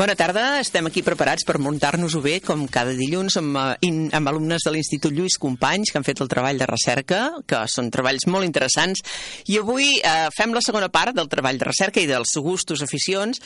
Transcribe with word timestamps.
Bona 0.00 0.14
tarda, 0.16 0.62
estem 0.64 0.86
aquí 0.88 1.02
preparats 1.04 1.44
per 1.44 1.58
muntar-nos-ho 1.60 2.22
bé, 2.24 2.38
com 2.40 2.62
cada 2.72 2.94
dilluns, 2.96 3.34
amb, 3.36 3.58
eh, 3.84 3.90
amb 4.16 4.30
alumnes 4.30 4.64
de 4.64 4.72
l'Institut 4.72 5.12
Lluís 5.12 5.36
Companys, 5.36 5.90
que 5.92 6.00
han 6.00 6.06
fet 6.06 6.22
el 6.24 6.30
treball 6.32 6.56
de 6.56 6.68
recerca, 6.70 7.18
que 7.44 7.58
són 7.68 7.90
treballs 7.92 8.24
molt 8.24 8.48
interessants, 8.48 9.04
i 9.52 9.58
avui 9.60 9.98
eh, 9.98 10.30
fem 10.32 10.56
la 10.56 10.64
segona 10.64 10.88
part 10.88 11.12
del 11.12 11.28
treball 11.28 11.60
de 11.60 11.68
recerca 11.68 12.00
i 12.00 12.08
dels 12.08 12.32
gustos, 12.40 12.80
aficions, 12.80 13.42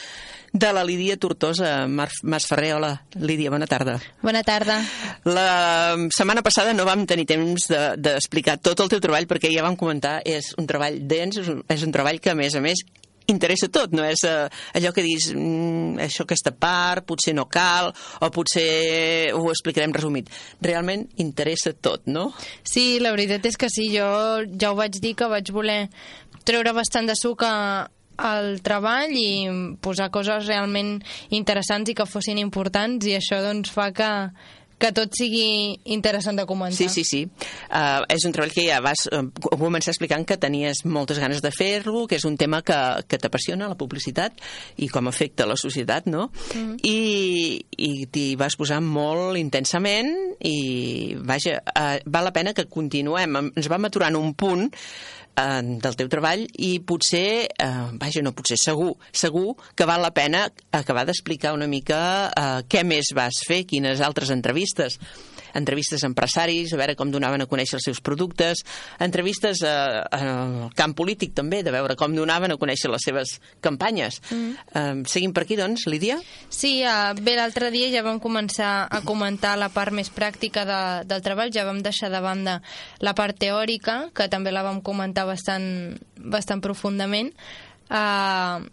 de 0.53 0.71
la 0.71 0.87
Lídia 0.87 1.19
Tortosa. 1.19 1.89
Masferrer, 1.91 2.77
hola, 2.77 2.95
Lídia, 3.19 3.51
bona 3.51 3.67
tarda. 3.67 3.99
Bona 4.23 4.45
tarda. 4.47 4.79
La 5.27 5.99
setmana 6.15 6.47
passada 6.47 6.71
no 6.71 6.87
vam 6.87 7.03
tenir 7.03 7.27
temps 7.27 7.67
d'explicar 7.67 8.61
de, 8.61 8.69
tot 8.71 8.87
el 8.87 8.95
teu 8.95 9.03
treball, 9.03 9.27
perquè 9.27 9.51
ja 9.51 9.67
vam 9.67 9.75
comentar, 9.75 10.21
és 10.23 10.55
un 10.55 10.71
treball 10.71 11.03
dens, 11.03 11.43
és 11.43 11.51
un, 11.51 11.65
és 11.67 11.83
un 11.83 11.91
treball 11.91 12.23
que, 12.23 12.31
a 12.31 12.39
més 12.39 12.55
a 12.55 12.63
més, 12.63 12.87
interessa 13.31 13.69
tot, 13.73 13.95
no 13.97 14.05
és 14.05 14.25
eh, 14.29 14.49
allò 14.77 14.93
que 14.95 15.05
dius, 15.05 15.31
mm, 15.33 16.01
això 16.05 16.27
aquesta 16.27 16.53
part, 16.53 17.07
potser 17.09 17.35
no 17.37 17.47
cal, 17.49 17.93
o 18.21 18.31
potser 18.35 19.33
ho 19.37 19.49
explicarem 19.53 19.95
resumit. 19.97 20.31
Realment 20.65 21.07
interessa 21.23 21.73
tot, 21.73 22.07
no? 22.07 22.31
Sí, 22.63 23.01
la 23.01 23.15
veritat 23.17 23.47
és 23.49 23.57
que 23.61 23.71
sí, 23.73 23.89
jo 23.95 24.09
ja 24.61 24.73
ho 24.73 24.79
vaig 24.79 25.01
dir 25.01 25.15
que 25.17 25.31
vaig 25.31 25.53
voler 25.55 25.89
treure 26.45 26.75
bastant 26.77 27.09
de 27.09 27.17
suc 27.17 27.43
a, 27.47 27.89
al 28.17 28.59
treball 28.65 29.15
i 29.17 29.77
posar 29.83 30.11
coses 30.15 30.47
realment 30.47 30.99
interessants 31.35 31.91
i 31.91 31.97
que 31.97 32.07
fossin 32.07 32.39
importants 32.43 33.07
i 33.09 33.17
això 33.17 33.41
doncs 33.43 33.73
fa 33.75 33.91
que, 33.97 34.11
que 34.85 34.93
tot 34.93 35.17
sigui 35.17 35.79
interessant 35.97 36.37
de 36.37 36.45
comentar. 36.49 36.77
Sí, 36.77 36.89
sí, 36.93 37.05
sí. 37.09 37.23
Uh, 37.71 38.05
és 38.13 38.27
un 38.29 38.35
treball 38.37 38.53
que 38.53 38.67
ja 38.67 38.83
vas 38.85 39.07
uh, 39.09 39.23
començar 39.57 39.95
explicant 39.95 40.27
que 40.29 40.37
tenies 40.41 40.85
moltes 40.85 41.21
ganes 41.23 41.41
de 41.45 41.53
fer-lo, 41.55 42.05
que 42.11 42.19
és 42.21 42.27
un 42.29 42.37
tema 42.41 42.61
que, 42.67 42.77
que 43.09 43.21
t'apassiona, 43.21 43.71
la 43.71 43.79
publicitat, 43.81 44.45
i 44.85 44.91
com 44.93 45.09
afecta 45.09 45.49
la 45.49 45.57
societat, 45.61 46.11
no? 46.13 46.29
Mm. 46.53 46.77
I, 46.85 46.99
i 47.89 47.91
t'hi 48.13 48.27
vas 48.41 48.59
posar 48.61 48.83
molt 48.85 49.41
intensament 49.41 50.13
i, 50.45 51.17
vaja, 51.25 51.61
uh, 51.73 51.97
val 52.05 52.29
la 52.29 52.37
pena 52.37 52.55
que 52.57 52.69
continuem. 52.69 53.41
Ens 53.55 53.73
vam 53.73 53.89
aturar 53.89 54.13
en 54.13 54.21
un 54.21 54.35
punt 54.37 54.69
eh, 55.37 55.63
del 55.85 55.99
teu 55.99 56.11
treball 56.13 56.47
i 56.63 56.79
potser, 56.87 57.47
eh, 57.51 57.71
vaja, 58.01 58.23
no 58.25 58.35
potser, 58.37 58.59
segur, 58.61 58.95
segur 59.13 59.55
que 59.77 59.89
val 59.89 60.05
la 60.05 60.15
pena 60.15 60.47
acabar 60.73 61.07
d'explicar 61.09 61.55
una 61.57 61.71
mica 61.71 62.01
eh, 62.31 62.61
què 62.69 62.85
més 62.87 63.13
vas 63.17 63.45
fer, 63.49 63.65
quines 63.69 64.03
altres 64.05 64.33
entrevistes 64.35 64.99
entrevistes 65.55 66.05
a 66.05 66.11
empresaris, 66.11 66.73
a 66.73 66.81
veure 66.81 66.97
com 66.99 67.11
donaven 67.13 67.45
a 67.45 67.49
conèixer 67.51 67.79
els 67.79 67.89
seus 67.89 68.01
productes, 68.05 68.65
entrevistes 69.03 69.63
a, 69.67 70.05
al 70.15 70.55
camp 70.77 70.95
polític 70.99 71.35
també, 71.37 71.63
de 71.65 71.73
veure 71.75 71.97
com 71.99 72.15
donaven 72.15 72.55
a 72.55 72.59
conèixer 72.61 72.91
les 72.93 73.07
seves 73.07 73.37
campanyes. 73.65 74.21
Mm. 74.31 74.53
Uh, 74.75 75.03
seguim 75.11 75.35
per 75.35 75.45
aquí, 75.47 75.59
doncs, 75.61 75.87
Lídia? 75.91 76.19
Sí, 76.49 76.77
uh, 76.85 77.15
bé, 77.19 77.37
l'altre 77.39 77.71
dia 77.75 77.91
ja 77.95 78.05
vam 78.07 78.21
començar 78.23 78.87
a 78.91 79.03
comentar 79.07 79.57
la 79.61 79.71
part 79.75 79.95
més 79.95 80.11
pràctica 80.13 80.67
de, 80.69 80.81
del 81.09 81.25
treball, 81.25 81.53
ja 81.55 81.67
vam 81.69 81.83
deixar 81.85 82.13
de 82.13 82.23
banda 82.25 82.61
la 83.05 83.15
part 83.17 83.39
teòrica, 83.41 84.09
que 84.15 84.29
també 84.33 84.55
la 84.55 84.65
vam 84.67 84.81
comentar 84.85 85.27
bastant, 85.29 85.99
bastant 86.19 86.63
profundament. 86.65 87.33
Uh, 87.91 88.65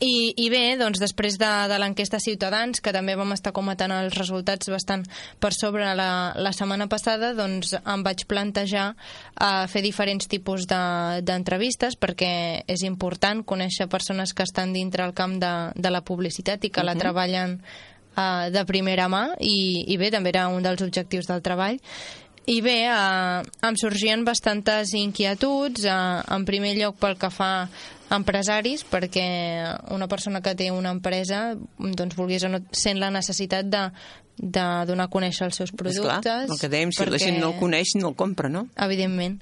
i, 0.00 0.32
I 0.36 0.46
bé, 0.48 0.62
doncs 0.80 1.00
després 1.00 1.36
de, 1.40 1.48
de 1.68 1.78
l'enquesta 1.80 2.20
Ciutadans, 2.22 2.80
que 2.80 2.92
també 2.96 3.16
vam 3.20 3.34
estar 3.34 3.52
comentant 3.52 3.92
els 3.92 4.16
resultats 4.16 4.70
bastant 4.72 5.04
per 5.40 5.52
sobre 5.52 5.90
la, 5.96 6.32
la 6.40 6.52
setmana 6.56 6.88
passada, 6.88 7.34
doncs 7.36 7.74
em 7.78 8.04
vaig 8.06 8.24
plantejar 8.30 8.86
uh, 8.94 9.66
fer 9.68 9.82
diferents 9.84 10.30
tipus 10.30 10.64
d'entrevistes 10.70 11.98
de, 11.98 12.00
perquè 12.00 12.32
és 12.64 12.86
important 12.88 13.44
conèixer 13.44 13.90
persones 13.92 14.32
que 14.32 14.46
estan 14.48 14.72
dintre 14.72 15.04
el 15.04 15.12
camp 15.12 15.36
de, 15.42 15.52
de 15.76 15.92
la 15.92 16.00
publicitat 16.00 16.64
i 16.64 16.70
que 16.70 16.80
uh 16.80 16.84
-huh. 16.84 16.94
la 16.94 16.96
treballen 16.96 17.60
uh, 17.60 18.48
de 18.50 18.64
primera 18.64 19.08
mà 19.08 19.36
i, 19.38 19.84
i 19.92 19.96
bé, 19.96 20.10
també 20.10 20.30
era 20.30 20.48
un 20.48 20.62
dels 20.62 20.80
objectius 20.80 21.26
del 21.26 21.42
treball 21.42 21.78
i 22.46 22.60
bé, 22.64 22.88
eh, 22.88 23.42
em 23.62 23.76
sorgien 23.76 24.24
bastantes 24.24 24.94
inquietuds, 24.94 25.84
eh, 25.84 26.22
en 26.34 26.44
primer 26.44 26.74
lloc 26.78 26.96
pel 26.96 27.16
que 27.20 27.30
fa 27.30 27.68
empresaris 28.10 28.82
perquè 28.90 29.26
una 29.94 30.08
persona 30.10 30.42
que 30.42 30.54
té 30.58 30.70
una 30.74 30.92
empresa 30.94 31.54
doncs 31.78 32.16
volgués 32.18 32.44
o 32.46 32.50
no 32.52 32.62
sent 32.74 33.00
la 33.00 33.10
necessitat 33.14 33.70
de, 33.70 33.84
de 34.36 34.66
donar 34.90 35.08
a 35.08 35.12
conèixer 35.12 35.46
els 35.48 35.60
seus 35.62 35.72
productes. 35.72 36.18
Esclar, 36.18 36.48
el 36.48 36.60
que 36.60 36.72
dèiem, 36.72 36.94
si 36.94 37.02
perquè... 37.02 37.14
la 37.16 37.22
gent 37.22 37.40
no 37.40 37.52
el 37.52 37.58
coneix, 37.60 37.94
no 38.00 38.12
el 38.12 38.18
compra, 38.18 38.50
no? 38.52 38.66
Evidentment. 38.76 39.40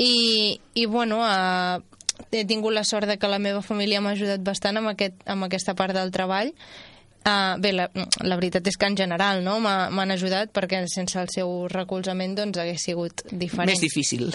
I, 0.00 0.60
i 0.74 0.86
bueno, 0.90 1.22
eh, 1.26 1.80
he 2.32 2.44
tingut 2.48 2.74
la 2.74 2.84
sort 2.84 3.08
de 3.08 3.18
que 3.20 3.30
la 3.30 3.40
meva 3.42 3.62
família 3.62 4.00
m'ha 4.00 4.14
ajudat 4.16 4.42
bastant 4.44 4.80
amb, 4.80 4.94
aquest, 4.94 5.20
amb 5.30 5.46
aquesta 5.48 5.76
part 5.78 5.96
del 5.96 6.14
treball 6.14 6.54
Uh, 7.20 7.60
bé, 7.60 7.74
la, 7.76 7.84
la 8.24 8.36
veritat 8.38 8.64
és 8.70 8.78
que 8.80 8.88
en 8.88 8.94
general 8.96 9.42
no, 9.44 9.58
m'han 9.60 10.12
ajudat 10.14 10.54
perquè 10.56 10.78
sense 10.88 11.18
el 11.20 11.28
seu 11.28 11.50
recolzament 11.68 12.32
doncs, 12.38 12.56
hagués 12.62 12.86
sigut 12.88 13.26
diferent. 13.28 13.68
Més 13.68 13.82
difícil 13.84 14.30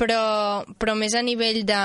però, 0.00 0.64
però 0.78 0.94
més 0.98 1.14
a 1.14 1.22
nivell 1.22 1.62
de, 1.68 1.84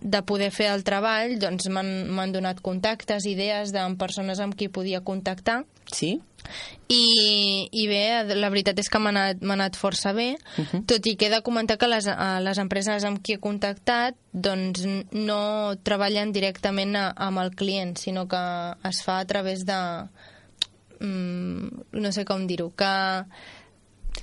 de 0.00 0.22
poder 0.26 0.50
fer 0.54 0.70
el 0.72 0.84
treball 0.86 1.38
doncs 1.40 1.68
m'han 1.68 2.32
donat 2.32 2.60
contactes, 2.64 3.26
idees 3.26 3.74
de 3.76 3.84
persones 4.00 4.40
amb 4.40 4.56
qui 4.56 4.68
podia 4.68 5.04
contactar 5.04 5.62
sí? 5.92 6.20
I, 6.90 7.68
i 7.70 7.84
bé, 7.86 8.02
la 8.34 8.48
veritat 8.50 8.78
és 8.82 8.88
que 8.90 8.98
m'ha 8.98 9.12
anat, 9.12 9.42
anat 9.54 9.76
força 9.78 10.12
bé, 10.16 10.32
uh 10.34 10.64
-huh. 10.64 10.80
tot 10.86 11.06
i 11.06 11.14
que 11.16 11.26
he 11.26 11.30
de 11.30 11.42
comentar 11.42 11.76
que 11.78 11.86
les, 11.86 12.06
les 12.40 12.58
empreses 12.58 13.04
amb 13.04 13.22
qui 13.22 13.34
he 13.34 13.38
contactat 13.38 14.16
doncs 14.32 14.86
no 15.12 15.76
treballen 15.82 16.32
directament 16.32 16.96
a, 16.96 17.12
amb 17.16 17.38
el 17.38 17.54
client, 17.54 17.96
sinó 17.96 18.26
que 18.26 18.74
es 18.88 19.02
fa 19.02 19.20
a 19.20 19.24
través 19.24 19.64
de... 19.64 20.08
Mm, 21.00 21.68
no 21.92 22.12
sé 22.12 22.24
com 22.24 22.46
dir-ho, 22.46 22.72
que 22.76 23.24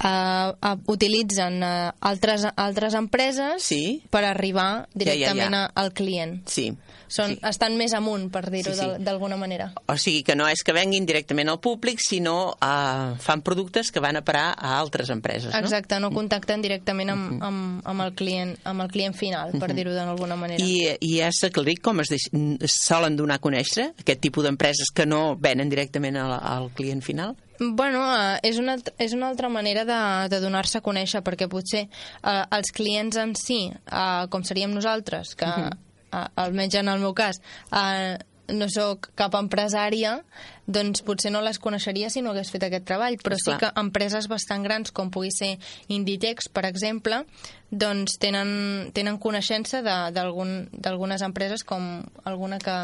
uh, 0.03 0.53
uh, 0.53 0.75
utilitzen 0.91 1.61
uh, 1.63 1.91
altres, 1.99 2.45
altres 2.55 2.97
empreses 2.97 3.63
sí. 3.63 4.01
per 4.09 4.25
arribar 4.27 4.87
directament 4.93 5.53
ja, 5.53 5.63
ja, 5.63 5.65
ja. 5.67 5.73
al 5.83 5.93
client. 5.93 6.41
Sí. 6.49 6.71
Són, 7.07 7.31
sí. 7.31 7.39
Estan 7.47 7.77
més 7.79 7.93
amunt, 7.95 8.27
per 8.31 8.43
dir-ho 8.51 8.73
sí, 8.75 8.83
sí. 8.83 9.03
d'alguna 9.03 9.37
manera. 9.39 9.69
O 9.87 9.95
sigui 9.99 10.25
que 10.27 10.35
no 10.35 10.47
és 10.51 10.63
que 10.65 10.75
venguin 10.75 11.07
directament 11.07 11.47
al 11.51 11.59
públic, 11.63 12.01
sinó 12.03 12.35
uh, 12.51 13.15
fan 13.23 13.43
productes 13.47 13.93
que 13.95 14.03
van 14.03 14.19
a 14.19 14.23
parar 14.27 14.49
a 14.57 14.75
altres 14.77 15.11
empreses, 15.13 15.53
no? 15.53 15.61
Exacte, 15.61 16.01
no 16.03 16.11
contacten 16.11 16.61
directament 16.61 17.13
amb, 17.15 17.31
uh 17.31 17.37
-huh. 17.37 17.47
amb, 17.47 17.87
amb, 17.87 18.01
el, 18.03 18.13
client, 18.13 18.57
amb 18.63 18.83
el 18.83 18.91
client 18.91 19.15
final, 19.15 19.51
per 19.51 19.69
uh 19.69 19.71
-huh. 19.71 19.75
dir-ho 19.75 19.93
d'alguna 19.93 20.35
manera. 20.35 20.63
I, 20.63 20.97
i 20.99 21.21
has 21.21 21.43
aclarit 21.43 21.81
com 21.81 21.99
es, 22.01 22.09
deix, 22.09 22.29
es 22.59 22.71
solen 22.71 23.15
donar 23.15 23.35
a 23.35 23.41
conèixer 23.41 23.93
aquest 23.97 24.19
tipus 24.19 24.43
d'empreses 24.43 24.91
que 24.93 25.05
no 25.05 25.37
venen 25.39 25.69
directament 25.69 26.17
al, 26.17 26.39
al 26.41 26.71
client 26.73 27.01
final? 27.01 27.35
Bueno, 27.59 28.03
uh, 28.05 28.37
és, 28.45 28.59
una, 28.61 28.77
és 29.01 29.13
una 29.17 29.29
altra 29.31 29.49
manera 29.49 29.83
de, 29.87 29.99
de 30.29 30.39
donar-se 30.43 30.79
a 30.79 30.85
conèixer, 30.85 31.23
perquè 31.25 31.49
potser 31.49 31.87
uh, 31.87 32.45
els 32.57 32.71
clients 32.75 33.17
en 33.17 33.35
si, 33.39 33.65
uh, 33.71 34.25
com 34.29 34.45
seríem 34.45 34.73
nosaltres, 34.73 35.35
que 35.35 35.45
uh 35.45 35.67
-huh. 35.67 35.77
uh, 36.11 36.27
almenys 36.35 36.75
en 36.75 36.89
el 36.89 36.99
meu 36.99 37.13
cas, 37.13 37.41
uh, 37.71 38.17
no 38.47 38.67
sóc 38.71 39.09
cap 39.15 39.35
empresària, 39.35 40.21
doncs 40.67 41.03
potser 41.07 41.31
no 41.31 41.41
les 41.43 41.59
coneixeria 41.59 42.09
si 42.09 42.21
no 42.23 42.31
hagués 42.31 42.51
fet 42.51 42.63
aquest 42.63 42.85
treball, 42.87 43.17
però 43.23 43.35
Esclar. 43.35 43.57
sí 43.57 43.59
que 43.59 43.71
empreses 43.79 44.27
bastant 44.27 44.63
grans, 44.63 44.91
com 44.91 45.11
pugui 45.11 45.31
ser 45.31 45.57
Inditex, 45.87 46.49
per 46.49 46.65
exemple, 46.65 47.25
doncs 47.71 48.17
tenen, 48.19 48.91
tenen 48.93 49.19
coneixença 49.19 49.81
d'algunes 49.83 51.21
empreses 51.21 51.63
com 51.67 52.05
alguna 52.23 52.59
que, 52.59 52.77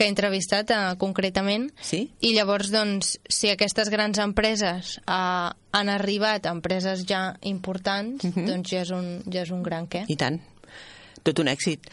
que 0.00 0.06
he 0.08 0.12
entrevistat 0.14 0.70
uh, 0.72 0.94
concretament. 0.96 1.66
Sí? 1.84 2.06
I 2.24 2.32
llavors, 2.32 2.70
doncs, 2.72 3.18
si 3.28 3.50
aquestes 3.52 3.90
grans 3.92 4.16
empreses 4.22 4.94
uh, 5.04 5.50
han 5.76 5.92
arribat 5.92 6.48
a 6.48 6.54
empreses 6.56 7.04
ja 7.04 7.34
importants, 7.44 8.24
uh 8.24 8.30
mhm. 8.30 8.38
-huh. 8.38 8.46
doncs 8.48 8.70
ja 8.72 8.80
és, 8.80 8.90
un, 8.90 9.20
ja 9.28 9.42
és 9.42 9.50
un 9.50 9.62
gran 9.62 9.86
què. 9.86 10.06
I 10.08 10.16
tant. 10.16 10.40
Tot 11.22 11.38
un 11.38 11.48
èxit. 11.48 11.90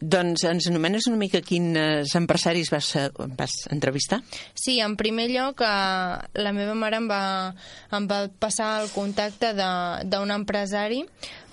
Doncs 0.00 0.42
ens 0.44 0.66
anomenes 0.68 1.06
una 1.08 1.16
mica 1.16 1.40
quins 1.40 2.12
empresaris 2.18 2.70
vas, 2.72 2.90
eh, 2.96 3.08
vas 3.38 3.54
entrevistar? 3.70 4.20
Sí, 4.52 4.80
en 4.80 4.96
primer 4.96 5.30
lloc, 5.30 5.62
eh, 5.62 6.18
la 6.34 6.52
meva 6.52 6.74
mare 6.74 6.98
em 6.98 7.08
va, 7.08 7.54
em 7.92 8.08
va 8.10 8.28
passar 8.28 8.82
el 8.82 8.90
contacte 8.90 9.54
d'un 9.54 10.30
empresari, 10.34 11.04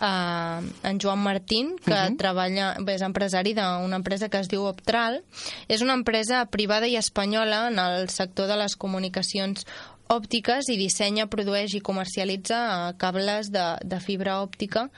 eh, 0.02 0.60
en 0.84 1.00
Joan 1.00 1.20
Martín, 1.20 1.76
que 1.78 1.94
uh 1.94 2.10
-huh. 2.10 2.18
treballa, 2.18 2.76
bé, 2.80 2.96
és 2.96 3.02
empresari 3.02 3.54
d'una 3.54 3.96
empresa 3.96 4.30
que 4.30 4.40
es 4.40 4.48
diu 4.48 4.64
Optral. 4.64 5.24
És 5.68 5.82
una 5.82 5.94
empresa 5.94 6.46
privada 6.46 6.88
i 6.88 6.98
espanyola 6.98 7.68
en 7.68 7.80
el 7.80 8.10
sector 8.10 8.48
de 8.48 8.58
les 8.58 8.76
comunicacions 8.76 9.66
òptiques 10.12 10.68
i 10.70 10.78
dissenya, 10.78 11.28
produeix 11.28 11.74
i 11.74 11.82
comercialitza 11.82 12.90
eh, 12.90 12.98
cables 12.98 13.52
de, 13.52 13.78
de 13.84 14.00
fibra 14.00 14.42
òptica 14.42 14.90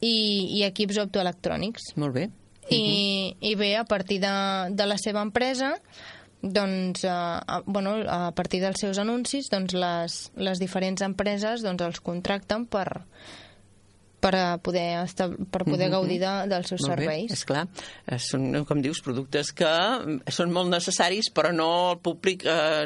i, 0.00 0.58
i 0.58 0.64
equips 0.64 0.98
optoelectrònics. 0.98 1.96
Molt 1.96 2.14
bé. 2.14 2.30
I, 2.70 3.36
i 3.40 3.54
bé, 3.60 3.74
a 3.76 3.84
partir 3.84 4.20
de, 4.22 4.34
de 4.72 4.86
la 4.88 4.96
seva 5.00 5.20
empresa 5.22 5.74
doncs, 6.40 7.04
eh, 7.04 7.08
a, 7.10 7.62
bueno, 7.64 7.96
a 8.08 8.32
partir 8.36 8.60
dels 8.60 8.80
seus 8.80 8.98
anuncis 9.00 9.48
doncs 9.52 9.74
les, 9.76 10.18
les 10.36 10.60
diferents 10.60 11.02
empreses 11.04 11.64
doncs, 11.64 11.82
els 11.86 12.00
contracten 12.04 12.66
per, 12.68 12.86
per 14.24 14.32
a 14.36 14.44
poder, 14.60 15.04
estar, 15.04 15.28
per 15.52 15.64
poder 15.68 15.90
gaudir 15.92 16.18
de, 16.22 16.32
dels 16.48 16.68
seus 16.72 16.84
Molt 16.84 16.96
bé, 16.96 17.04
serveis. 17.04 17.32
és 17.36 17.44
clar. 17.48 17.66
Eh, 18.08 18.18
Són, 18.20 18.46
com 18.68 18.80
dius, 18.84 19.00
productes 19.04 19.52
que 19.56 19.70
són 20.32 20.52
molt 20.52 20.72
necessaris, 20.72 21.28
però 21.32 21.52
no 21.52 21.70
el 21.92 21.98
públic 22.04 22.44
eh, 22.48 22.84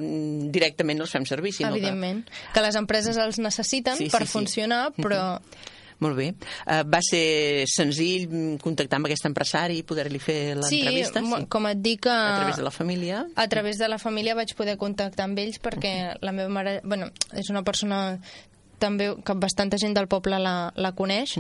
directament 0.54 1.02
els 1.06 1.14
fem 1.14 1.26
servir, 1.26 1.54
sinó 1.54 1.70
Evidentment. 1.74 2.24
Que 2.54 2.62
les 2.66 2.78
empreses 2.78 3.18
els 3.22 3.38
necessiten 3.42 3.98
Sí, 3.98 4.10
per 4.10 4.24
sí, 4.24 4.30
sí. 4.32 4.34
funcionar, 4.38 4.84
però 4.98 5.24
que... 5.38 5.66
Molt 6.00 6.14
bé. 6.16 6.28
Eh, 6.66 6.82
va 6.86 7.00
ser 7.02 7.64
senzill 7.66 8.58
contactar 8.62 9.00
amb 9.00 9.06
aquest 9.08 9.26
empresari 9.26 9.78
i 9.80 9.82
poder-li 9.82 10.20
fer 10.22 10.56
sí, 10.62 10.82
l'entrevista? 10.84 11.22
mo- 11.26 11.40
com 11.50 11.66
et 11.66 11.80
dic... 11.82 12.06
eh, 12.06 12.10
A 12.10 12.36
través 12.38 12.56
de 12.56 12.62
la 12.62 12.70
família? 12.70 13.24
a 13.34 13.48
través 13.48 13.78
de 13.78 13.88
la 13.88 13.98
família 13.98 14.34
vaig 14.38 14.54
poder 14.54 14.76
contactar 14.78 15.24
amb 15.26 15.38
ells 15.42 15.58
perquè 15.58 16.14
la 16.22 16.32
meva 16.32 16.48
mare, 16.48 16.80
bueno, 16.84 17.10
és 17.34 17.50
una 17.50 17.64
persona 17.66 18.18
també 18.78 19.10
que 19.26 19.34
bastanta 19.34 19.76
gent 19.76 19.94
del 19.98 20.06
poble 20.06 20.38
la, 20.38 20.70
la 20.76 20.92
coneix 20.94 21.34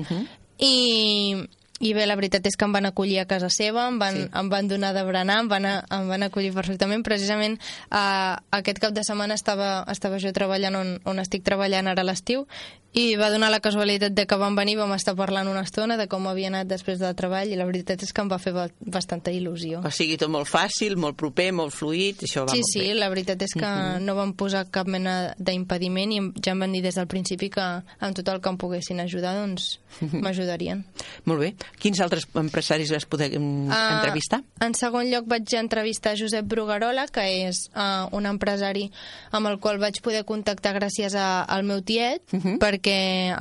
i, 0.58 1.36
i 1.78 1.92
bé, 1.94 2.06
la 2.10 2.16
veritat 2.18 2.46
és 2.50 2.56
que 2.58 2.66
em 2.66 2.72
van 2.74 2.88
acollir 2.88 3.20
a 3.22 3.26
casa 3.30 3.46
seva, 3.54 3.84
em 3.86 3.98
van, 4.00 4.16
Sí. 4.16 4.22
sí. 4.24 4.30
em 4.40 4.48
van 4.50 4.66
donar 4.66 4.92
de 4.96 5.04
berenar, 5.06 5.36
em 5.44 5.48
van, 5.48 5.64
a, 5.66 5.74
em 5.94 6.08
van 6.10 6.24
acollir 6.26 6.50
perfectament. 6.52 7.04
Precisament 7.06 7.54
eh, 7.60 8.34
aquest 8.58 8.80
cap 8.82 8.92
de 8.92 9.04
setmana 9.06 9.34
estava, 9.38 9.84
estava 9.86 10.18
jo 10.18 10.32
treballant 10.34 10.74
on, 10.74 10.96
on 11.06 11.22
estic 11.22 11.44
treballant 11.46 11.86
ara 11.86 12.02
a 12.02 12.08
l'estiu 12.10 12.48
i 12.96 13.16
va 13.20 13.28
donar 13.30 13.50
la 13.52 13.60
casualitat 13.60 14.14
de 14.16 14.24
que 14.26 14.36
vam 14.40 14.56
venir, 14.56 14.76
vam 14.78 14.92
estar 14.96 15.12
parlant 15.14 15.46
una 15.50 15.60
estona 15.60 15.96
de 16.00 16.06
com 16.08 16.24
havia 16.26 16.48
anat 16.48 16.66
després 16.70 16.98
del 16.98 17.14
treball 17.14 17.50
i 17.52 17.56
la 17.58 17.66
veritat 17.68 18.02
és 18.02 18.12
que 18.16 18.22
em 18.24 18.30
va 18.32 18.38
fer 18.40 18.52
ba- 18.56 18.70
bastanta 18.80 19.30
il·lusió. 19.30 19.82
O 19.86 19.90
sigui, 19.92 20.16
tot 20.18 20.30
molt 20.32 20.48
fàcil, 20.48 20.96
molt 20.96 21.14
proper, 21.20 21.50
molt 21.52 21.74
fluid, 21.76 22.24
això 22.24 22.46
va 22.46 22.54
Sí, 22.56 22.62
molt 22.64 22.72
sí, 22.72 22.80
bé. 22.80 22.94
la 22.96 23.08
veritat 23.12 23.42
és 23.44 23.52
que 23.54 23.72
no 24.00 24.14
van 24.16 24.32
posar 24.32 24.64
cap 24.72 24.88
mena 24.88 25.34
d'impediment 25.38 26.12
i 26.16 26.20
ja 26.42 26.52
em 26.56 26.64
van 26.64 26.72
dir 26.72 26.80
des 26.82 26.96
del 26.96 27.06
principi 27.06 27.50
que 27.50 27.60
amb 27.60 28.16
tot 28.16 28.28
el 28.32 28.40
que 28.40 28.48
em 28.48 28.56
poguessin 28.56 29.00
ajudar, 29.04 29.34
doncs 29.36 29.78
m'ajudarien. 30.12 30.82
Molt 31.28 31.40
bé. 31.40 31.52
Quins 31.78 32.00
altres 32.00 32.26
empresaris 32.34 32.90
vas 32.90 33.04
poder 33.04 33.30
Ah, 33.70 33.98
entrevistar? 34.00 34.40
En 34.64 34.74
segon 34.74 35.10
lloc 35.12 35.26
vaig 35.28 35.52
entrevistar 35.60 36.16
Josep 36.18 36.46
Brugarola, 36.48 37.06
que 37.12 37.24
és 37.48 37.66
uh, 37.76 38.08
un 38.16 38.26
empresari 38.26 38.88
amb 39.32 39.46
el 39.52 39.58
qual 39.60 39.78
vaig 39.78 40.00
poder 40.02 40.24
contactar 40.24 40.72
gràcies 40.74 41.14
a, 41.14 41.42
al 41.44 41.64
meu 41.68 41.82
tiet, 41.82 42.22
perquè 42.58 42.77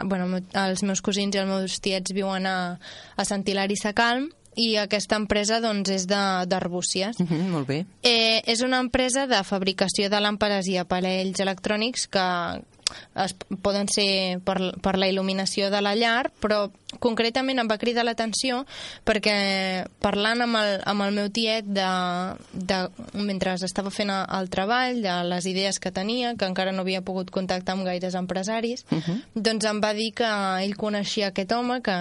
bueno, 0.06 0.25
el 0.25 0.31
meu- 0.31 0.66
els 0.68 0.84
meus 0.84 1.01
cosins 1.01 1.36
i 1.36 1.39
els 1.39 1.48
meus 1.50 1.80
tiets 1.80 2.13
viuen 2.13 2.45
a, 2.45 2.80
a 3.16 3.25
Sant 3.25 3.44
Hilari 3.48 3.75
Sacalm 3.78 4.30
i 4.57 4.75
aquesta 4.81 5.16
empresa 5.16 5.60
doncs, 5.62 5.89
és 5.89 6.07
d'Arbúcies. 6.07 7.19
Uh 7.19 7.28
-huh, 7.30 7.48
molt 7.50 7.68
bé. 7.68 7.86
Eh, 8.01 8.42
és 8.45 8.62
una 8.62 8.80
empresa 8.80 9.28
de 9.28 9.44
fabricació 9.44 10.10
de 10.10 10.19
làmpades 10.19 10.66
i 10.68 10.78
aparells 10.78 11.39
electrònics 11.39 12.07
que 12.07 12.25
es, 13.24 13.36
poden 13.63 13.88
ser 13.92 14.39
per, 14.45 14.57
per 14.84 14.95
la 15.00 15.07
il·luminació 15.10 15.72
de 15.74 15.81
la 15.84 15.95
llar, 15.98 16.30
però 16.42 16.68
concretament 17.04 17.60
em 17.60 17.68
va 17.68 17.78
cridar 17.81 18.06
l'atenció 18.07 18.62
perquè 19.07 19.86
parlant 20.04 20.45
amb 20.45 20.60
el, 20.60 20.74
amb 20.88 21.04
el 21.04 21.16
meu 21.18 21.30
tiet 21.34 21.68
de, 21.68 21.88
de, 22.54 22.80
mentre 23.19 23.57
estava 23.68 23.92
fent 23.94 24.12
el 24.13 24.50
treball, 24.54 25.01
de 25.04 25.16
les 25.28 25.50
idees 25.50 25.81
que 25.84 25.92
tenia, 25.92 26.36
que 26.39 26.48
encara 26.48 26.72
no 26.72 26.86
havia 26.86 27.04
pogut 27.06 27.31
contactar 27.34 27.75
amb 27.75 27.88
gaires 27.88 28.16
empresaris, 28.16 28.86
doncs 29.36 29.68
em 29.68 29.81
va 29.84 29.94
dir 29.98 30.13
que 30.18 30.30
ell 30.63 30.78
coneixia 30.80 31.31
aquest 31.34 31.51
home, 31.56 31.81
que, 31.84 31.98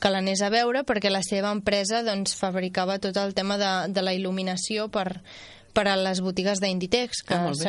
que 0.00 0.12
l'anés 0.12 0.44
a 0.44 0.52
veure 0.52 0.84
perquè 0.88 1.12
la 1.12 1.24
seva 1.26 1.54
empresa 1.54 2.04
doncs, 2.06 2.36
fabricava 2.36 2.98
tot 3.00 3.16
el 3.16 3.34
tema 3.34 3.56
de, 3.60 3.72
de 3.94 4.04
la 4.04 4.14
il·luminació 4.16 4.90
per, 4.92 5.22
per 5.72 5.88
a 5.88 5.96
les 5.96 6.20
botigues 6.20 6.60
d'Inditex, 6.60 7.24
que 7.26 7.34
Ah, 7.40 7.44
molt 7.48 7.58
bé. 7.58 7.64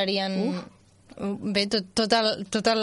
Bé, 1.21 1.67
tot, 1.69 1.85
tot, 1.93 2.13
el, 2.17 2.47
tot 2.49 2.65
el 2.71 2.79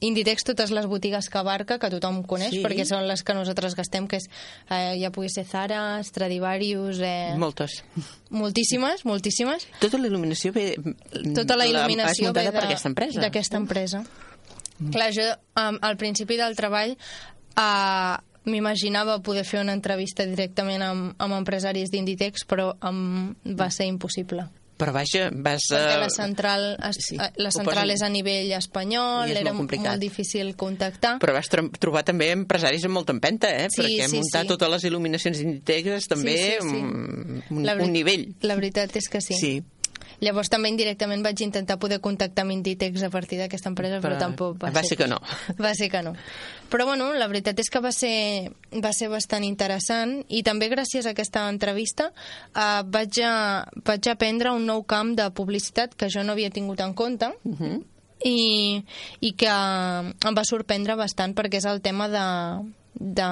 Inditex, 0.00 0.46
totes 0.48 0.70
les 0.72 0.86
botigues 0.88 1.28
que 1.28 1.36
abarca, 1.36 1.76
que 1.78 1.90
tothom 1.92 2.22
coneix, 2.24 2.54
Sí. 2.54 2.62
perquè 2.64 2.86
són 2.88 3.04
les 3.06 3.20
que 3.22 3.34
nosaltres 3.36 3.74
gastem, 3.76 4.06
que 4.08 4.16
és, 4.16 4.28
eh, 4.70 4.96
ja 5.02 5.10
pugui 5.12 5.28
ser 5.28 5.44
Zara, 5.44 6.02
Stradivarius, 6.02 6.98
eh, 7.04 7.34
Moltes. 7.36 7.82
moltíssimes, 8.30 9.04
moltíssimes. 9.04 9.66
Tota 9.80 9.98
la 9.98 10.08
il·luminació 10.08 10.52
ve... 10.54 10.74
Tota 11.34 11.56
la 11.60 11.66
il·luminació 11.66 12.30
muntada 12.30 12.50
ve 12.50 12.56
per 12.56 12.64
aquesta 12.70 12.88
empresa. 12.88 13.20
D'aquesta 13.20 13.56
empresa. 13.60 14.04
Clar, 14.90 15.12
jo 15.12 15.28
um, 15.60 15.78
al 15.82 15.96
principi 15.96 16.36
del 16.40 16.56
treball 16.56 16.96
uh, 16.96 18.16
m'imaginava 18.44 19.20
poder 19.22 19.44
fer 19.44 19.60
una 19.60 19.72
entrevista 19.76 20.26
directament 20.26 20.82
amb, 20.82 21.14
amb 21.18 21.36
empresaris 21.36 21.92
d'Inditex, 21.92 22.46
però 22.48 22.72
um, 22.82 23.34
va 23.44 23.70
ser 23.70 23.86
impossible. 23.86 24.48
Però 24.76 24.90
vaja, 24.90 25.28
vas... 25.30 25.62
Perquè 25.70 25.94
eh, 25.94 26.00
la 26.02 26.08
central, 26.10 26.64
es, 26.88 26.96
sí, 26.98 27.14
eh, 27.14 27.28
la 27.36 27.50
central 27.54 27.84
posen- 27.84 27.94
és 27.94 28.02
a 28.02 28.08
nivell 28.10 28.50
espanyol, 28.56 29.30
era 29.30 29.44
molt 29.52 29.60
complicat. 29.62 29.92
molt 29.92 30.02
difícil 30.02 30.54
contactar. 30.58 31.18
Però 31.22 31.32
vas 31.36 31.46
tro- 31.48 31.70
trobar 31.78 32.02
també 32.04 32.32
empresaris 32.34 32.84
amb 32.88 32.94
molta 32.98 33.14
empenta, 33.14 33.52
eh? 33.54 33.68
Sí, 33.70 33.82
Perquè 33.82 34.08
sí, 34.10 34.16
muntar 34.18 34.42
sí. 34.42 34.48
totes 34.50 34.72
les 34.74 34.84
il·luminacions 34.90 35.38
íntegres 35.44 36.08
també 36.10 36.34
Sí, 36.34 36.50
sí, 36.60 36.68
sí. 36.70 36.82
mm, 36.82 37.42
Un, 37.54 37.64
La 37.66 37.76
un 37.78 37.92
nivell. 37.92 38.26
La 38.42 38.56
veritat 38.58 38.96
és 38.96 39.08
que 39.08 39.20
sí. 39.20 39.34
sí. 39.38 39.52
Llavors 40.24 40.48
també 40.50 40.70
indirectament 40.72 41.22
vaig 41.24 41.42
intentar 41.44 41.76
poder 41.78 42.00
contactar 42.00 42.42
amb 42.46 42.54
Inditex 42.56 43.02
a 43.04 43.10
partir 43.12 43.38
d'aquesta 43.38 43.68
empresa, 43.70 44.00
però, 44.00 44.14
Però 44.16 44.18
tampoc 44.22 44.58
va, 44.62 44.70
va 44.74 44.82
ser 44.82 44.96
que 44.96 45.06
no. 45.10 45.20
Va 45.64 45.74
ser 45.76 45.90
que 45.92 46.00
no. 46.02 46.14
Però 46.72 46.86
bueno, 46.88 47.12
la 47.14 47.28
veritat 47.28 47.58
és 47.60 47.68
que 47.70 47.80
va 47.84 47.92
ser, 47.92 48.50
va 48.82 48.90
ser 48.96 49.10
bastant 49.12 49.44
interessant 49.44 50.16
i 50.28 50.42
també 50.42 50.70
gràcies 50.72 51.06
a 51.06 51.12
aquesta 51.14 51.44
entrevista 51.52 52.10
eh, 52.10 52.82
vaig, 52.88 53.20
a, 53.22 53.34
vaig 53.84 54.08
aprendre 54.10 54.54
un 54.56 54.64
nou 54.66 54.82
camp 54.88 55.14
de 55.18 55.28
publicitat 55.36 55.94
que 55.94 56.08
jo 56.10 56.24
no 56.24 56.32
havia 56.32 56.50
tingut 56.50 56.80
en 56.80 56.94
compte 56.94 57.28
Mhm. 57.44 57.82
i, 58.24 58.82
i 59.20 59.32
que 59.36 59.50
em 59.52 60.34
va 60.36 60.44
sorprendre 60.48 60.96
bastant 60.96 61.34
perquè 61.36 61.58
és 61.60 61.66
el 61.68 61.82
tema 61.84 62.08
de, 62.08 62.24
de 62.94 63.28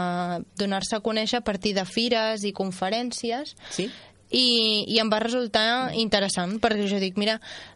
donar-se 0.59 0.97
a 0.99 1.00
conèixer 1.00 1.39
a 1.41 1.44
partir 1.47 1.73
de 1.75 1.85
fires 1.89 2.44
i 2.44 2.53
conferències 2.53 3.56
Sí? 3.71 3.89
I, 4.32 4.84
i 4.89 4.98
em 5.03 5.10
va 5.12 5.19
resultar 5.20 5.93
interessant 6.01 6.56
perquè 6.62 6.86
jo 6.89 6.98
dic, 7.03 7.19
mira 7.20 7.34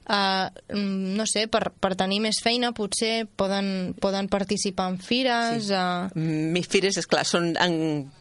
uh, 0.08 0.48
no 0.72 1.26
sé, 1.28 1.46
per, 1.52 1.68
per 1.76 1.92
tenir 2.00 2.22
més 2.24 2.38
feina 2.42 2.70
potser 2.76 3.26
poden, 3.36 3.92
poden 4.00 4.30
participar 4.32 4.88
en 4.94 4.98
fires 5.04 5.68
sí. 5.68 5.76
uh, 5.76 6.08
Més 6.16 6.68
fires, 6.72 6.96
és 6.96 7.06
clar, 7.10 7.26
són 7.28 7.52
en 7.60 7.76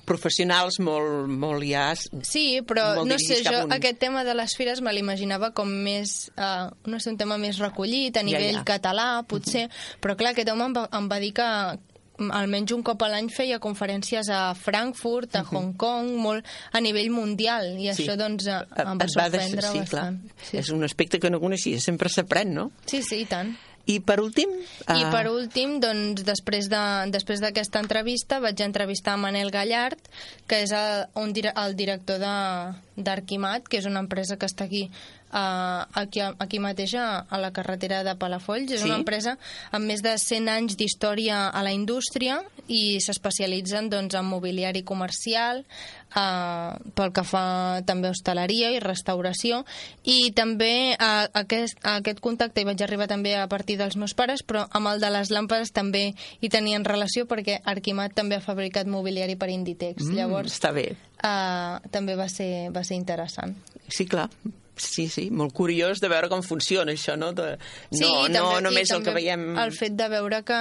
professionals 0.05 0.79
molt, 0.83 1.29
molt 1.31 1.63
ja... 1.65 1.87
sí, 1.95 2.59
però 2.67 2.89
Molt 2.99 3.09
no 3.13 3.17
sé, 3.23 3.39
jo 3.45 3.63
un- 3.65 3.73
aquest 3.79 3.99
tema 4.03 4.25
de 4.27 4.35
les 4.37 4.53
fires 4.59 4.83
me 4.85 4.93
l'imaginava 4.93 5.53
com 5.55 5.71
més 5.71 6.29
uh, 6.35 6.69
no 6.91 6.99
sé, 6.99 7.11
un 7.15 7.17
tema 7.21 7.39
més 7.41 7.57
recollit 7.63 8.17
a 8.19 8.23
Ja, 8.23 8.27
nivell 8.33 8.59
ja. 8.61 8.67
català, 8.67 9.09
potser 9.27 9.67
però 10.03 10.17
clar, 10.19 10.35
aquest 10.35 10.51
home 10.51 10.67
em 10.69 10.75
va, 10.75 10.89
em 10.99 11.07
va 11.11 11.19
dir 11.23 11.31
que 11.39 11.49
almenys 12.31 12.71
un 12.71 12.81
cop 12.83 13.01
a 13.03 13.09
l'any 13.11 13.29
feia 13.29 13.59
conferències 13.59 14.29
a 14.31 14.53
Frankfurt, 14.55 15.35
a 15.35 15.43
Hong 15.43 15.73
Kong, 15.77 16.13
molt 16.21 16.45
a 16.71 16.79
nivell 16.81 17.09
mundial, 17.11 17.73
i 17.79 17.91
Sí. 17.93 18.03
això 18.07 18.15
doncs 18.17 18.47
em 18.47 18.97
va 18.97 19.07
sorprendre 19.07 19.61
sí, 19.61 19.79
clar. 19.79 19.83
bastant. 19.83 20.19
Sí. 20.41 20.57
És 20.57 20.69
un 20.69 20.83
aspecte 20.83 21.19
que 21.19 21.29
no 21.29 21.39
coneixia, 21.39 21.79
sempre 21.79 22.09
s'aprèn, 22.09 22.53
no? 22.53 22.71
sí, 22.85 23.01
sí, 23.03 23.21
i 23.21 23.25
tant. 23.25 23.55
I 23.87 23.99
per 24.01 24.15
últim... 24.19 24.49
I 24.89 25.03
eh, 25.03 25.09
per 25.13 25.27
últim, 25.29 25.75
doncs, 25.79 26.23
després 26.25 26.65
de, 26.71 26.79
després 27.13 27.37
d'aquesta 27.43 27.77
entrevista 27.83 28.39
vaig 28.41 28.59
entrevistar 28.65 29.13
a 29.13 29.17
Manel 29.21 29.51
Gallart, 29.53 29.99
que 30.47 30.63
és 30.63 30.71
el, 30.73 31.03
un, 31.13 31.35
el 31.37 31.75
director 31.77 32.17
de- 32.17 32.73
d'Arquimat, 32.97 33.67
que 33.69 33.77
és 33.77 33.85
una 33.85 33.99
empresa 34.01 34.37
que 34.41 34.47
està 34.49 34.65
aquí 34.65 34.89
uh, 35.35 35.83
aquí, 35.99 36.21
aquí 36.23 36.59
mateix 36.63 36.93
a, 36.95 37.25
a 37.27 37.37
la 37.41 37.51
carretera 37.51 38.03
de 38.07 38.15
Palafolls. 38.15 38.71
És 38.71 38.81
Sí? 38.81 38.87
una 38.89 38.95
empresa 39.01 39.35
amb 39.75 39.85
més 39.91 40.01
de 40.01 40.15
100 40.17 40.47
anys 40.49 40.77
d'història 40.79 41.49
a 41.49 41.61
la 41.63 41.73
indústria 41.75 42.39
i 42.71 42.99
s'especialitzen 43.03 43.89
doncs, 43.91 44.15
en 44.15 44.25
mobiliari 44.25 44.81
comercial, 44.87 45.65
uh, 46.15 46.73
pel 46.95 47.11
que 47.13 47.23
fa 47.27 47.81
també 47.85 48.07
a 48.09 48.15
hostaleria 48.15 48.71
i 48.73 48.79
restauració, 48.79 49.63
i 50.03 50.31
també 50.35 50.95
uh, 50.95 51.27
aquest, 51.37 51.77
aquest 51.83 52.19
contacte 52.23 52.61
hi 52.63 52.65
vaig 52.71 52.81
arribar 52.81 53.07
també 53.11 53.35
a 53.37 53.47
partir 53.51 53.77
dels 53.77 53.97
meus 53.99 54.15
pares, 54.17 54.41
però 54.45 54.65
amb 54.71 54.87
el 54.93 55.03
de 55.03 55.11
les 55.13 55.29
làmpades 55.35 55.71
també 55.75 56.13
hi 56.41 56.49
tenien 56.49 56.85
relació 56.85 57.25
perquè 57.29 57.59
Arquimat 57.65 58.13
també 58.15 58.35
ha 58.39 58.43
fabricat 58.43 58.87
mobiliari 58.87 59.35
per 59.35 59.49
Inditex. 59.53 60.03
Mm, 60.05 60.15
Llavors, 60.15 60.53
Està 60.57 60.71
bé. 60.73 60.95
uh, 61.23 61.79
també 61.91 62.15
va 62.15 62.29
ser, 62.29 62.69
va 62.71 62.83
ser 62.83 62.95
interessant. 62.97 63.55
Sí, 63.89 64.05
clar. 64.09 64.29
Sí, 64.77 65.07
sí, 65.09 65.29
molt 65.31 65.53
curiós 65.55 66.01
de 66.03 66.09
veure 66.11 66.27
com 66.29 66.41
funciona 66.43 66.91
això, 66.91 67.15
no? 67.17 67.31
De... 67.33 67.57
Sí, 67.91 68.03
no, 68.03 68.27
no 68.27 68.49
també, 68.51 68.59
i 68.59 68.63
només 68.67 68.91
el 68.91 69.03
que 69.05 69.13
veiem... 69.15 69.45
El 69.57 69.71
fet 69.71 69.95
de 69.95 70.07
veure 70.11 70.41
que, 70.43 70.59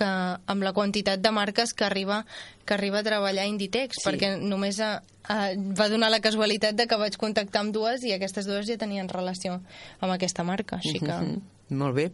que 0.00 0.08
amb 0.54 0.64
la 0.64 0.72
quantitat 0.72 1.20
de 1.20 1.30
marques 1.30 1.74
que 1.76 1.84
arriba, 1.84 2.22
que 2.64 2.74
arriba 2.74 3.00
a 3.00 3.04
treballar 3.04 3.44
Inditex, 3.50 4.00
Sí. 4.00 4.06
perquè 4.08 4.32
només 4.40 4.80
a, 4.80 5.02
a, 5.28 5.38
va 5.56 5.88
donar 5.92 6.08
la 6.10 6.22
casualitat 6.24 6.74
de 6.78 6.86
que 6.88 6.96
vaig 6.96 7.16
contactar 7.20 7.66
amb 7.66 7.74
dues 7.76 8.02
i 8.08 8.14
aquestes 8.16 8.48
dues 8.48 8.66
ja 8.66 8.78
tenien 8.80 9.08
relació 9.12 9.60
amb 10.00 10.12
aquesta 10.16 10.42
marca, 10.44 10.80
així 10.80 10.98
que... 10.98 11.12
Mhm, 11.12 11.42
Molt 11.70 11.94
bé. 11.94 12.08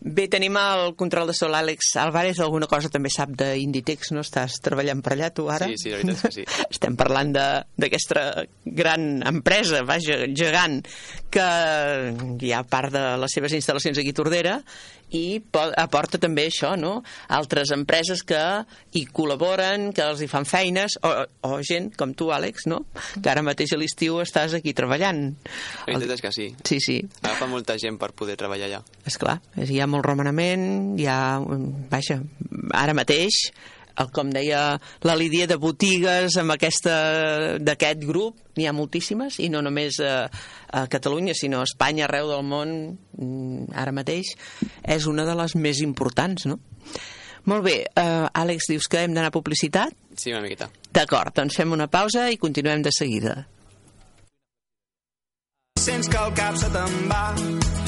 Bé, 0.00 0.24
tenim 0.32 0.56
el 0.56 0.94
control 0.96 1.28
de 1.28 1.34
sol, 1.36 1.52
Àlex 1.52 1.90
Álvarez, 2.00 2.38
alguna 2.40 2.64
cosa 2.70 2.88
també 2.88 3.10
sap 3.12 3.34
d'Inditex, 3.36 4.14
no? 4.16 4.22
Estàs 4.24 4.56
treballant 4.64 5.02
per 5.04 5.12
allà 5.12 5.28
tu 5.36 5.44
ara? 5.52 5.68
Sí, 5.68 5.76
sí, 5.82 5.90
la 5.92 5.98
veritat 6.00 6.16
és 6.16 6.22
que 6.24 6.30
sí. 6.38 6.44
Estem 6.74 6.96
parlant 6.96 7.34
d'aquesta 7.36 8.22
gran 8.64 9.20
empresa, 9.28 9.82
vaja, 9.84 10.22
gegant, 10.32 10.80
que 11.28 11.44
hi 12.40 12.54
ha 12.56 12.62
part 12.64 12.96
de 12.96 13.04
les 13.20 13.36
seves 13.36 13.52
instal·lacions 13.60 14.00
aquí 14.00 14.16
a 14.16 14.20
Tordera 14.22 14.56
i 15.16 15.40
po- 15.40 15.72
aporta 15.76 16.18
també 16.22 16.46
això, 16.48 16.74
no? 16.78 17.02
Altres 17.28 17.70
empreses 17.74 18.22
que 18.26 18.40
hi 18.94 19.04
col·laboren, 19.10 19.90
que 19.96 20.04
els 20.06 20.22
hi 20.22 20.28
fan 20.30 20.46
feines, 20.48 20.96
o, 21.02 21.10
o 21.48 21.60
gent 21.66 21.90
com 21.98 22.14
tu, 22.14 22.30
Àlex, 22.34 22.66
no? 22.70 22.82
Que 23.22 23.30
ara 23.32 23.42
mateix 23.46 23.72
a 23.74 23.80
l'estiu 23.80 24.20
estàs 24.22 24.54
aquí 24.58 24.74
treballant. 24.76 25.24
La 25.86 25.98
veritat 25.98 26.18
és 26.18 26.24
que 26.26 26.32
sí. 26.36 26.48
Sí, 26.64 26.80
sí, 26.84 26.98
Agafa 27.22 27.48
molta 27.50 27.76
gent 27.80 27.98
per 28.00 28.12
poder 28.16 28.36
treballar 28.40 28.68
allà. 28.70 28.82
és 29.06 29.18
clar, 29.18 29.38
hi 29.56 29.80
ha 29.80 29.86
molt 29.90 30.04
romanament, 30.06 30.96
hi 31.00 31.06
ha, 31.10 31.40
vaja, 31.90 32.20
ara 32.76 32.94
mateix, 32.94 33.40
el, 34.00 34.10
com 34.14 34.32
deia 34.32 34.62
la 35.06 35.16
Lídia, 35.18 35.46
de 35.50 35.58
botigues 35.60 36.36
amb 36.40 36.54
aquesta 36.56 36.96
d'aquest 37.60 38.04
grup, 38.08 38.40
n'hi 38.56 38.68
ha 38.68 38.74
moltíssimes, 38.76 39.38
i 39.44 39.50
no 39.52 39.62
només 39.64 40.00
a, 40.04 40.26
a 40.72 40.84
Catalunya, 40.90 41.36
sinó 41.36 41.62
a 41.62 41.68
Espanya, 41.68 42.06
arreu 42.08 42.30
del 42.32 42.44
món, 42.46 42.74
mm, 43.18 43.70
ara 43.78 43.94
mateix, 43.96 44.34
és 44.82 45.08
una 45.10 45.26
de 45.28 45.36
les 45.38 45.56
més 45.56 45.84
importants, 45.84 46.48
no? 46.50 46.60
Molt 47.48 47.64
bé, 47.64 47.78
uh, 47.96 48.28
Àlex, 48.36 48.68
dius 48.68 48.88
que 48.90 49.00
hem 49.00 49.14
d'anar 49.16 49.30
a 49.30 49.34
publicitat? 49.34 49.96
Sí, 50.16 50.32
una 50.34 50.42
miqueta. 50.44 50.68
D'acord, 50.92 51.32
doncs 51.36 51.56
fem 51.56 51.72
una 51.72 51.88
pausa 51.88 52.28
i 52.28 52.36
continuem 52.40 52.84
de 52.84 52.92
seguida. 52.92 53.38
Sents 55.80 56.10
que 56.12 56.20
el 56.20 56.34
cap 56.36 56.60
se 56.60 56.68
te'n 56.74 56.96
va, 57.08 57.24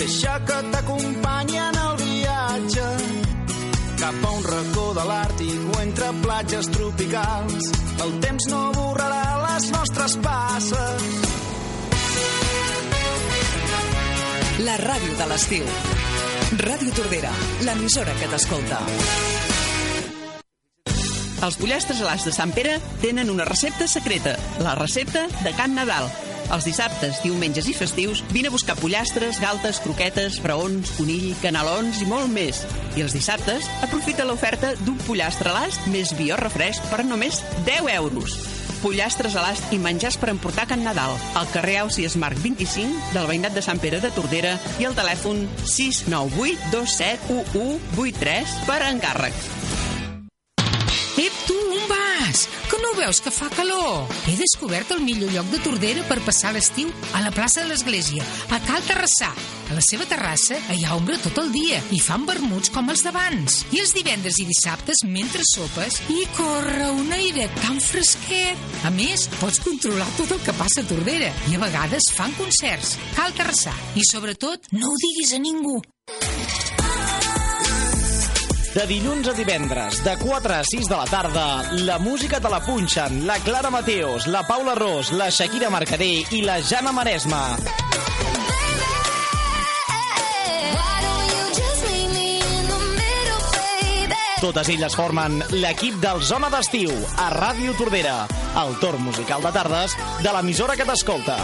deixa 0.00 0.38
que 0.48 0.60
t'acompanyi 0.72 1.60
en 1.68 1.80
el 1.84 1.96
viatge 2.00 3.01
cap 4.02 4.24
a 4.26 4.30
un 4.34 4.42
racó 4.42 4.88
de 4.96 5.02
l'Àrtic 5.06 5.66
o 5.70 5.80
entre 5.80 6.08
platges 6.24 6.66
tropicals. 6.74 7.68
El 8.02 8.16
temps 8.24 8.48
no 8.50 8.62
borrarà 8.74 9.36
les 9.44 9.68
nostres 9.70 10.16
passes. 10.24 11.04
La 14.66 14.74
ràdio 14.82 15.14
de 15.20 15.28
l'estiu. 15.30 15.70
Ràdio 16.64 16.96
Tordera, 16.98 17.30
l'emissora 17.68 18.16
que 18.18 18.32
t'escolta. 18.34 18.82
Els 21.42 21.62
pollastres 21.62 22.02
a 22.02 22.10
l'As 22.10 22.26
de 22.26 22.34
Sant 22.34 22.50
Pere 22.58 22.76
tenen 23.02 23.30
una 23.30 23.46
recepta 23.46 23.86
secreta, 23.86 24.34
la 24.66 24.74
recepta 24.78 25.28
de 25.46 25.54
Can 25.58 25.78
Nadal. 25.78 26.10
Els 26.52 26.66
dissabtes, 26.68 27.22
diumenges 27.24 27.64
i 27.70 27.72
festius 27.72 28.20
vine 28.28 28.50
a 28.50 28.52
buscar 28.52 28.76
pollastres, 28.76 29.38
galtes, 29.40 29.78
croquetes, 29.80 30.36
braons, 30.44 30.90
conill, 30.98 31.30
canelons 31.40 32.02
i 32.04 32.08
molt 32.10 32.28
més. 32.32 32.60
I 32.98 33.06
els 33.06 33.16
dissabtes 33.16 33.68
aprofita 33.86 34.26
l'oferta 34.28 34.74
d'un 34.84 34.98
pollastre 35.06 35.48
a 35.48 35.54
l'ast 35.56 35.88
més 35.92 36.12
vi 36.18 36.28
o 36.32 36.36
refresc 36.36 36.84
per 36.92 37.06
només 37.08 37.40
10 37.64 37.88
euros. 37.96 38.36
Pollastres 38.82 39.36
a 39.38 39.46
l'ast 39.46 39.72
i 39.72 39.78
menjars 39.80 40.18
per 40.18 40.28
emportar 40.32 40.66
Can 40.68 40.82
Nadal, 40.84 41.14
al 41.38 41.48
carrer 41.54 41.78
Ausias 41.84 42.18
Marc 42.20 42.36
25 42.42 43.14
del 43.14 43.30
veïnat 43.30 43.56
de 43.56 43.62
Sant 43.64 43.80
Pere 43.80 44.02
de 44.02 44.10
Tordera 44.12 44.58
i 44.82 44.90
el 44.90 44.98
telèfon 44.98 45.46
698 45.62 46.74
271183 46.74 48.58
per 48.68 48.82
encàrrec. 48.90 49.91
Vas? 52.32 52.48
Que 52.70 52.78
no 52.80 52.94
veus 52.96 53.20
que 53.20 53.30
fa 53.30 53.48
calor? 53.52 54.08
He 54.26 54.36
descobert 54.36 54.90
el 54.94 55.02
millor 55.04 55.32
lloc 55.32 55.48
de 55.52 55.58
Tordera 55.60 56.04
per 56.08 56.22
passar 56.24 56.52
l'estiu 56.54 56.88
a 57.12 57.20
la 57.24 57.32
plaça 57.34 57.60
de 57.62 57.68
l'Església, 57.68 58.24
a 58.48 58.60
Cal 58.64 58.80
Terrassà. 58.88 59.28
A 59.68 59.76
la 59.76 59.84
seva 59.84 60.06
terrassa 60.08 60.56
hi 60.72 60.82
ha 60.84 60.96
ombra 60.96 61.18
tot 61.20 61.38
el 61.42 61.52
dia 61.52 61.80
i 61.92 62.00
fan 62.00 62.24
vermuts 62.28 62.72
com 62.72 62.88
els 62.92 63.04
d'abans. 63.04 63.62
I 63.72 63.82
els 63.84 63.94
divendres 63.96 64.40
i 64.40 64.48
dissabtes, 64.48 65.04
mentre 65.08 65.44
sopes, 65.48 66.00
hi 66.12 66.24
corre 66.36 66.90
un 66.96 67.12
aire 67.16 67.48
tan 67.60 67.80
fresquet. 67.80 68.68
A 68.88 68.92
més, 68.96 69.28
pots 69.38 69.60
controlar 69.64 70.08
tot 70.18 70.32
el 70.32 70.44
que 70.44 70.56
passa 70.60 70.84
a 70.84 70.88
Tordera 70.88 71.32
i 71.50 71.56
a 71.56 71.64
vegades 71.66 72.12
fan 72.16 72.36
concerts. 72.40 72.96
Cal 73.16 73.36
Terrassà. 73.36 73.74
I 73.96 74.08
sobretot, 74.08 74.72
no 74.76 74.92
ho 74.92 75.02
diguis 75.08 75.36
a 75.36 75.42
ningú. 75.42 75.80
De 78.72 78.86
dilluns 78.88 79.28
a 79.28 79.32
divendres, 79.36 79.98
de 80.00 80.14
4 80.16 80.54
a 80.56 80.62
6 80.64 80.86
de 80.88 80.96
la 80.96 81.04
tarda, 81.04 81.44
la 81.84 81.98
música 82.00 82.38
te 82.40 82.48
la 82.48 82.62
punxen 82.64 83.26
la 83.28 83.36
Clara 83.44 83.68
Mateos, 83.68 84.26
la 84.26 84.46
Paula 84.48 84.72
Ros, 84.74 85.10
la 85.12 85.28
Shakira 85.28 85.68
Mercader 85.68 86.24
i 86.32 86.40
la 86.40 86.56
Jana 86.64 86.92
Maresma. 86.96 87.42
Totes 94.40 94.72
elles 94.72 94.96
formen 94.96 95.42
l'equip 95.52 96.00
del 96.00 96.24
Zona 96.24 96.48
d'Estiu 96.50 96.96
a 97.20 97.28
Ràdio 97.36 97.76
Tordera, 97.76 98.22
el 98.64 98.72
torn 98.80 99.04
musical 99.04 99.44
de 99.44 99.52
tardes 99.52 100.00
de 100.24 100.32
l'emissora 100.32 100.80
que 100.80 100.88
t'escolta. 100.88 101.36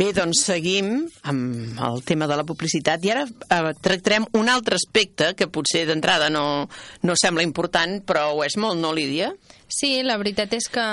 Bé, 0.00 0.14
doncs 0.16 0.46
seguim 0.46 0.94
amb 1.28 1.80
el 1.84 1.98
tema 2.08 2.24
de 2.30 2.36
la 2.40 2.46
publicitat 2.48 3.02
i 3.04 3.10
ara 3.12 3.26
eh, 3.26 3.72
tractarem 3.84 4.24
un 4.40 4.48
altre 4.48 4.78
aspecte 4.80 5.34
que 5.36 5.50
potser 5.52 5.82
d'entrada 5.90 6.30
no, 6.32 6.44
no 7.04 7.16
sembla 7.20 7.44
important, 7.44 7.98
però 8.08 8.30
ho 8.32 8.40
és 8.46 8.56
molt, 8.56 8.80
no, 8.80 8.94
Lídia? 8.96 9.28
Sí, 9.68 10.00
la 10.02 10.16
veritat 10.16 10.56
és 10.56 10.70
que 10.72 10.84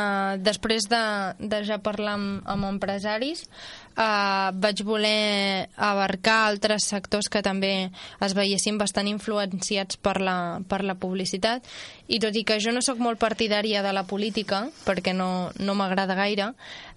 després 0.44 0.90
de, 0.92 1.04
de 1.40 1.64
ja 1.66 1.80
parlar 1.82 2.18
amb, 2.18 2.42
amb 2.52 2.68
empresaris 2.68 3.46
eh, 3.48 4.50
vaig 4.54 4.84
voler 4.86 5.68
abarcar 5.74 6.38
altres 6.46 6.86
sectors 6.92 7.32
que 7.32 7.42
també 7.46 7.90
es 8.22 8.36
veiessin 8.38 8.78
bastant 8.78 9.10
influenciats 9.10 9.98
per 9.98 10.20
la, 10.22 10.60
per 10.70 10.84
la 10.86 10.98
publicitat 11.00 11.66
i 12.08 12.20
tot 12.24 12.38
i 12.38 12.44
que 12.48 12.60
jo 12.64 12.76
no 12.76 12.84
sóc 12.86 13.02
molt 13.02 13.20
partidària 13.24 13.82
de 13.86 13.96
la 13.96 14.06
política 14.06 14.68
perquè 14.86 15.16
no, 15.18 15.50
no 15.58 15.78
m'agrada 15.80 16.20
gaire 16.20 16.52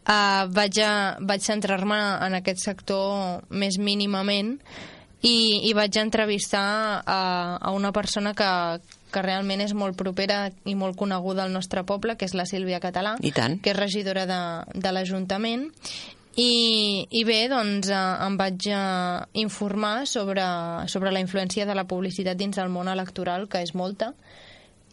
eh, 0.09 0.45
vaig, 0.54 0.80
a, 0.85 0.95
vaig 1.21 1.45
centrar-me 1.45 1.99
en 2.26 2.38
aquest 2.40 2.64
sector 2.64 3.45
més 3.50 3.78
mínimament 3.78 4.57
i, 5.21 5.69
i 5.69 5.75
vaig 5.76 5.97
entrevistar 6.00 7.02
a, 7.04 7.21
a 7.61 7.73
una 7.76 7.92
persona 7.92 8.33
que, 8.35 8.49
que 9.12 9.25
realment 9.25 9.61
és 9.61 9.75
molt 9.76 9.99
propera 9.99 10.47
i 10.64 10.76
molt 10.78 10.97
coneguda 10.97 11.45
al 11.45 11.52
nostre 11.52 11.85
poble, 11.85 12.16
que 12.16 12.28
és 12.28 12.37
la 12.38 12.49
Sílvia 12.49 12.80
Català, 12.80 13.16
que 13.61 13.75
és 13.75 13.76
regidora 13.76 14.25
de, 14.30 14.40
de 14.80 14.95
l'Ajuntament. 14.95 15.69
I, 16.40 17.07
I 17.11 17.25
bé, 17.26 17.40
doncs 17.50 17.90
eh, 17.90 18.00
em 18.25 18.37
vaig 18.38 18.69
eh, 18.71 19.40
informar 19.42 20.07
sobre, 20.07 20.45
sobre 20.88 21.11
la 21.12 21.21
influència 21.21 21.66
de 21.66 21.75
la 21.76 21.85
publicitat 21.90 22.38
dins 22.38 22.57
del 22.57 22.71
món 22.73 22.88
electoral, 22.88 23.49
que 23.50 23.61
és 23.66 23.75
molta, 23.75 24.14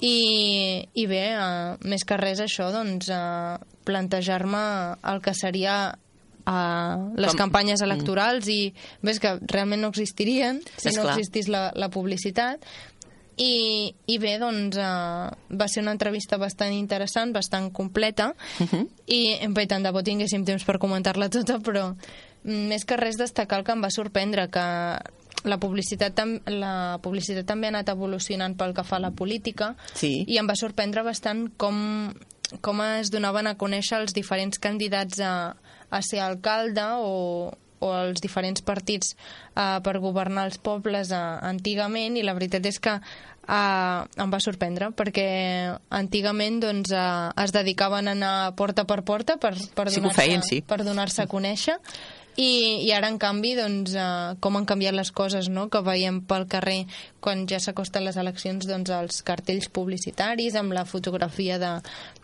i, 0.01 0.87
i 0.93 1.05
bé, 1.09 1.23
eh, 1.33 1.77
més 1.89 2.03
que 2.05 2.17
res 2.19 2.41
això, 2.43 2.69
doncs, 2.73 3.09
eh, 3.09 3.55
plantejar-me 3.87 4.59
el 5.09 5.21
que 5.23 5.33
seria 5.33 5.77
uh, 5.93 7.13
les 7.15 7.31
Com- 7.31 7.39
campanyes 7.45 7.81
electorals 7.85 8.49
i 8.51 8.73
ves 9.01 9.21
que 9.23 9.37
realment 9.47 9.81
no 9.85 9.89
existirien 9.93 10.61
si 10.75 10.91
no 10.91 11.01
Esclar. 11.01 11.15
existís 11.15 11.47
la, 11.47 11.69
la 11.73 11.89
publicitat. 11.89 12.63
I, 13.37 13.93
i 14.09 14.15
bé, 14.17 14.39
doncs 14.41 14.79
uh, 14.81 15.27
va 15.53 15.67
ser 15.69 15.83
una 15.83 15.93
entrevista 15.93 16.39
bastant 16.41 16.73
interessant, 16.73 17.31
bastant 17.35 17.69
completa. 17.71 18.31
I 19.05 19.21
bé, 19.53 19.67
tant 19.69 19.85
de 19.85 19.91
bo 19.93 20.01
tinguéssim 20.01 20.43
temps 20.45 20.65
per 20.65 20.79
comentar-la 20.81 21.29
tota 21.29 21.59
però 21.61 21.91
mm, 21.93 22.63
més 22.73 22.85
que 22.85 22.97
res 22.97 23.19
destacar 23.21 23.59
el 23.61 23.67
que 23.67 23.75
em 23.77 23.85
va 23.85 23.93
sorprendre 23.93 24.47
que 24.49 24.65
la 25.45 25.59
publicitat, 25.61 26.17
la 26.49 26.97
publicitat 27.03 27.45
també 27.45 27.67
ha 27.67 27.73
anat 27.75 27.91
evolucionant 27.93 28.55
pel 28.57 28.73
que 28.73 28.83
fa 28.83 28.97
a 28.97 29.03
la 29.03 29.11
política 29.11 29.75
Sí. 29.93 30.23
i 30.27 30.37
em 30.41 30.47
va 30.49 30.55
sorprendre 30.57 31.03
bastant 31.03 31.47
com, 31.57 32.13
com 32.61 32.81
es 32.81 33.11
donaven 33.13 33.47
a 33.47 33.57
conèixer 33.57 34.01
els 34.01 34.13
diferents 34.17 34.57
candidats 34.59 35.21
a, 35.21 35.55
a 35.89 36.01
ser 36.01 36.19
alcalde 36.25 36.83
o, 36.97 37.53
o 37.79 37.93
els 37.93 38.21
diferents 38.23 38.61
partits 38.65 39.13
uh, 39.55 39.79
per 39.85 39.99
governar 40.01 40.47
els 40.49 40.57
pobles 40.57 41.11
uh, 41.13 41.37
antigament 41.45 42.17
i 42.17 42.25
la 42.25 42.33
veritat 42.33 42.65
és 42.65 42.79
que 42.81 42.97
uh, 42.97 44.03
em 44.17 44.33
va 44.33 44.39
sorprendre 44.43 44.89
perquè 44.97 45.27
antigament 45.89 46.59
doncs, 46.63 46.91
uh, 46.91 47.29
es 47.43 47.53
dedicaven 47.55 48.07
a 48.09 48.15
anar 48.17 48.35
porta 48.57 48.87
per 48.89 49.03
porta 49.05 49.37
per, 49.37 49.53
per 49.75 49.89
Sí 49.93 50.01
donar-se 50.01 50.41
sí. 50.49 50.61
per 50.65 50.83
donar-se 50.83 51.23
a 51.23 51.29
conèixer 51.29 51.77
i, 52.37 52.85
i 52.85 52.91
ara, 52.93 53.09
en 53.09 53.17
canvi, 53.17 53.55
doncs, 53.57 53.95
eh, 53.97 54.35
com 54.43 54.59
han 54.59 54.65
canviat 54.69 54.93
les 54.93 55.09
coses, 55.15 55.47
no?, 55.49 55.65
que 55.73 55.81
veiem 55.81 56.19
pel 56.29 56.45
carrer 56.49 56.83
quan 57.23 57.47
ja 57.49 57.57
s'acosten 57.59 58.05
les 58.05 58.19
eleccions, 58.21 58.67
doncs, 58.69 58.91
els 58.93 59.23
cartells 59.25 59.71
publicitaris 59.73 60.55
amb 60.59 60.75
la 60.77 60.83
fotografia 60.85 61.57
de, 61.57 61.71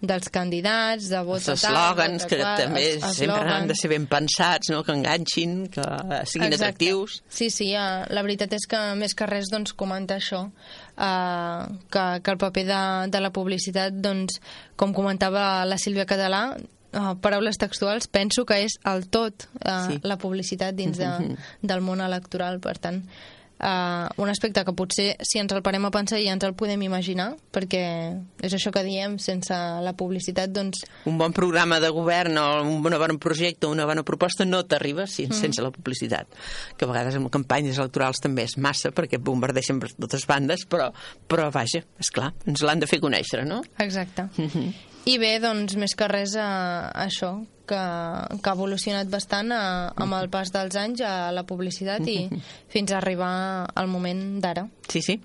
dels 0.05 0.29
candidats, 0.33 1.07
de 1.09 1.23
vot 1.25 1.41
Els 1.41 1.65
eslògans, 1.65 2.27
que 2.29 2.37
qual, 2.43 2.61
també 2.61 2.83
els 2.99 3.17
sempre 3.17 3.55
han 3.55 3.65
de 3.71 3.77
ser 3.79 3.89
ben 3.95 4.05
pensats, 4.11 4.69
no? 4.75 4.83
que 4.85 4.93
enganxin, 4.93 5.57
que 5.73 5.87
siguin 6.29 6.53
Exacte. 6.53 6.59
atractius. 6.59 7.17
Sí, 7.27 7.49
sí, 7.49 7.71
eh, 7.73 8.05
la 8.13 8.25
veritat 8.25 8.53
és 8.53 8.69
que 8.69 8.83
més 8.99 9.17
que 9.17 9.29
res 9.29 9.49
doncs, 9.49 9.73
comenta 9.73 10.19
això, 10.21 10.43
eh, 10.93 11.65
que, 11.89 12.05
que 12.21 12.37
el 12.37 12.41
paper 12.45 12.67
de, 12.69 12.85
de 13.17 13.25
la 13.25 13.33
publicitat, 13.33 13.97
doncs, 13.97 14.37
com 14.77 14.93
comentava 14.93 15.65
la 15.65 15.81
Sílvia 15.81 16.05
Català, 16.05 16.45
eh, 16.93 17.15
paraules 17.21 17.57
textuals, 17.57 18.07
penso 18.07 18.45
que 18.45 18.61
és 18.65 18.77
el 18.85 19.07
tot 19.09 19.47
eh, 19.59 19.77
Sí. 19.89 19.99
la 20.03 20.17
publicitat 20.17 20.75
dins 20.75 20.97
de, 20.97 21.35
del 21.61 21.81
món 21.81 22.01
electoral, 22.01 22.59
per 22.59 22.77
tant, 22.79 23.01
eh, 23.63 24.07
un 24.17 24.29
aspecte 24.29 24.63
que 24.65 24.73
potser 24.75 25.15
si 25.23 25.39
ens 25.39 25.53
el 25.55 25.63
parem 25.63 25.85
a 25.87 25.91
pensar 25.93 26.19
ja 26.21 26.33
ens 26.35 26.43
el 26.43 26.55
podem 26.59 26.81
imaginar, 26.85 27.31
perquè 27.53 27.83
és 28.43 28.53
això 28.55 28.73
que 28.75 28.83
diem, 28.83 29.17
sense 29.21 29.55
la 29.55 29.95
publicitat, 29.97 30.51
doncs, 30.53 30.83
Un 31.09 31.17
bon 31.17 31.33
programa 31.33 31.79
de 31.79 31.89
govern 31.89 32.37
o 32.37 32.47
un 32.63 32.81
bon, 32.83 33.17
projecte 33.19 33.67
o 33.67 33.71
una 33.71 33.85
bona 33.85 34.03
proposta 34.03 34.45
no 34.45 34.63
t'arriba 34.65 35.07
si, 35.07 35.27
Mm. 35.27 35.33
sense 35.33 35.61
la 35.61 35.71
publicitat. 35.71 36.27
Que 36.77 36.85
a 36.85 36.87
vegades 36.87 37.15
en 37.15 37.29
campanyes 37.29 37.77
electorals 37.77 38.19
també 38.19 38.43
és 38.43 38.57
massa, 38.57 38.91
perquè 38.91 39.17
bombardeixen 39.19 39.79
per 39.79 39.93
totes 39.93 40.27
bandes, 40.27 40.67
però, 40.67 40.91
però 41.27 41.49
vaja, 41.51 41.83
és 41.99 42.11
clar, 42.11 42.33
ens 42.45 42.61
l'han 42.61 42.79
de 42.79 42.87
fer 42.87 42.99
conèixer, 42.99 43.45
no? 43.45 43.63
Exacte. 43.79 44.27
I 45.05 45.17
bé, 45.17 45.39
doncs, 45.39 45.75
més 45.75 45.95
que 45.95 46.07
res, 46.07 46.35
a, 46.39 46.91
això, 47.05 47.45
que, 47.67 47.81
que 48.43 48.49
ha 48.49 48.55
evolucionat 48.55 49.09
bastant 49.11 49.53
a, 49.55 49.63
amb 49.95 50.17
el 50.19 50.29
pas 50.33 50.51
dels 50.53 50.75
anys 50.79 51.03
a 51.07 51.31
la 51.35 51.45
publicitat 51.47 52.07
i 52.09 52.17
fins 52.73 52.91
a 52.91 52.99
arribar 52.99 53.33
al 53.73 53.91
moment 53.91 54.41
d'ara. 54.43 54.67
Sí, 54.89 55.03
sí. 55.05 55.19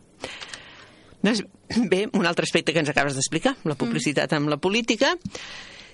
Doncs, 1.22 1.42
bé, 1.90 2.06
un 2.14 2.26
altre 2.26 2.46
aspecte 2.46 2.72
que 2.72 2.82
ens 2.82 2.90
acabes 2.92 3.18
d'explicar, 3.18 3.56
la 3.66 3.76
publicitat 3.78 4.32
amb 4.36 4.52
la 4.52 4.60
política. 4.62 5.16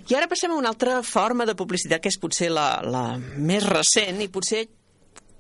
I 0.04 0.16
ara 0.18 0.28
passem 0.28 0.52
a 0.52 0.58
una 0.60 0.68
altra 0.74 0.98
forma 1.02 1.46
de 1.48 1.56
publicitat 1.56 2.02
que 2.04 2.12
és 2.12 2.20
potser 2.20 2.50
la, 2.52 2.68
la 2.84 3.06
més 3.18 3.64
recent 3.64 4.20
i 4.20 4.28
potser 4.28 4.66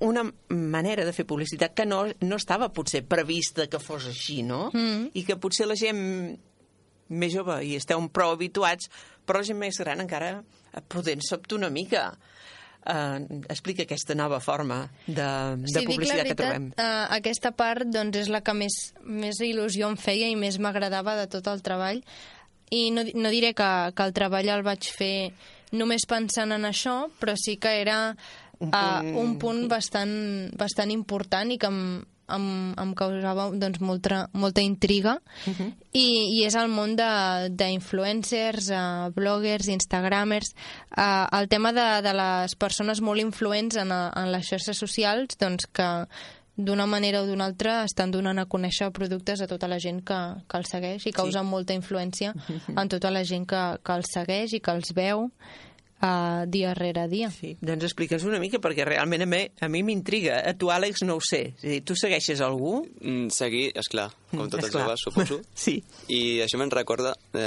una 0.04 0.24
manera 0.48 1.04
de 1.04 1.12
fer 1.16 1.26
publicitat 1.28 1.74
que 1.76 1.84
no, 1.86 2.02
no 2.24 2.36
estava 2.40 2.70
potser 2.72 3.04
prevista 3.06 3.68
que 3.70 3.80
fos 3.80 4.08
així, 4.10 4.42
no? 4.42 4.70
Mm. 4.72 5.12
I 5.14 5.24
que 5.28 5.36
potser 5.40 5.68
la 5.68 5.76
gent 5.78 6.00
més 7.08 7.32
jove 7.34 7.60
i 7.64 7.74
esteu 7.76 8.00
prou 8.12 8.32
habituats, 8.34 8.88
però 9.24 9.40
la 9.40 9.48
gent 9.48 9.60
més 9.60 9.78
gran 9.80 10.00
encara 10.00 10.38
podent 10.88 11.22
sobte 11.26 11.54
una 11.54 11.70
mica. 11.70 12.12
Uh, 12.84 13.40
explica 13.48 13.86
aquesta 13.86 14.12
nova 14.14 14.40
forma 14.44 14.82
de, 15.06 15.14
de 15.16 15.22
la 15.72 15.82
publicitat 15.86 16.18
que 16.18 16.34
veritat, 16.34 16.36
trobem. 16.36 16.66
eh, 16.76 17.06
aquesta 17.16 17.50
part 17.56 17.88
doncs, 17.88 18.18
és 18.20 18.28
la 18.28 18.42
que 18.44 18.52
més, 18.52 18.74
més 19.08 19.38
il·lusió 19.40 19.88
em 19.88 19.96
feia 19.96 20.28
i 20.28 20.36
més 20.36 20.58
m'agradava 20.60 21.14
de 21.16 21.24
tot 21.32 21.48
el 21.48 21.62
treball. 21.64 22.02
I 22.76 22.90
no, 22.92 23.06
no 23.14 23.30
diré 23.32 23.54
que, 23.56 23.70
que 23.96 24.04
el 24.04 24.12
treball 24.12 24.50
el 24.52 24.62
vaig 24.66 24.84
fer 24.92 25.32
només 25.72 26.04
pensant 26.06 26.52
en 26.52 26.68
això, 26.68 27.06
però 27.20 27.32
sí 27.40 27.56
que 27.56 27.72
era 27.80 28.14
Un 28.60 28.68
punt- 28.68 28.76
punt, 28.76 29.08
uh, 29.14 29.18
un 29.24 29.32
punt 29.40 29.64
bastant, 29.72 30.14
bastant 30.60 30.92
important 30.92 31.50
i 31.50 31.58
que 31.58 31.66
em, 31.72 31.80
em, 32.32 32.74
em 32.80 32.94
causava 32.94 33.50
doncs, 33.52 33.80
molta, 33.80 34.28
molta 34.32 34.60
intriga. 34.64 35.18
I, 35.92 36.04
I 36.38 36.44
és 36.46 36.54
el 36.56 36.68
món 36.72 36.94
d'influencers, 36.96 38.70
uh, 38.70 39.10
bloggers, 39.14 39.68
instagramers. 39.68 40.54
Uh, 40.96 41.26
el 41.38 41.48
tema 41.48 41.72
de, 41.72 41.86
de 42.06 42.14
les 42.14 42.54
persones 42.56 43.00
molt 43.04 43.20
influents 43.20 43.76
en, 43.76 43.92
a- 43.92 44.12
en 44.16 44.30
les 44.32 44.46
xarxes 44.48 44.78
socials, 44.78 45.36
doncs 45.40 45.66
que 45.72 45.88
d'una 46.56 46.86
manera 46.86 47.22
o 47.22 47.26
d'una 47.26 47.48
altra 47.50 47.80
estan 47.82 48.12
donant 48.14 48.38
a 48.38 48.46
conèixer 48.46 48.92
productes 48.94 49.40
a 49.42 49.48
tota 49.50 49.66
la 49.66 49.80
gent 49.82 50.04
que, 50.06 50.18
que 50.46 50.58
els 50.60 50.70
segueix 50.70 51.02
i 51.06 51.12
causen 51.12 51.42
sí. 51.42 51.50
molta 51.50 51.74
influència 51.74 52.30
en 52.78 52.88
tota 52.92 53.10
la 53.10 53.24
gent 53.26 53.42
que, 53.50 53.62
que 53.82 53.96
els 53.98 54.12
segueix 54.14 54.54
i 54.54 54.60
que 54.62 54.70
els 54.70 54.92
veu 54.94 55.24
uh, 56.04 56.44
dia 56.46 56.74
rere 56.76 57.06
dia. 57.08 57.30
Sí, 57.32 57.54
doncs 57.64 57.88
explica'ns 57.88 58.24
una 58.28 58.38
mica, 58.42 58.60
perquè 58.62 58.84
realment 58.86 59.24
a 59.24 59.28
mi, 59.30 59.40
a 59.60 59.68
mi 59.72 59.82
m'intriga. 59.86 60.42
A 60.44 60.52
tu, 60.58 60.68
Àlex, 60.70 61.02
no 61.08 61.16
ho 61.16 61.22
sé. 61.24 61.54
És 61.56 61.64
dir, 61.64 61.80
tu 61.88 61.96
segueixes 61.98 62.42
algú? 62.44 62.82
Mm, 63.00 63.30
seguir, 63.34 63.70
és 63.74 63.88
clar, 63.90 64.10
com 64.30 64.44
tots 64.52 64.68
els 64.68 64.76
joves, 64.76 65.04
suposo. 65.08 65.40
Sí. 65.64 65.78
I 66.12 66.40
això 66.44 66.58
me'n 66.60 66.70
recorda 66.74 67.14
de 67.32 67.46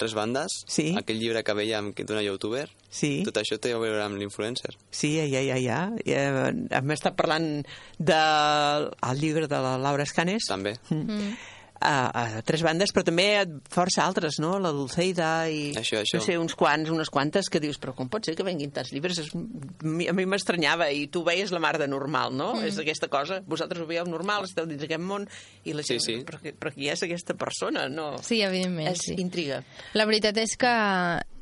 tres 0.00 0.14
bandes, 0.16 0.62
Sí. 0.66 0.94
aquell 0.98 1.20
llibre 1.20 1.44
que 1.44 1.54
veiem 1.54 1.92
que 1.92 2.06
d'una 2.08 2.22
youtuber, 2.24 2.66
Sí. 2.90 3.22
tot 3.26 3.36
això 3.36 3.58
té 3.60 3.74
a 3.76 3.78
veure 3.78 4.00
amb 4.02 4.16
l'influencer. 4.16 4.72
Sí, 4.90 5.14
ja, 5.28 5.42
ja, 5.44 5.58
ja. 5.60 5.80
hem 6.08 6.90
estat 6.94 7.14
parlant 7.18 7.62
del 7.98 8.88
el 9.10 9.20
llibre 9.20 9.46
de 9.50 9.60
la 9.60 9.76
Laura 9.78 10.06
Escanes. 10.08 10.48
També. 10.48 10.78
Mm. 10.90 11.34
A, 11.80 12.10
a 12.10 12.42
tres 12.42 12.64
bandes, 12.66 12.90
però 12.90 13.04
també 13.06 13.26
força 13.70 14.02
altres, 14.02 14.40
no? 14.42 14.56
La 14.58 14.72
Dulceida 14.74 15.44
i... 15.46 15.68
Això, 15.78 16.00
això. 16.02 16.18
No 16.18 16.24
sé, 16.24 16.34
uns 16.42 16.56
quants, 16.58 16.90
unes 16.90 17.06
quantes 17.14 17.46
que 17.48 17.60
dius, 17.62 17.78
però 17.78 17.92
com 17.94 18.08
pot 18.10 18.26
ser 18.26 18.34
que 18.34 18.42
venguin 18.42 18.72
tants 18.74 18.90
llibres? 18.90 19.20
És, 19.22 19.28
a 19.30 20.14
mi 20.16 20.26
m'estranyava 20.26 20.88
i 20.90 21.04
tu 21.06 21.22
veies 21.22 21.52
la 21.54 21.60
mar 21.62 21.76
de 21.78 21.86
normal, 21.86 22.34
no? 22.34 22.48
Mm. 22.56 22.66
És 22.72 22.80
aquesta 22.82 23.06
cosa, 23.12 23.38
vosaltres 23.46 23.84
ho 23.84 23.86
veieu 23.86 24.08
normal, 24.10 24.48
esteu 24.48 24.66
dins 24.66 24.82
aquest 24.88 25.04
món 25.06 25.28
i 25.70 25.76
la 25.76 25.84
Sí, 25.86 26.00
gent... 26.00 26.02
sí. 26.08 26.16
Però, 26.26 26.40
qui- 26.42 26.56
però 26.58 26.74
qui 26.74 26.90
és 26.90 27.04
aquesta 27.06 27.38
persona? 27.38 27.86
No. 27.88 28.10
Sí, 28.26 28.40
evidentment, 28.42 28.90
és 28.96 29.06
sí. 29.12 29.14
intriga. 29.22 29.62
La 29.94 30.08
veritat 30.10 30.36
és 30.42 30.56
que 30.58 30.74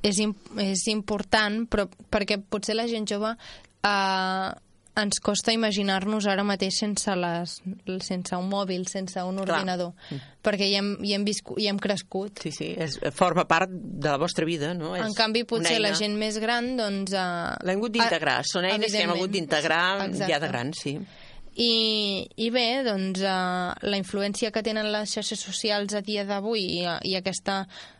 és, 0.04 0.20
és 0.68 0.84
important, 0.92 1.62
però 1.64 1.88
perquè 2.12 2.42
potser 2.44 2.76
la 2.76 2.84
gent 2.92 3.08
jove 3.08 3.32
eh, 3.32 4.50
ens 4.96 5.20
costa 5.20 5.52
imaginar-nos 5.52 6.26
ara 6.30 6.44
mateix 6.46 6.78
sense, 6.80 7.12
les, 7.20 7.56
sense 8.04 8.38
un 8.38 8.48
mòbil, 8.48 8.86
sense 8.88 9.20
un 9.20 9.40
Clar. 9.42 9.58
ordinador, 9.58 9.92
perquè 10.44 10.68
hi 10.70 10.78
hem, 10.78 10.94
hi 11.04 11.12
hem, 11.16 11.26
viscut, 11.26 11.60
hi 11.60 11.68
hem 11.70 11.80
crescut. 11.82 12.40
Sí, 12.46 12.52
sí, 12.54 12.70
és, 12.80 12.98
forma 13.16 13.46
part 13.48 13.70
de 13.70 14.08
la 14.08 14.16
vostra 14.20 14.48
vida, 14.48 14.72
no? 14.74 14.94
És 14.96 15.04
En 15.04 15.16
canvi, 15.18 15.44
potser 15.48 15.78
la 15.82 15.92
gent 15.98 16.16
més 16.18 16.40
gran, 16.42 16.74
doncs... 16.80 17.12
Eh, 17.12 17.54
L'hem 17.68 17.80
hagut 17.82 17.96
d'integrar, 17.98 18.40
són 18.48 18.68
eines 18.70 18.92
que 18.92 19.04
hem 19.04 19.14
hagut 19.16 19.32
d'integrar 19.36 19.84
ja 20.16 20.40
de 20.42 20.52
grans, 20.52 20.84
sí. 20.86 20.98
I, 21.56 22.28
I 22.36 22.50
bé, 22.52 22.66
doncs, 22.84 23.22
uh, 23.24 23.72
la 23.88 23.96
influència 23.96 24.50
que 24.52 24.60
tenen 24.64 24.90
les 24.92 25.14
xarxes 25.16 25.40
socials 25.40 25.94
a 25.96 26.02
dia 26.04 26.26
d'avui 26.28 26.66
i, 26.82 26.82
i 26.84 27.14
aquesta 27.16 27.62
mm, 27.64 27.95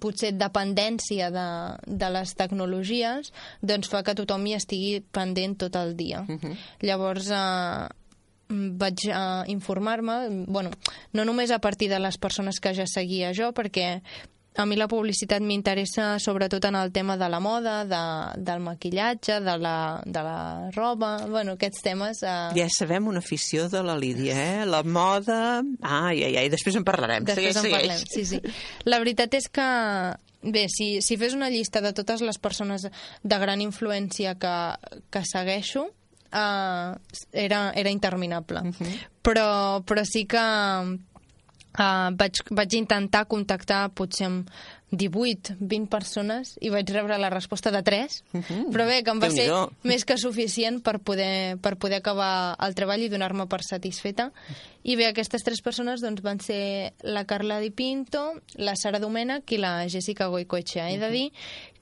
potser 0.00 0.32
dependència 0.36 1.30
de, 1.34 1.46
de 1.86 2.10
les 2.14 2.34
tecnologies 2.38 3.32
doncs 3.60 3.90
fa 3.90 4.02
que 4.06 4.14
tothom 4.18 4.46
hi 4.46 4.56
estigui 4.56 5.00
pendent 5.12 5.56
tot 5.58 5.76
el 5.76 5.96
dia. 5.96 6.24
Uh 6.28 6.38
-huh. 6.38 6.56
Llavors, 6.80 7.30
eh, 7.30 7.88
mm, 8.48 8.78
vaig 8.78 9.08
a 9.12 9.44
informar-me, 9.46 10.44
bueno, 10.46 10.70
no 11.12 11.24
només 11.24 11.50
a 11.50 11.58
partir 11.58 11.90
de 11.90 11.98
les 11.98 12.18
persones 12.18 12.60
que 12.60 12.74
ja 12.74 12.86
seguia 12.86 13.32
jo, 13.32 13.52
perquè 13.52 14.02
a 14.56 14.64
mi 14.66 14.76
la 14.76 14.86
publicitat 14.88 15.44
m'interessa 15.44 16.16
sobretot 16.22 16.64
en 16.64 16.76
el 16.78 16.92
tema 16.92 17.16
de 17.20 17.28
la 17.28 17.40
moda, 17.40 17.84
de, 17.84 18.02
del 18.42 18.62
maquillatge, 18.64 19.40
de 19.44 19.56
la, 19.60 20.00
de 20.04 20.22
la 20.24 20.70
roba, 20.74 21.26
bueno, 21.28 21.56
aquests 21.56 21.82
temes... 21.84 22.22
Eh, 22.24 22.36
Ja 22.56 22.68
sabem 22.72 23.08
una 23.10 23.20
afició 23.24 23.68
de 23.72 23.82
la 23.84 23.96
Lídia, 24.00 24.36
eh? 24.36 24.64
La 24.68 24.82
moda... 24.82 25.60
Ai, 25.82 26.22
ai, 26.24 26.32
ai, 26.40 26.48
després 26.52 26.78
en 26.80 26.86
parlarem. 26.88 27.26
Després 27.28 27.58
segueix, 27.58 27.60
en 27.60 27.68
segueix. 27.68 27.82
parlem, 27.82 28.08
sí, 28.14 28.24
sí. 28.24 28.88
La 28.88 29.00
veritat 29.02 29.36
és 29.36 29.50
que, 29.52 29.68
bé, 30.56 30.66
si, 30.72 30.88
si 31.04 31.20
fes 31.20 31.36
una 31.36 31.50
llista 31.52 31.84
de 31.84 31.92
totes 31.96 32.24
les 32.24 32.40
persones 32.40 32.88
de 32.88 33.42
gran 33.42 33.60
influència 33.64 34.36
que, 34.40 34.56
que 35.12 35.24
segueixo, 35.28 35.88
uh, 36.32 36.96
era, 37.32 37.60
era 37.76 37.90
interminable. 37.90 38.60
Uh 38.60 38.72
-huh. 38.72 38.96
però, 39.22 39.82
però 39.84 40.04
sí 40.04 40.24
que 40.24 40.38
uh, 41.78 42.10
vaig, 42.16 42.42
vaig 42.50 42.74
intentar 42.78 43.26
contactar 43.30 43.86
potser 43.96 44.26
amb 44.30 44.50
18, 44.90 45.56
20 45.58 45.88
persones 45.90 46.52
i 46.62 46.70
vaig 46.70 46.90
rebre 46.94 47.18
la 47.18 47.30
resposta 47.32 47.72
de 47.74 47.82
3, 47.82 48.22
uh 48.32 48.40
-huh. 48.40 48.70
però 48.70 48.86
bé, 48.86 49.02
que 49.02 49.10
em 49.10 49.20
va 49.20 49.30
ser 49.30 49.50
més 49.82 50.04
que 50.04 50.16
suficient 50.16 50.80
per 50.82 51.00
poder, 51.00 51.58
per 51.58 51.76
poder 51.76 51.96
acabar 51.96 52.56
el 52.60 52.74
treball 52.74 53.02
i 53.02 53.08
donar-me 53.08 53.46
per 53.46 53.62
satisfeta. 53.62 54.32
I 54.82 54.96
bé, 54.96 55.06
aquestes 55.06 55.42
tres 55.42 55.60
persones 55.60 56.00
doncs, 56.00 56.22
van 56.22 56.40
ser 56.40 56.94
la 57.02 57.24
Carla 57.24 57.58
Di 57.58 57.70
Pinto, 57.70 58.40
la 58.54 58.76
Sara 58.76 58.98
Domènech 58.98 59.50
i 59.52 59.58
la 59.58 59.88
Jessica 59.88 60.28
Goicoechea. 60.28 60.90
He 60.90 60.98
de 60.98 61.10
dir 61.10 61.32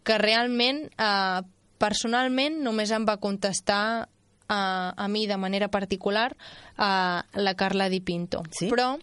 que 0.03 0.19
realment, 0.19 0.91
eh, 0.99 1.43
personalment, 1.79 2.63
només 2.63 2.91
em 2.91 3.05
va 3.05 3.19
contestar 3.19 4.09
a, 4.49 4.93
a 4.97 5.09
mi 5.09 5.27
de 5.27 5.37
manera 5.37 5.69
particular 5.69 6.37
a 6.77 7.25
la 7.35 7.55
Carla 7.55 7.89
Di 7.89 8.01
Pinto. 8.01 8.43
Sí? 8.51 8.69
Però 8.71 8.99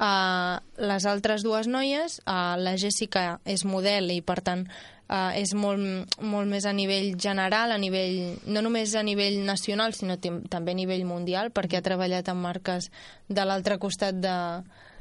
a 0.00 0.62
les 0.80 1.04
altres 1.06 1.42
dues 1.44 1.68
noies, 1.68 2.20
a 2.24 2.56
la 2.56 2.76
Jessica 2.80 3.40
és 3.44 3.66
model 3.68 4.10
i, 4.14 4.22
per 4.24 4.40
tant, 4.40 4.64
uh, 5.10 5.30
és 5.36 5.52
molt, 5.54 6.16
molt 6.24 6.48
més 6.48 6.64
a 6.64 6.72
nivell 6.72 7.12
general, 7.20 7.74
a 7.74 7.78
nivell, 7.78 8.38
no 8.48 8.62
només 8.64 8.94
a 8.96 9.02
nivell 9.04 9.42
nacional, 9.44 9.92
sinó 9.92 10.16
també 10.16 10.72
a 10.72 10.78
nivell 10.78 11.04
mundial, 11.04 11.52
perquè 11.52 11.78
ha 11.80 11.84
treballat 11.84 12.30
en 12.32 12.40
marques 12.40 12.88
de 13.28 13.44
l'altre 13.44 13.76
costat 13.78 14.16
de, 14.24 14.36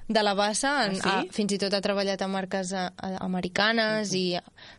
de 0.10 0.24
la 0.26 0.34
bassa, 0.36 0.74
en, 0.90 1.00
Ah, 1.00 1.24
sí? 1.24 1.30
a, 1.30 1.34
fins 1.38 1.56
i 1.56 1.62
tot 1.64 1.74
ha 1.74 1.82
treballat 1.86 2.22
en 2.22 2.36
marques 2.36 2.74
a, 2.76 2.90
a, 2.98 3.14
americanes 3.24 4.12
i, 4.18 4.36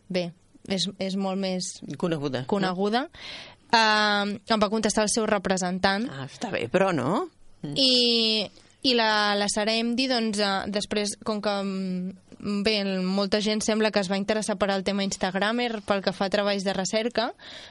bé, 0.07 0.27
és, 0.69 0.85
és 1.01 1.15
molt 1.17 1.41
més 1.41 1.79
Coneguda. 1.97 2.43
coneguda. 2.45 3.07
Uh, 3.71 4.35
em 4.35 4.59
va 4.59 4.67
contestar 4.67 5.05
el 5.05 5.11
seu 5.13 5.23
representant 5.29 6.09
Ah, 6.11 6.25
està 6.27 6.49
bé, 6.51 6.65
però 6.67 6.89
no? 6.91 7.29
i, 7.63 8.43
i 8.83 8.95
la, 8.97 9.31
la 9.39 9.47
Sara 9.47 9.77
Emdi, 9.79 10.09
doncs, 10.11 10.41
uh, 10.43 10.65
després, 10.67 11.13
com 11.23 11.39
que 11.43 11.53
mm, 11.63 12.61
bé, 12.65 12.75
molta 13.05 13.39
gent 13.39 13.61
sembla 13.63 13.93
que 13.93 14.01
es 14.03 14.09
va 14.11 14.19
interessar 14.19 14.57
per 14.59 14.71
al 14.73 14.83
tema 14.83 15.05
Instagramer, 15.07 15.83
pel 15.87 16.03
que 16.03 16.11
fa 16.11 16.27
a 16.27 16.33
treballs 16.33 16.65
de 16.67 16.75
recerca, 16.75 17.29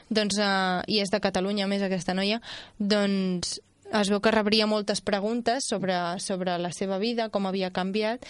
doncs, 0.09 0.39
uh, 0.41 0.81
i 0.89 1.03
és 1.03 1.13
de 1.13 1.21
Catalunya, 1.21 1.69
més, 1.69 1.85
aquesta 1.85 2.17
noia, 2.17 2.41
doncs 2.79 3.59
es 3.91 4.11
veu 4.13 4.21
que 4.23 4.31
rebria 4.31 4.69
moltes 4.71 5.03
preguntes 5.03 5.67
sobre, 5.67 5.97
sobre 6.23 6.57
la 6.63 6.71
seva 6.73 7.01
vida, 7.03 7.29
com 7.29 7.49
havia 7.51 7.73
canviat, 7.75 8.25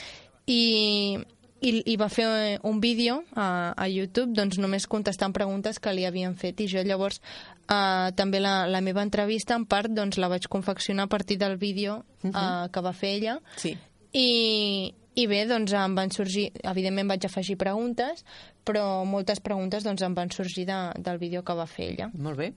i, 0.49 1.21
i, 1.61 1.71
i 1.93 1.97
va 2.01 2.09
fer 2.09 2.27
un 2.65 2.81
vídeo 2.81 3.23
a, 3.35 3.75
a 3.77 3.89
YouTube 3.89 4.33
doncs 4.37 4.59
només 4.59 4.87
contestant 4.89 5.33
preguntes 5.37 5.79
que 5.79 5.93
li 5.93 6.07
havien 6.09 6.35
fet 6.35 6.61
i 6.65 6.69
jo 6.73 6.83
llavors 6.87 7.21
eh, 7.69 8.11
també 8.17 8.41
la, 8.41 8.67
la 8.67 8.81
meva 8.81 9.03
entrevista 9.05 9.55
en 9.59 9.67
part 9.69 9.93
doncs 9.93 10.17
la 10.19 10.29
vaig 10.33 10.49
confeccionar 10.49 11.05
a 11.05 11.13
partir 11.13 11.37
del 11.39 11.59
vídeo 11.61 12.05
eh, 12.25 12.69
que 12.73 12.81
va 12.81 12.93
fer 12.97 13.17
ella 13.19 13.39
Sí. 13.57 13.77
i, 14.13 14.95
i 15.21 15.27
bé, 15.29 15.43
doncs 15.51 15.73
em 15.77 15.95
van 15.99 16.11
sorgir, 16.15 16.49
evidentment 16.65 17.09
vaig 17.11 17.25
afegir 17.27 17.57
preguntes, 17.61 18.25
però 18.65 19.03
moltes 19.05 19.41
preguntes 19.45 19.85
doncs 19.85 20.03
em 20.07 20.15
van 20.17 20.31
sorgir 20.33 20.65
de, 20.69 20.77
del 21.03 21.19
vídeo 21.19 21.43
que 21.45 21.55
va 21.59 21.67
fer 21.69 21.91
ella. 21.93 22.07
Molt 22.15 22.39
bé. 22.39 22.53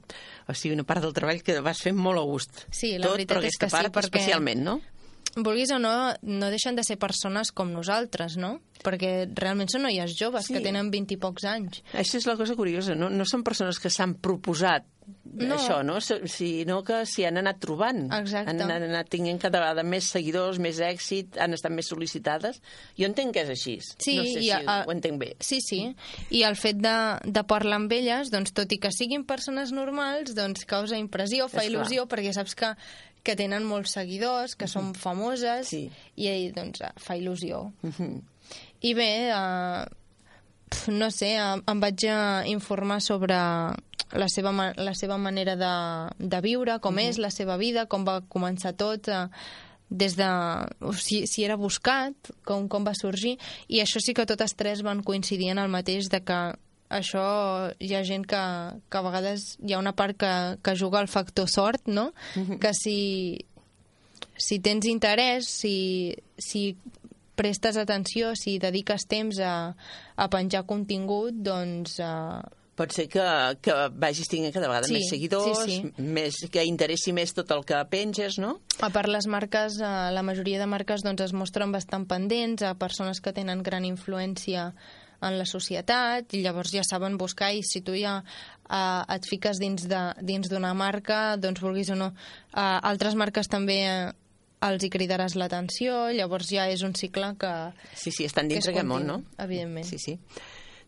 O 0.48 0.54
sigui, 0.56 0.76
una 0.78 0.86
part 0.88 1.02
del 1.04 1.14
treball 1.18 1.42
que 1.44 1.58
vas 1.66 1.82
fer 1.82 1.92
molt 1.98 2.22
a 2.22 2.26
gust. 2.30 2.64
Sí, 2.72 2.94
la 2.98 3.08
Tot, 3.10 3.18
veritat 3.18 3.36
però 3.38 3.44
és 3.50 3.58
que 3.58 3.66
aquesta 3.66 3.70
sí, 3.70 3.82
part 3.82 3.96
perquè- 3.98 4.12
especialment, 4.12 4.64
no? 4.64 4.78
Vulguis 5.36 5.72
o 5.74 5.80
no, 5.82 6.14
no 6.22 6.50
deixen 6.54 6.76
de 6.78 6.84
ser 6.86 7.00
persones 7.02 7.52
com 7.52 7.72
nosaltres, 7.74 8.36
no? 8.38 8.60
Perquè 8.84 9.30
realment 9.34 9.70
són 9.72 9.82
noies 9.88 10.14
joves 10.20 10.46
Sí. 10.46 10.54
que 10.54 10.62
tenen 10.62 10.92
20 10.92 11.16
i 11.16 11.18
pocs 11.18 11.46
anys. 11.50 11.82
Això 11.94 12.18
és 12.20 12.28
la 12.28 12.36
cosa 12.38 12.56
curiosa, 12.56 12.94
no, 12.96 13.10
no 13.10 13.26
són 13.26 13.42
persones 13.44 13.80
que 13.80 13.90
s'han 13.90 14.14
proposat 14.16 14.86
No. 15.34 15.56
això, 15.58 15.82
no? 15.84 15.98
Sinó 16.00 16.84
que 16.86 17.02
s'hi 17.10 17.26
han 17.26 17.38
anat 17.42 17.58
trobant. 17.60 18.06
Exacte. 18.14 18.52
Han, 18.52 18.62
han 18.72 18.84
anat 18.86 19.10
tinguent 19.10 19.40
cada 19.42 19.60
vegada 19.60 19.84
més 19.84 20.06
seguidors, 20.06 20.60
més 20.64 20.78
èxit, 20.80 21.36
han 21.42 21.54
estat 21.58 21.72
més 21.76 21.90
sol·licitades. 21.92 22.62
Jo 22.96 23.08
entenc 23.10 23.34
que 23.34 23.42
és 23.42 23.50
així. 23.50 23.80
Sí, 23.98 24.16
no 24.18 24.24
sé 24.24 24.40
i 24.40 24.44
si 24.44 24.52
a- 24.52 24.84
ho 24.86 24.92
entenc 24.94 25.18
bé. 25.20 25.36
Sí, 25.40 25.60
sí. 25.66 25.96
I 26.30 26.44
el 26.48 26.56
fet 26.56 26.78
de, 26.78 26.94
de 27.26 27.44
parlar 27.44 27.82
amb 27.82 27.92
elles, 27.92 28.30
doncs, 28.32 28.54
tot 28.54 28.72
i 28.72 28.78
que 28.80 28.92
siguin 28.96 29.26
persones 29.26 29.72
normals, 29.74 30.36
doncs 30.36 30.64
causa 30.70 30.96
impressió, 30.98 31.50
fa 31.50 31.64
És 31.66 31.72
il·lusió, 31.74 32.06
perquè 32.08 32.32
saps 32.32 32.56
que, 32.56 32.72
que 33.24 33.36
tenen 33.40 33.64
molts 33.66 33.96
seguidors, 33.96 34.56
que 34.56 34.68
són 34.68 34.94
famoses, 34.96 35.70
Sí. 35.70 35.90
i 36.16 36.52
doncs, 36.52 36.82
eh, 36.82 36.92
fa 36.98 37.16
il·lusió. 37.18 37.72
Mhm. 37.82 38.22
I 38.82 38.94
bé, 38.94 39.30
eh, 39.32 39.86
pf, 40.70 40.90
no 40.92 41.10
sé, 41.12 41.36
em 41.38 41.80
vaig 41.80 42.04
informar 42.52 43.02
sobre 43.02 43.36
la 44.14 44.28
seva, 44.30 44.74
la 44.76 44.94
seva 44.94 45.18
manera 45.18 45.56
de, 45.56 45.74
de 46.20 46.42
viure, 46.42 46.80
com 46.80 47.00
és 47.00 47.18
la 47.18 47.32
seva 47.32 47.58
vida, 47.58 47.88
com 47.88 48.04
va 48.06 48.22
començar 48.22 48.76
tot, 48.76 49.08
eh, 49.08 49.28
des 49.90 50.16
de... 50.18 50.28
Si, 50.98 51.28
si 51.28 51.44
era 51.44 51.56
buscat, 51.56 52.14
com, 52.46 52.68
com 52.68 52.84
va 52.84 52.94
sorgir, 52.98 53.38
i 53.68 53.80
això 53.80 54.02
sí 54.02 54.14
que 54.14 54.26
totes 54.26 54.56
tres 54.56 54.82
van 54.82 55.04
coincidir 55.04 55.50
en 55.54 55.60
el 55.60 55.70
mateix 55.70 56.10
de 56.10 56.20
que 56.26 56.40
això 56.94 57.26
hi 57.82 57.94
ha 57.96 58.04
gent 58.08 58.26
que, 58.30 58.44
que 58.90 59.00
a 59.00 59.06
vegades 59.06 59.56
hi 59.62 59.74
ha 59.74 59.82
una 59.82 59.96
part 59.98 60.18
que, 60.20 60.34
que 60.64 60.76
juga 60.80 61.02
al 61.02 61.10
factor 61.12 61.50
sort, 61.50 61.88
no? 61.88 62.12
Que 62.62 62.74
si, 62.78 62.98
si 64.38 64.60
tens 64.64 64.86
interès, 64.90 65.50
si, 65.50 66.16
si 66.38 66.76
prestes 67.36 67.78
atenció, 67.78 68.34
si 68.38 68.60
dediques 68.62 69.08
temps 69.10 69.40
a, 69.42 69.74
a 70.16 70.28
penjar 70.30 70.66
contingut, 70.70 71.34
doncs... 71.34 72.00
Uh, 72.00 72.42
Pot 72.74 72.90
ser 72.90 73.04
que, 73.06 73.24
que 73.62 73.74
vagis 74.02 74.30
tinguent 74.32 74.54
cada 74.56 74.66
vegada 74.66 74.88
Sí, 74.90 74.96
més 74.98 75.12
seguidors, 75.12 75.60
sí, 75.62 75.76
sí. 75.84 75.92
Més, 76.02 76.40
que 76.50 76.64
interessi 76.66 77.14
més 77.14 77.30
tot 77.38 77.52
el 77.54 77.62
que 77.70 77.78
penges, 77.92 78.40
no? 78.42 78.56
a 78.82 78.90
part, 78.90 79.12
les 79.14 79.28
marques, 79.30 79.78
eh, 79.78 79.92
la 80.16 80.24
majoria 80.26 80.58
de 80.58 80.66
marques 80.66 81.06
doncs, 81.06 81.22
es 81.22 81.36
mostren 81.38 81.72
bastant 81.72 82.08
pendents 82.10 82.66
a 82.66 82.74
persones 82.74 83.22
que 83.22 83.34
tenen 83.36 83.62
gran 83.62 83.86
influència 83.86 84.72
en 85.24 85.38
la 85.40 85.46
societat 85.50 86.34
i 86.38 86.42
llavors 86.44 86.72
ja 86.76 86.84
saben 86.84 87.18
buscar 87.18 87.54
i 87.56 87.62
si 87.64 87.82
tu 87.82 87.96
ja 87.96 88.18
eh, 88.70 89.16
et 89.16 89.26
fiques 89.30 89.60
dins 89.60 89.88
de- 89.88 90.16
dins 90.22 90.50
d'una 90.50 90.74
marca, 90.74 91.38
doncs 91.38 91.62
vulguis 91.64 91.90
o 91.90 91.96
no, 91.96 92.14
eh, 92.54 92.80
altres 92.84 93.16
marques 93.16 93.48
també 93.48 93.80
eh, 93.88 94.12
els 94.64 94.84
hi 94.84 94.90
cridaràs 94.90 95.36
l'atenció, 95.36 96.10
llavors 96.16 96.48
ja 96.50 96.70
és 96.72 96.84
un 96.88 96.94
cicle 96.96 97.34
que, 97.40 97.54
Sí, 97.96 98.12
sí, 98.16 98.24
estan 98.26 98.48
dins 98.48 98.64
d'aquest 98.66 98.88
món, 98.88 99.06
no? 99.06 99.22
evidentment. 99.38 99.86
Sí, 99.90 99.98
sí. 100.00 100.20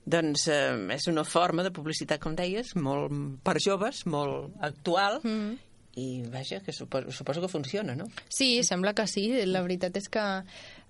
Doncs 0.06 0.48
eh, 0.54 0.76
és 0.94 1.08
una 1.10 1.24
forma 1.26 1.64
de 1.66 1.72
publicitat, 1.74 2.20
com 2.22 2.36
deies, 2.38 2.76
molt 2.78 3.12
per 3.44 3.58
joves, 3.60 4.06
molt 4.06 4.54
actual, 4.62 5.20
mm. 5.24 5.30
-hmm. 5.32 5.58
i 5.98 6.24
vaja, 6.30 6.60
que 6.62 6.72
suposo, 6.72 7.12
suposo 7.12 7.42
que 7.42 7.48
funciona, 7.48 7.96
no? 7.96 8.06
Sí, 8.30 8.64
sembla 8.64 8.94
que 8.94 9.08
sí. 9.08 9.46
La 9.46 9.62
veritat 9.62 9.96
és 9.98 10.08
que 10.10 10.44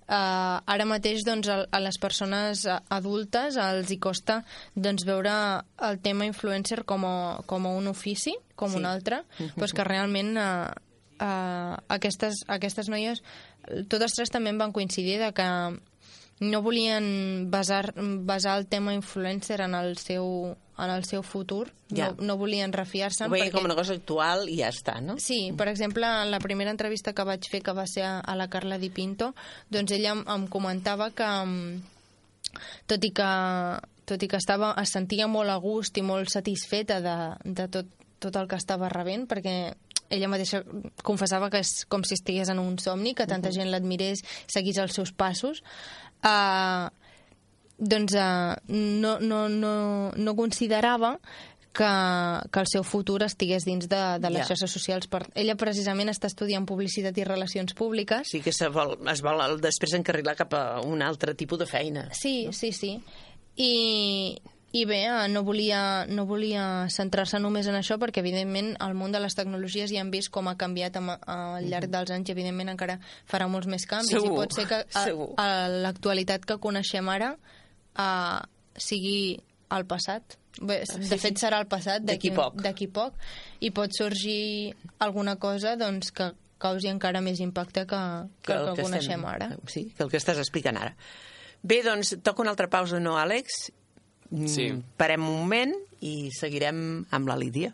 uh, 0.08 0.62
ara 0.66 0.86
mateix 0.88 1.24
doncs, 1.26 1.48
a, 1.48 1.64
a 1.70 1.80
les 1.82 1.98
persones 2.02 2.64
eh, 2.66 2.78
adultes 2.94 3.56
els 3.60 3.90
hi 3.90 3.98
costa 3.98 4.40
doncs, 4.74 5.04
veure 5.08 5.32
el 5.88 6.00
tema 6.04 6.26
influencer 6.28 6.84
com 6.84 7.04
a, 7.04 7.14
com 7.46 7.66
a 7.66 7.74
un 7.74 7.88
ofici, 7.92 8.36
com 8.54 8.70
Sí. 8.70 8.78
un 8.80 8.86
altre, 8.86 9.22
però 9.58 9.68
que 9.74 9.84
realment 9.84 10.36
uh, 10.38 10.70
uh, 11.20 11.74
aquestes, 11.88 12.44
aquestes 12.48 12.88
noies, 12.88 13.22
totes 13.88 14.14
tres 14.14 14.30
també 14.30 14.52
van 14.56 14.72
coincidir 14.72 15.18
de 15.18 15.32
que 15.34 15.48
no 16.40 16.60
volien 16.62 17.50
basar, 17.50 17.94
basar 17.96 18.58
el 18.58 18.66
tema 18.66 18.92
influencer 18.94 19.60
en 19.64 19.74
el 19.74 19.96
seu, 19.96 20.56
en 20.76 20.90
el 20.90 21.04
seu 21.04 21.22
futur, 21.22 21.72
Ja. 21.88 22.08
no, 22.10 22.26
no 22.26 22.36
volien 22.36 22.72
refiar-se'n 22.74 23.28
Ho 23.28 23.30
veia 23.30 23.44
perquè... 23.46 23.54
com 23.54 23.64
una 23.64 23.76
cosa 23.78 23.94
actual 23.94 24.48
i 24.50 24.56
ja 24.58 24.68
està, 24.74 24.98
no? 25.00 25.14
Sí, 25.22 25.52
per 25.56 25.68
exemple, 25.70 26.04
en 26.04 26.32
la 26.32 26.40
primera 26.42 26.72
entrevista 26.74 27.12
que 27.14 27.24
vaig 27.24 27.46
fer, 27.48 27.62
que 27.62 27.72
va 27.72 27.86
ser 27.86 28.02
a, 28.02 28.18
a 28.20 28.34
la 28.36 28.48
Carla 28.50 28.76
Di 28.76 28.90
Pinto, 28.90 29.34
doncs 29.70 29.92
ella 29.94 30.12
em, 30.16 30.24
em 30.26 30.48
comentava 30.50 31.12
que, 31.14 31.30
tot 32.90 33.04
i 33.06 33.12
que, 33.14 33.30
tot 34.04 34.22
i 34.22 34.28
que 34.28 34.36
estava, 34.42 34.74
es 34.82 34.92
sentia 34.94 35.28
molt 35.30 35.50
a 35.50 35.56
gust 35.62 35.96
i 35.98 36.02
molt 36.02 36.28
satisfeta 36.34 37.00
de, 37.00 37.16
de 37.44 37.68
tot, 37.68 37.86
tot 38.18 38.36
el 38.36 38.48
que 38.50 38.58
estava 38.58 38.90
rebent, 38.92 39.26
perquè 39.30 39.74
ella 40.10 40.28
mateixa 40.28 40.62
confessava 41.02 41.50
que 41.50 41.60
és 41.64 41.84
com 41.90 42.04
si 42.04 42.14
estigués 42.18 42.48
en 42.52 42.58
un 42.62 42.78
somni, 42.78 43.14
que 43.14 43.26
tanta 43.26 43.52
gent 43.54 43.70
l'admirés, 43.72 44.22
seguís 44.46 44.78
els 44.82 44.94
seus 44.94 45.12
passos. 45.12 45.62
Uh, 46.24 46.88
doncs 47.78 48.14
uh, 48.16 48.56
no, 48.72 49.18
no, 49.20 49.48
no, 49.52 49.74
no 50.16 50.34
considerava 50.36 51.18
que, 51.76 51.88
que 52.50 52.60
el 52.62 52.68
seu 52.72 52.82
futur 52.88 53.20
estigués 53.26 53.66
dins 53.68 53.84
de, 53.90 53.98
de 54.22 54.30
les 54.32 54.46
Ja. 54.46 54.48
xarxes 54.54 54.72
socials. 54.72 55.10
Per, 55.12 55.26
ella 55.36 55.58
precisament 55.60 56.08
està 56.08 56.30
estudiant 56.30 56.64
publicitat 56.64 57.18
i 57.20 57.24
relacions 57.28 57.74
públiques. 57.76 58.30
Sí 58.32 58.40
que 58.40 58.54
se 58.56 58.70
vol, 58.72 58.96
es 59.12 59.20
vol 59.20 59.60
després 59.60 59.92
encarrilar 59.98 60.36
cap 60.38 60.54
a 60.56 60.64
un 60.80 61.04
altre 61.04 61.34
tipus 61.36 61.60
de 61.60 61.66
feina. 61.68 62.08
Sí, 62.16 62.48
sí, 62.56 62.72
sí. 62.72 62.94
I, 63.60 64.36
i 64.76 64.84
bé, 64.88 64.98
eh, 65.08 65.28
no 65.32 65.42
volia, 65.46 65.80
no 66.10 66.26
volia 66.28 66.86
centrar-se 66.92 67.38
només 67.40 67.68
en 67.70 67.78
això 67.78 67.96
perquè, 68.02 68.20
evidentment, 68.20 68.74
el 68.84 68.96
món 68.98 69.14
de 69.14 69.20
les 69.22 69.36
tecnologies 69.38 69.92
ja 69.92 70.02
hem 70.02 70.10
vist 70.12 70.28
com 70.34 70.50
ha 70.50 70.56
canviat 70.60 70.98
amb, 71.00 71.14
al 71.16 71.64
llarg 71.70 71.88
dels 71.92 72.12
anys 72.12 72.28
i, 72.28 72.34
evidentment, 72.36 72.72
encara 72.74 72.98
farà 73.30 73.48
molts 73.48 73.70
més 73.70 73.86
canvis. 73.88 74.12
Segur, 74.12 74.34
I 74.34 74.40
pot 74.42 74.56
ser 74.58 74.66
que 74.68 74.82
a, 74.84 75.04
a 75.40 75.68
l'actualitat 75.86 76.44
que 76.48 76.58
coneixem 76.60 77.08
ara 77.08 77.34
uh, 77.36 78.40
sigui 78.76 79.38
el 79.72 79.86
passat. 79.88 80.36
Bé, 80.60 80.82
de 80.88 81.18
fet, 81.20 81.36
serà 81.36 81.58
el 81.60 81.68
passat 81.68 82.04
D'aquí 82.06 82.30
poc. 82.32 82.60
D'aquí 82.64 82.86
poc. 82.88 83.16
I 83.60 83.70
pot 83.76 83.92
sorgir 83.92 84.74
alguna 85.04 85.36
cosa 85.36 85.74
doncs, 85.76 86.12
que 86.16 86.30
causi 86.62 86.88
encara 86.88 87.20
més 87.20 87.40
impacte 87.44 87.84
que, 87.88 88.02
que, 88.42 88.54
el 88.54 88.70
que, 88.74 88.82
coneixem 88.86 89.20
estem- 89.20 89.26
ara. 89.28 89.50
Sí, 89.68 89.90
que 89.96 90.04
el 90.06 90.12
que 90.12 90.20
estàs 90.20 90.40
explicant 90.40 90.78
ara. 90.80 90.94
Bé, 91.66 91.82
doncs, 91.84 92.14
toca 92.24 92.44
una 92.44 92.52
altra 92.54 92.68
pausa, 92.72 93.00
no, 93.00 93.16
Àlex? 93.18 93.66
Mm, 94.30 94.46
Sí. 94.48 94.68
Parem 94.96 95.22
un 95.28 95.36
moment 95.42 95.74
i 96.00 96.30
seguirem 96.34 96.78
amb 97.10 97.28
la 97.28 97.36
Lídia. 97.38 97.72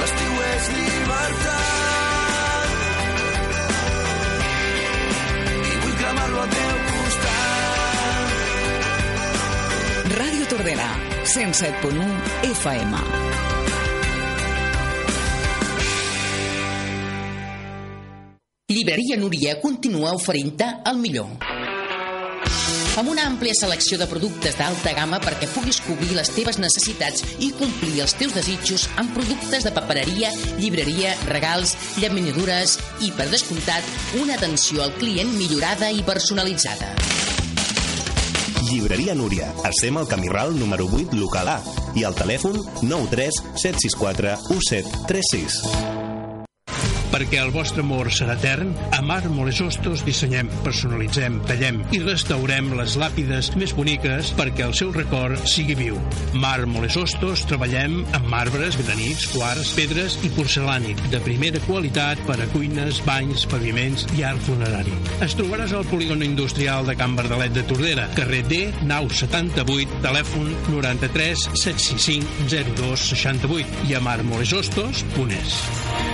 L'estiu 0.00 0.32
és 0.50 0.68
llibertat 0.74 2.68
i 5.70 5.74
vull 5.84 5.96
cremar-lo 6.00 6.38
al 6.44 6.50
teu 6.54 6.74
costat. 6.90 8.28
Ràdio 10.20 10.44
Tordera, 10.54 10.88
107.1 11.34 12.10
FM. 12.52 12.92
Llibreria 18.80 19.18
Núria 19.20 19.58
continua 19.60 20.14
oferint-te 20.16 20.64
el 20.88 20.96
millor. 20.96 21.26
Amb 22.96 23.10
una 23.12 23.26
àmplia 23.28 23.52
selecció 23.58 23.98
de 24.00 24.06
productes 24.08 24.56
d'alta 24.56 24.94
gamma 24.96 25.18
perquè 25.20 25.50
puguis 25.52 25.82
cobrir 25.84 26.14
les 26.16 26.30
teves 26.32 26.56
necessitats 26.62 27.26
i 27.44 27.50
complir 27.58 28.00
els 28.06 28.16
teus 28.16 28.32
desitjos 28.32 28.86
amb 28.96 29.12
productes 29.12 29.68
de 29.68 29.74
papereria, 29.76 30.32
llibreria, 30.56 31.12
regals, 31.28 31.76
llaminadures 32.00 32.78
i, 33.04 33.12
per 33.12 33.28
descomptat, 33.28 33.84
una 34.22 34.40
atenció 34.40 34.80
al 34.86 34.96
client 34.96 35.36
millorada 35.36 35.92
i 35.92 36.00
personalitzada. 36.00 36.94
Llibreria 38.64 39.12
Núria. 39.12 39.52
Estem 39.68 40.00
al 40.00 40.08
Camí 40.08 40.32
Ral 40.32 40.56
número 40.56 40.88
8, 40.88 41.20
local 41.20 41.52
A. 41.52 41.60
I 42.00 42.08
al 42.08 42.16
telèfon 42.16 42.56
93 42.80 43.44
764 43.60 44.38
1736. 44.48 45.99
Perquè 47.10 47.40
el 47.42 47.50
vostre 47.54 47.82
amor 47.82 48.10
serà 48.14 48.36
etern, 48.38 48.70
a 48.94 49.00
Màrmoles 49.02 49.58
Hostos 49.64 50.04
dissenyem, 50.06 50.50
personalitzem, 50.64 51.40
tallem 51.48 51.80
i 51.94 52.00
restaurem 52.04 52.70
les 52.78 52.96
làpides 53.00 53.50
més 53.58 53.74
boniques 53.76 54.30
perquè 54.38 54.66
el 54.68 54.76
seu 54.78 54.92
record 54.94 55.42
sigui 55.50 55.76
viu. 55.78 55.98
Màrmoles 56.38 56.96
Hostos 57.00 57.42
treballem 57.50 58.00
amb 58.16 58.30
marbres, 58.30 58.78
granits, 58.78 59.26
quars, 59.34 59.72
pedres 59.78 60.18
i 60.26 60.30
porcelànic 60.36 61.02
de 61.12 61.22
primera 61.24 61.62
qualitat 61.66 62.22
per 62.28 62.38
a 62.40 62.48
cuines, 62.54 63.02
banys, 63.06 63.46
paviments 63.50 64.06
i 64.18 64.24
art 64.26 64.42
funerari. 64.46 64.94
Es 65.26 65.36
trobaràs 65.38 65.74
al 65.76 65.88
polígon 65.90 66.22
industrial 66.26 66.86
de 66.86 66.96
Can 67.00 67.16
Bardalet 67.18 67.54
de 67.56 67.66
Tordera, 67.66 68.06
carrer 68.16 68.44
D, 68.50 68.62
nau 68.86 69.10
78, 69.10 70.00
telèfon 70.06 70.54
93 70.70 71.50
765 71.54 72.48
02 72.78 73.10
68 73.10 73.90
i 73.90 73.98
a 73.98 74.04
marmolesostos.es. 74.04 76.09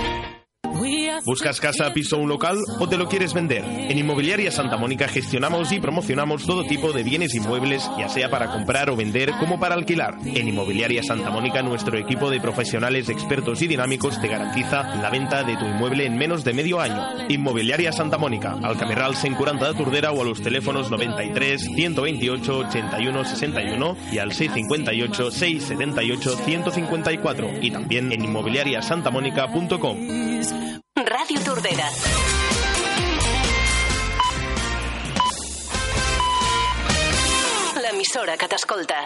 ¿Buscas 1.25 1.59
casa, 1.59 1.93
piso 1.93 2.17
o 2.17 2.19
un 2.19 2.29
local 2.29 2.57
o 2.79 2.87
te 2.87 2.97
lo 2.97 3.07
quieres 3.07 3.33
vender? 3.33 3.63
En 3.65 3.97
Inmobiliaria 3.97 4.51
Santa 4.51 4.77
Mónica 4.77 5.07
gestionamos 5.07 5.71
y 5.71 5.79
promocionamos 5.79 6.45
todo 6.45 6.65
tipo 6.65 6.93
de 6.93 7.03
bienes 7.03 7.35
inmuebles, 7.35 7.89
ya 7.97 8.09
sea 8.09 8.29
para 8.29 8.51
comprar 8.51 8.89
o 8.89 8.95
vender 8.95 9.31
como 9.39 9.59
para 9.59 9.75
alquilar. 9.75 10.17
En 10.25 10.47
Inmobiliaria 10.47 11.03
Santa 11.03 11.29
Mónica 11.29 11.61
nuestro 11.61 11.97
equipo 11.97 12.29
de 12.29 12.39
profesionales 12.39 13.09
expertos 13.09 13.61
y 13.61 13.67
dinámicos 13.67 14.19
te 14.21 14.27
garantiza 14.27 14.95
la 14.97 15.09
venta 15.09 15.43
de 15.43 15.57
tu 15.57 15.65
inmueble 15.65 16.05
en 16.05 16.17
menos 16.17 16.43
de 16.43 16.53
medio 16.53 16.79
año. 16.79 17.03
Inmobiliaria 17.29 17.91
Santa 17.91 18.17
Mónica, 18.17 18.57
al 18.63 18.77
Camerral 18.77 19.15
140 19.15 19.67
de 19.67 19.73
Tordera 19.73 20.11
o 20.11 20.21
a 20.21 20.25
los 20.25 20.41
teléfonos 20.41 20.91
93 20.91 21.61
128 21.61 22.57
81 22.57 23.25
61 23.25 23.97
y 24.11 24.17
al 24.19 24.31
658 24.31 25.31
678 25.31 26.37
154 26.37 27.49
y 27.61 27.71
también 27.71 28.11
en 28.11 28.23
inmobiliariasantamónica.com. 28.23 29.97
Ràdio 30.97 31.37
Tordera. 31.45 31.85
L'emissora 37.83 38.33
que 38.41 38.47
t'escolta. 38.49 38.97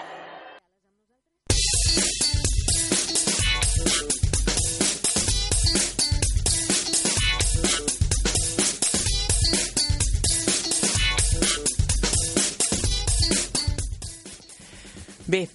Bé, 15.28 15.46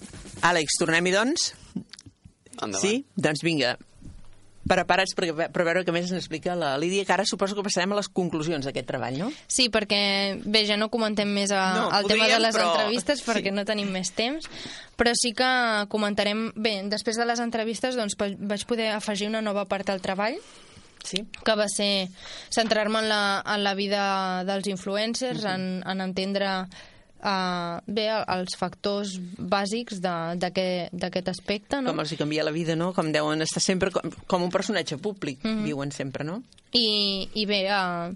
Àlex, 0.45 0.77
tornem-hi, 0.77 1.17
doncs? 1.17 1.51
Endavant. 2.61 2.81
Sí? 2.81 3.05
Doncs 3.17 3.41
vinga, 3.45 3.73
preparats 4.67 5.15
per, 5.15 5.29
per 5.33 5.63
veure 5.65 5.83
què 5.87 5.93
més 5.95 6.09
ens 6.11 6.19
explica 6.19 6.55
la 6.55 6.75
Lídia, 6.77 7.05
que 7.07 7.13
ara 7.15 7.25
suposo 7.25 7.55
que 7.55 7.63
passarem 7.65 7.93
a 7.93 7.99
les 7.99 8.09
conclusions 8.09 8.65
d'aquest 8.67 8.87
treball, 8.87 9.17
no? 9.19 9.31
Sí, 9.47 9.69
perquè, 9.73 10.41
bé, 10.43 10.65
ja 10.67 10.77
no 10.77 10.89
comentem 10.93 11.29
més 11.33 11.51
a, 11.55 11.63
No, 11.77 11.87
el 11.97 12.07
tema 12.11 12.27
de 12.27 12.35
podríem, 12.35 12.41
les 12.45 12.55
però- 12.55 12.69
entrevistes 12.73 13.23
perquè 13.25 13.49
sí. 13.51 13.55
no 13.55 13.65
tenim 13.65 13.89
més 13.91 14.11
temps, 14.17 14.49
però 14.99 15.13
sí 15.15 15.33
que 15.37 15.49
comentarem... 15.89 16.51
Bé, 16.55 16.81
després 16.91 17.17
de 17.17 17.25
les 17.25 17.39
entrevistes 17.43 17.95
doncs, 17.95 18.15
vaig 18.19 18.65
poder 18.67 18.91
afegir 18.95 19.27
una 19.31 19.41
nova 19.41 19.65
part 19.65 19.89
al 19.89 20.01
treball, 20.01 20.35
sí. 21.03 21.23
que 21.45 21.55
va 21.55 21.67
ser 21.71 22.09
centrar-me 22.51 22.99
en, 22.99 23.09
la, 23.09 23.21
en 23.45 23.63
la 23.63 23.73
vida 23.75 24.43
dels 24.43 24.67
influencers, 24.67 25.43
Mhm. 25.43 25.53
en, 25.55 25.83
en 25.87 26.01
entendre 26.09 26.51
uh, 27.27 27.81
bé 27.85 28.07
els 28.23 28.55
factors 28.57 29.17
bàsics 29.37 29.99
de- 29.99 30.89
d'aquest 30.93 31.27
aspecte, 31.29 31.81
no? 31.81 31.91
Com 31.91 31.99
els 32.05 32.11
hi 32.15 32.17
canvia 32.17 32.45
la 32.47 32.51
vida, 32.55 32.75
no? 32.79 32.93
Com 32.95 33.11
deuen 33.11 33.41
estar 33.43 33.61
sempre 33.61 33.91
com, 33.91 34.09
com 34.27 34.43
un 34.47 34.49
personatge 34.53 34.97
públic, 34.97 35.43
Mhm. 35.43 35.63
viuen 35.67 35.91
sempre, 35.91 36.23
no? 36.23 36.41
I, 36.73 37.29
i 37.35 37.45
bé, 37.45 37.67
uh, 37.71 38.13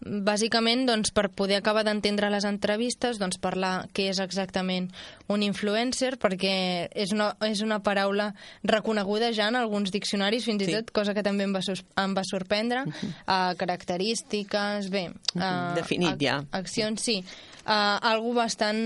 bàsicament 0.00 0.86
doncs, 0.88 1.10
per 1.12 1.28
poder 1.36 1.58
acabar 1.60 1.84
d'entendre 1.84 2.30
les 2.32 2.46
entrevistes 2.48 3.18
doncs, 3.20 3.38
parlar 3.42 3.88
què 3.92 4.08
és 4.10 4.20
exactament 4.22 4.88
un 5.28 5.44
influencer 5.44 6.14
perquè 6.20 6.88
és 6.90 7.12
una, 7.12 7.34
és 7.44 7.60
una 7.60 7.80
paraula 7.84 8.30
reconeguda 8.64 9.32
ja 9.36 9.50
en 9.52 9.58
alguns 9.60 9.92
diccionaris 9.92 10.46
fins 10.48 10.62
i 10.62 10.70
Sí. 10.70 10.72
tot, 10.78 10.90
cosa 10.90 11.14
que 11.14 11.22
també 11.22 11.44
em 11.44 11.52
va, 11.52 11.60
em 12.00 12.14
va 12.16 12.24
sorprendre 12.24 12.84
uh, 12.86 13.52
característiques, 13.58 14.90
bé 14.90 15.10
uh, 15.36 15.74
Definit, 15.76 16.16
ja. 16.20 16.40
accions, 16.50 17.02
sí 17.02 17.20
uh, 17.66 17.98
algo 18.00 18.34
bastant 18.34 18.80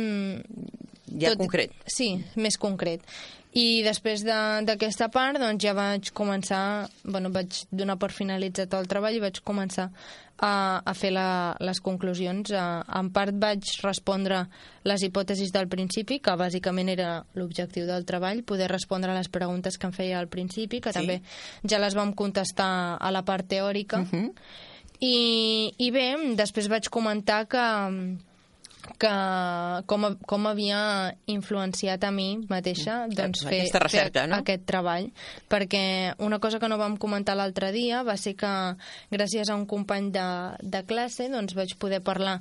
Ja 1.14 1.37
concret. 1.38 1.70
Sí, 1.87 2.16
més 2.35 2.57
concret. 2.59 3.05
I 3.55 3.83
després 3.87 4.25
de- 4.27 4.64
d'aquesta 4.67 5.07
part 5.14 5.38
doncs, 5.38 5.62
ja 5.62 5.73
vaig 5.75 6.09
començar, 6.12 6.88
bueno, 7.05 7.31
vaig 7.31 7.55
donar 7.71 7.97
per 7.99 8.11
finalitzat 8.11 8.75
el 8.75 8.88
treball 8.90 9.14
i 9.14 9.21
vaig 9.23 9.38
començar 9.47 9.90
a, 10.43 10.83
a 10.85 10.95
fer 10.95 11.12
la, 11.14 11.55
les 11.61 11.79
conclusions. 11.81 12.51
A, 12.51 12.83
en 12.99 13.12
part 13.14 13.31
vaig 13.38 13.62
respondre 13.85 14.40
les 14.83 15.03
hipòtesis 15.07 15.53
del 15.55 15.69
principi, 15.71 16.19
que 16.19 16.35
bàsicament 16.37 16.88
era 16.90 17.25
l'objectiu 17.38 17.87
del 17.87 18.05
treball, 18.05 18.43
poder 18.43 18.67
respondre 18.73 19.12
a 19.12 19.14
les 19.14 19.29
preguntes 19.31 19.79
que 19.79 19.87
em 19.87 19.93
feia 19.95 20.19
al 20.19 20.27
principi, 20.29 20.81
que 20.81 20.90
Sí. 20.93 20.99
també 20.99 21.21
ja 21.62 21.79
les 21.79 21.95
vam 21.95 22.12
contestar 22.12 22.99
a 23.01 23.11
la 23.14 23.23
part 23.23 23.47
teòrica. 23.47 23.99
Mhm. 24.03 24.33
I, 25.01 25.75
I 25.79 25.90
bé, 25.90 26.17
després 26.35 26.67
vaig 26.69 26.88
comentar 26.90 27.47
que, 27.47 27.62
que 28.99 29.12
com, 29.90 30.07
com 30.29 30.47
havia 30.51 31.14
influenciat 31.31 32.05
a 32.05 32.12
mi 32.14 32.29
mateixa 32.51 33.05
doncs, 33.11 33.44
fer, 33.47 33.64
Aquesta 33.64 33.83
recerca, 33.85 34.23
fer 34.23 34.31
no? 34.31 34.42
aquest 34.42 34.66
treball. 34.68 35.11
Perquè 35.51 35.85
una 36.25 36.40
cosa 36.42 36.61
que 36.62 36.70
no 36.70 36.79
vam 36.81 36.99
comentar 37.01 37.37
l'altre 37.38 37.73
dia 37.75 38.05
va 38.07 38.16
ser 38.20 38.37
que 38.38 38.53
gràcies 39.12 39.51
a 39.51 39.59
un 39.59 39.66
company 39.70 40.12
de, 40.14 40.29
de 40.62 40.85
classe 40.88 41.29
doncs, 41.33 41.57
vaig 41.59 41.77
poder 41.81 42.03
parlar 42.05 42.40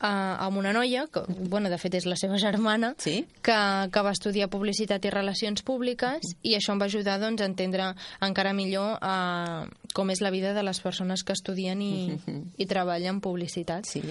uh, 0.00 0.46
amb 0.46 0.58
una 0.58 0.72
noia, 0.72 1.06
que 1.12 1.22
bueno, 1.28 1.70
de 1.70 1.78
fet 1.78 1.98
és 2.00 2.06
la 2.08 2.16
seva 2.18 2.38
germana, 2.40 2.94
sí? 2.98 3.24
que, 3.42 3.58
que 3.92 4.04
va 4.04 4.14
estudiar 4.16 4.50
publicitat 4.52 5.04
i 5.04 5.12
relacions 5.12 5.64
públiques 5.66 6.34
i 6.42 6.56
això 6.58 6.74
em 6.74 6.82
va 6.82 6.88
ajudar 6.90 7.20
doncs, 7.22 7.42
a 7.42 7.50
entendre 7.50 7.92
encara 8.24 8.54
millor 8.56 8.96
uh, 8.98 9.68
com 9.94 10.10
és 10.10 10.22
la 10.24 10.32
vida 10.34 10.54
de 10.56 10.64
les 10.66 10.80
persones 10.80 11.24
que 11.24 11.36
estudien 11.36 11.82
i, 11.82 12.16
i 12.56 12.68
treballen 12.70 13.18
en 13.18 13.24
publicitat. 13.24 13.88
Sí. 13.90 14.02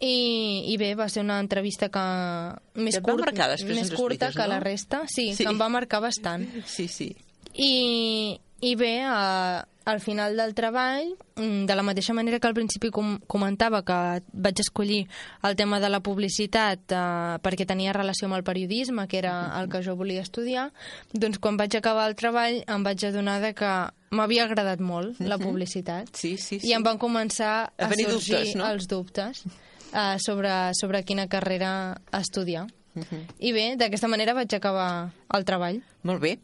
I, 0.00 0.64
I 0.72 0.76
bé, 0.80 0.94
va 0.96 1.08
ser 1.12 1.20
una 1.22 1.38
entrevista 1.40 1.90
que 1.92 2.04
més, 2.80 2.96
Et 2.96 3.02
va 3.04 3.12
curt, 3.12 3.24
marcar, 3.26 3.50
més 3.68 3.90
curta 3.92 4.30
que 4.32 4.46
no? 4.46 4.48
la 4.54 4.60
resta. 4.60 5.02
Sí, 5.06 5.30
Sí. 5.30 5.34
sí, 5.36 5.44
que 5.44 5.50
em 5.52 5.60
va 5.60 5.68
marcar 5.68 6.00
bastant. 6.00 6.46
Sí, 6.66 6.88
sí. 6.88 7.10
I, 7.52 8.40
i 8.64 8.74
bé, 8.76 9.02
a, 9.04 9.66
al 9.84 10.00
final 10.00 10.36
del 10.38 10.54
treball, 10.54 11.10
mm, 11.36 11.66
de 11.66 11.74
la 11.76 11.82
mateixa 11.82 12.14
manera 12.14 12.38
que 12.40 12.46
al 12.48 12.54
principi 12.54 12.88
com, 12.94 13.18
comentava 13.26 13.82
que 13.84 13.98
vaig 14.32 14.60
escollir 14.62 15.02
el 15.42 15.56
tema 15.56 15.80
de 15.80 15.88
la 15.90 16.00
publicitat 16.00 16.92
eh, 16.92 17.36
perquè 17.44 17.66
tenia 17.66 17.92
relació 17.92 18.28
amb 18.28 18.36
el 18.38 18.44
periodisme, 18.46 19.06
que 19.08 19.18
era 19.18 19.34
el 19.60 19.68
que 19.68 19.82
jo 19.84 19.96
volia 19.96 20.22
estudiar, 20.22 20.70
doncs 21.12 21.38
quan 21.38 21.56
vaig 21.60 21.76
acabar 21.76 22.08
el 22.08 22.16
treball 22.16 22.62
em 22.66 22.84
vaig 22.86 23.04
adonar 23.04 23.40
de 23.42 23.52
que 23.52 23.72
m'havia 24.16 24.44
agradat 24.48 24.80
molt 24.80 25.20
la 25.20 25.36
publicitat. 25.38 26.08
Sí, 26.16 26.36
sí, 26.38 26.60
I 26.62 26.72
em 26.72 26.82
van 26.86 26.96
començar 26.98 27.72
A 27.76 27.90
a, 27.90 27.90
sorgir 27.92 28.08
dubtes, 28.14 28.54
no? 28.56 28.66
els 28.70 28.88
dubtes 28.88 29.44
eh, 29.92 30.16
sobre, 30.18 30.72
sobre 30.74 31.04
quina 31.04 31.28
carrera 31.28 32.00
estudiar. 32.12 32.66
Mhm. 32.94 33.26
I 33.38 33.52
bé, 33.52 33.66
d'aquesta 33.76 34.08
manera 34.08 34.34
vaig 34.34 34.52
acabar 34.54 35.12
el 35.32 35.44
treball. 35.44 35.82
Molt 36.02 36.20
bé. 36.20 36.38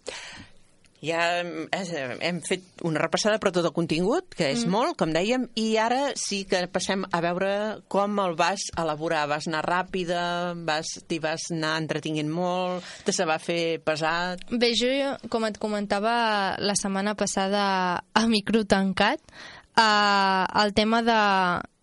Ja 1.07 1.41
hem, 1.43 1.67
eh, 1.77 2.17
hem 2.25 2.39
fet 2.41 2.63
una 2.83 2.99
repassada 2.99 3.37
per 3.39 3.51
tot 3.53 3.67
el 3.69 3.73
contingut, 3.77 4.33
que 4.35 4.49
és 4.51 4.65
Mm. 4.65 4.71
molt, 4.71 4.97
com 4.97 5.13
dèiem, 5.13 5.45
i 5.55 5.77
ara 5.77 6.13
sí 6.17 6.45
que 6.47 6.67
passem 6.69 7.05
a 7.13 7.21
veure 7.21 7.83
com 7.87 8.19
el 8.19 8.35
vas 8.35 8.61
elaborar. 8.77 9.29
Vas 9.29 9.47
anar 9.47 9.63
ràpida, 9.63 10.55
vas, 10.65 10.87
t'hi 11.07 11.19
vas 11.21 11.43
anar 11.53 11.77
entretinguent 11.83 12.31
molt, 12.31 12.83
te 13.05 13.13
se 13.13 13.25
va 13.27 13.39
fer 13.39 13.79
pesat... 13.85 14.41
Bé, 14.51 14.73
jo, 14.75 14.89
com 15.29 15.45
et 15.45 15.59
comentava 15.59 16.57
la 16.59 16.75
setmana 16.75 17.15
passada 17.15 18.03
a 18.15 18.27
micro 18.27 18.65
tancat, 18.65 19.21
eh, 19.77 20.45
el 20.63 20.75
tema 20.75 21.03
de, 21.03 21.21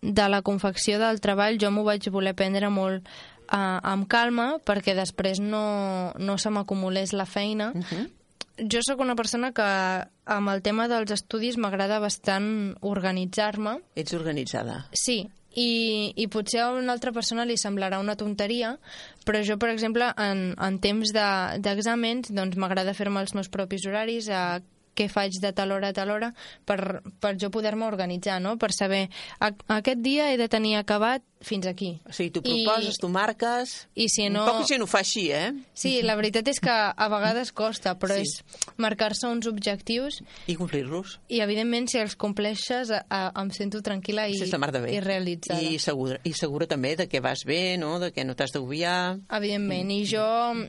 de 0.02 0.28
la 0.28 0.42
confecció 0.42 0.98
del 0.98 1.20
treball 1.20 1.58
jo 1.60 1.70
m'ho 1.70 1.84
vaig 1.86 2.08
voler 2.10 2.34
prendre 2.34 2.68
molt 2.70 3.06
uh, 3.52 3.78
amb 3.82 4.08
calma 4.08 4.58
perquè 4.64 4.94
després 4.96 5.40
no, 5.40 6.12
no 6.18 6.36
se 6.38 6.50
m'acumulés 6.50 7.12
la 7.12 7.26
feina. 7.26 7.72
Uh 7.74 7.80
-huh. 7.82 8.10
Jo 8.70 8.80
sóc 8.86 9.00
una 9.00 9.16
persona 9.16 9.52
que 9.52 9.62
amb 10.26 10.48
el 10.48 10.62
tema 10.62 10.86
dels 10.88 11.10
estudis 11.10 11.56
m'agrada 11.56 11.98
bastant 11.98 12.76
organitzar-me. 12.80 13.80
Ets 13.96 14.12
organitzada. 14.14 14.86
Sí, 14.92 15.28
i, 15.54 16.12
i 16.16 16.26
potser 16.28 16.60
a 16.60 16.70
una 16.70 16.92
altra 16.92 17.12
persona 17.12 17.44
li 17.44 17.56
semblarà 17.56 18.00
una 18.00 18.16
tonteria, 18.16 18.78
però 19.24 19.42
jo, 19.46 19.56
per 19.58 19.70
exemple, 19.70 20.12
en, 20.16 20.54
en 20.58 20.78
temps 20.78 21.12
de- 21.12 21.58
d'exàmens, 21.62 22.32
doncs 22.34 22.56
m'agrada 22.56 22.94
fer-me 22.94 23.20
els 23.20 23.34
meus 23.34 23.48
propis 23.48 23.86
horaris, 23.86 24.28
a 24.28 24.60
què 24.94 25.08
faig 25.12 25.40
de 25.42 25.52
tal 25.52 25.74
hora 25.74 25.90
a 25.90 25.96
tal 25.96 26.10
hora, 26.14 26.32
per, 26.64 27.02
per 27.20 27.34
jo 27.40 27.50
poder-me 27.54 27.86
organitzar, 27.86 28.40
no? 28.40 28.56
per 28.58 28.72
saber 28.72 29.08
a, 29.40 29.52
aquest 29.78 30.02
dia 30.04 30.30
he 30.32 30.38
de 30.40 30.48
tenir 30.48 30.76
acabat 30.80 31.24
fins 31.44 31.66
aquí. 31.70 32.00
O 32.08 32.12
sigui, 32.12 32.30
tu 32.34 32.42
proposes, 32.42 32.96
tu 33.00 33.08
marques... 33.12 33.74
I 33.94 34.08
si 34.08 34.28
no... 34.32 34.44
Poca 34.48 34.64
gent 34.68 34.82
ho 34.82 34.86
fa 34.90 35.00
així, 35.04 35.26
eh? 35.30 35.52
Sí, 35.76 36.00
la 36.02 36.16
veritat 36.18 36.48
és 36.50 36.58
que 36.62 36.72
a 36.72 37.08
vegades 37.12 37.52
costa, 37.52 37.94
però 38.00 38.16
Sí. 38.18 38.24
és 38.24 38.74
marcar-se 38.80 39.26
uns 39.28 39.46
objectius 39.46 40.20
I 40.50 40.54
complir-los. 40.56 41.18
i, 41.28 41.40
evidentment, 41.44 41.88
si 41.90 41.98
els 42.00 42.16
compleixes, 42.16 42.90
a, 42.90 43.02
a, 43.08 43.20
em 43.42 43.50
sento 43.54 43.80
tranquil·la 43.84 44.26
i, 44.30 44.38
i 44.38 45.00
realitzada. 45.04 45.60
I 45.60 45.78
segura, 45.78 46.18
I 46.24 46.32
segura 46.32 46.66
també 46.70 46.94
de 46.96 47.06
que 47.08 47.20
vas 47.20 47.44
bé, 47.46 47.76
no? 47.78 47.98
De 48.00 48.10
que 48.12 48.24
no 48.24 48.34
t'has 48.34 48.52
d'obviar... 48.54 49.18
Evidentment, 49.28 49.90
i 49.94 50.04
jo, 50.08 50.24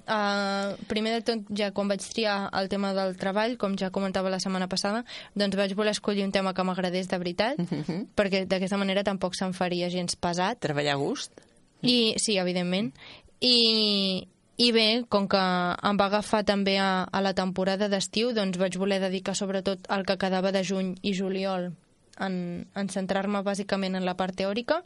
eh, 0.06 0.76
primer 0.90 1.16
de 1.20 1.22
tot, 1.28 1.46
ja 1.58 1.72
quan 1.76 1.88
vaig 1.92 2.04
triar 2.14 2.50
el 2.58 2.70
tema 2.70 2.94
del 2.98 3.16
treball, 3.18 3.58
com 3.62 3.76
ja 3.80 3.92
comentava 3.94 4.30
la 4.34 4.40
setmana 4.44 4.68
passada, 4.72 5.04
doncs 5.36 5.56
vaig 5.58 5.74
voler 5.78 5.94
escollir 5.96 6.26
un 6.26 6.32
tema 6.36 6.54
que 6.54 6.64
m'agradés 6.68 7.08
de 7.12 7.18
veritat, 7.22 7.60
perquè 8.18 8.46
d'aquesta 8.50 8.78
manera 8.82 9.04
tampoc 9.06 9.36
se'm 9.38 9.54
faria 9.56 9.90
gens 9.94 10.16
pesat. 10.20 10.65
Treballar 10.66 10.96
a 10.98 11.02
gust. 11.02 11.38
I, 11.86 12.16
sí, 12.18 12.38
evidentment. 12.42 12.92
I, 13.46 14.26
i 14.58 14.70
bé, 14.72 14.86
com 15.12 15.28
que 15.30 15.38
em 15.40 15.98
va 16.00 16.08
agafar 16.10 16.44
també 16.48 16.78
a, 16.82 17.04
a 17.12 17.22
la 17.22 17.34
temporada 17.38 17.90
d'estiu, 17.92 18.32
doncs 18.34 18.58
vaig 18.58 18.78
voler 18.82 19.02
dedicar 19.04 19.36
sobretot 19.38 19.86
al 19.94 20.06
que 20.08 20.18
quedava 20.18 20.52
de 20.56 20.64
juny 20.66 20.96
i 21.04 21.14
juliol 21.14 21.70
en, 22.24 22.36
en 22.74 22.90
centrar-me 22.90 23.44
bàsicament 23.44 23.98
en 24.00 24.06
la 24.08 24.16
part 24.16 24.34
teòrica 24.40 24.80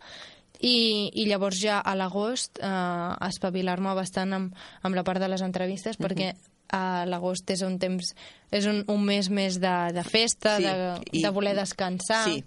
i, 0.60 1.12
i 1.14 1.28
llavors 1.30 1.60
ja 1.62 1.78
a 1.80 1.94
l'agost 1.96 2.58
eh, 2.60 3.28
espavilar-me 3.30 3.94
bastant 3.96 4.34
amb, 4.36 4.56
amb 4.84 4.98
la 4.98 5.06
part 5.08 5.22
de 5.22 5.30
les 5.32 5.44
entrevistes 5.46 6.00
Mhm. 6.00 6.08
perquè 6.08 6.32
a 6.76 7.06
l'agost 7.10 7.50
és 7.50 7.62
un 7.66 7.78
temps 7.82 8.12
és 8.52 8.66
un, 8.70 8.84
un 8.92 9.06
mes 9.06 9.30
més 9.30 9.56
de, 9.62 9.76
de 9.94 10.04
festa, 10.04 10.58
Sí, 10.58 10.64
de, 10.66 10.74
i- 11.14 11.24
de 11.24 11.30
voler 11.34 11.56
descansar 11.58 12.26
Sí. 12.28 12.44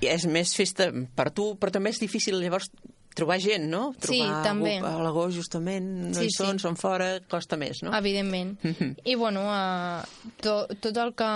És 0.00 0.26
més 0.26 0.54
festa 0.56 0.90
per 1.14 1.30
tu, 1.30 1.54
però 1.60 1.72
també 1.74 1.90
és 1.90 2.00
difícil 2.00 2.38
llavors 2.40 2.70
trobar 3.14 3.36
gent, 3.38 3.68
no? 3.70 3.92
Sí, 4.00 4.18
Trobar 4.18 4.40
també. 4.42 4.72
algú 4.80 4.86
a 4.90 5.02
l'agost 5.04 5.36
justament 5.38 5.84
no 6.08 6.14
Sí, 6.18 6.26
hi 6.26 6.32
són, 6.34 6.58
sí. 6.58 6.64
són 6.66 6.74
fora, 6.76 7.20
costa 7.30 7.56
més, 7.56 7.82
no? 7.86 7.92
Evidentment. 7.94 8.56
Mhm. 8.62 8.96
I, 9.10 9.14
bueno, 9.14 9.44
uh, 9.46 10.02
to, 10.42 10.56
tot 10.82 10.96
el 10.98 11.14
que 11.14 11.28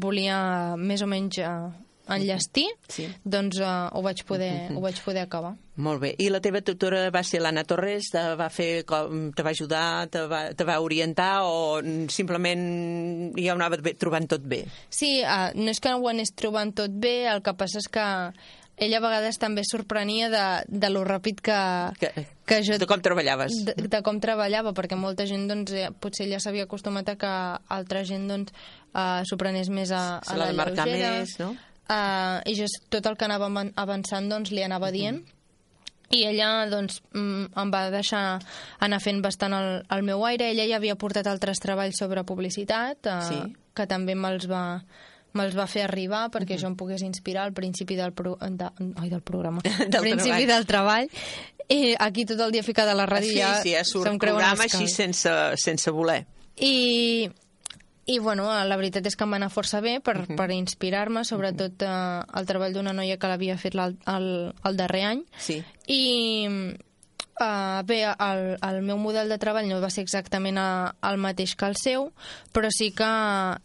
volia 0.00 0.38
més 0.80 1.02
o 1.04 1.06
menys 1.10 1.38
uh, 1.44 1.68
enllestir, 2.08 2.66
Sí. 2.88 3.08
doncs 3.24 3.58
uh, 3.58 3.88
ho, 3.92 4.02
vaig 4.02 4.22
poder, 4.24 4.70
ho 4.72 4.80
vaig 4.80 5.00
poder 5.04 5.24
acabar. 5.26 5.54
Molt 5.76 6.00
bé. 6.00 6.14
I 6.22 6.30
la 6.32 6.40
teva 6.40 6.62
tutora 6.64 7.10
va 7.12 7.22
ser 7.26 7.40
l'Anna 7.42 7.64
Torres? 7.68 8.08
Te 8.12 8.22
va 8.38 8.48
fer, 8.48 8.84
com, 8.88 9.30
te 9.36 9.42
va 9.44 9.50
ajudar, 9.50 10.06
te 10.08 10.22
va, 10.30 10.54
te 10.56 10.64
va 10.64 10.78
orientar 10.80 11.42
o 11.44 11.80
simplement 12.08 13.32
ja 13.36 13.52
ho 13.52 13.56
anava 13.58 13.78
trobant 13.98 14.28
tot 14.30 14.44
bé? 14.46 14.64
Sí, 14.88 15.18
uh, 15.24 15.50
no 15.58 15.70
és 15.72 15.80
que 15.80 15.92
ho 15.92 16.08
anés 16.08 16.32
trobant 16.36 16.72
tot 16.76 16.90
bé, 16.92 17.26
el 17.28 17.42
que 17.42 17.54
passa 17.58 17.82
és 17.82 17.88
que 17.92 18.06
ella 18.76 18.98
a 18.98 19.00
vegades 19.00 19.38
també 19.40 19.62
sorprenia 19.64 20.28
de, 20.28 20.44
de 20.68 20.90
lo 20.92 21.00
ràpid 21.08 21.38
que, 21.40 21.60
Que, 22.00 22.26
que 22.44 22.58
jo... 22.62 22.76
de 22.76 22.88
com 22.88 23.00
treballaves? 23.00 23.54
De, 23.64 23.74
de 23.88 24.00
com 24.04 24.18
treballava, 24.20 24.74
perquè 24.76 24.98
molta 25.00 25.24
gent 25.28 25.46
doncs, 25.48 25.72
eh, 25.72 25.88
potser 25.96 26.28
ja 26.28 26.40
s'havia 26.40 26.66
acostumat 26.68 27.08
a 27.08 27.16
que 27.16 27.30
altra 27.72 28.04
gent 28.04 28.28
doncs, 28.28 28.52
uh, 28.92 29.22
s'ho 29.24 29.38
prenés 29.40 29.70
més 29.72 29.92
a, 29.96 30.18
a 30.20 30.36
la 30.36 30.50
lleugera. 30.52 30.84
més, 30.92 31.38
no? 31.40 31.54
Uh, 31.88 32.40
I 32.44 32.54
jo 32.58 32.66
tot 32.90 33.06
el 33.06 33.16
que 33.16 33.24
anava 33.28 33.46
avan- 33.46 33.72
avançant 33.78 34.28
doncs, 34.30 34.50
li 34.50 34.62
anava 34.66 34.90
dient. 34.90 35.20
I 36.10 36.24
ella 36.28 36.66
doncs, 36.70 37.00
mm, 37.14 37.52
em 37.58 37.70
va 37.74 37.84
deixar 37.90 38.38
anar 38.78 39.00
fent 39.02 39.20
bastant 39.22 39.54
el, 39.54 39.82
el 39.90 40.02
meu 40.06 40.24
aire. 40.26 40.50
Ella 40.52 40.66
ja 40.70 40.76
havia 40.78 40.94
portat 40.98 41.26
altres 41.26 41.58
treballs 41.62 41.98
sobre 41.98 42.22
publicitat, 42.24 43.06
uh, 43.10 43.20
Sí. 43.28 43.40
que 43.74 43.86
també 43.86 44.14
me'ls 44.14 44.46
va 44.50 44.82
me'ls 45.36 45.52
va 45.54 45.66
fer 45.68 45.82
arribar 45.84 46.30
perquè 46.32 46.56
jo 46.56 46.66
em 46.66 46.76
pogués 46.80 47.02
inspirar 47.04 47.42
al 47.44 47.52
principi 47.52 47.94
del, 47.94 48.14
pro, 48.16 48.38
de, 48.40 48.70
ai, 48.96 49.10
del 49.10 49.20
programa, 49.20 49.60
al 49.80 49.90
Del 49.90 50.00
principi 50.00 50.30
treball. 50.30 50.46
del 50.48 50.66
treball. 50.66 51.10
I 51.68 51.94
aquí 51.98 52.24
tot 52.24 52.40
el 52.40 52.52
dia 52.54 52.62
ficada 52.62 52.92
a 52.92 52.94
la 52.96 53.04
ràdio 53.06 53.32
sí, 53.34 53.38
ja 53.42 53.50
sí, 53.60 53.74
ja 53.74 53.82
surt 53.84 54.06
se'm 54.08 54.16
creuen 54.18 54.38
programa 54.40 54.64
així 54.64 54.88
sense, 54.88 55.28
sense 55.60 55.90
voler. 55.90 56.22
I, 56.56 57.28
i 58.06 58.18
bueno, 58.22 58.46
la 58.46 58.78
veritat 58.78 59.06
és 59.10 59.16
que 59.18 59.26
em 59.26 59.34
va 59.34 59.40
anar 59.40 59.50
força 59.50 59.80
bé 59.82 59.98
per, 60.00 60.16
uh 60.20 60.26
-huh. 60.26 60.36
per 60.38 60.50
inspirar-me, 60.54 61.24
sobretot 61.24 61.82
eh, 61.82 62.22
el 62.38 62.46
treball 62.46 62.72
d'una 62.72 62.92
noia 62.92 63.18
que 63.18 63.26
l'havia 63.26 63.58
fet 63.58 63.74
el, 63.74 63.98
el, 64.06 64.54
el 64.64 64.76
darrer 64.76 65.04
any. 65.04 65.24
Sí. 65.38 65.64
I 65.86 66.76
Uh, 67.36 67.84
bé, 67.84 68.02
el, 68.02 68.56
el 68.62 68.80
meu 68.80 68.96
model 68.96 69.28
de 69.28 69.36
treball 69.36 69.68
no 69.68 69.76
va 69.82 69.90
ser 69.92 70.00
exactament 70.06 70.56
a, 70.56 70.94
el 71.04 71.18
mateix 71.20 71.52
que 71.54 71.66
el 71.68 71.76
seu, 71.76 72.06
però 72.50 72.70
sí 72.72 72.92
que, 72.96 73.08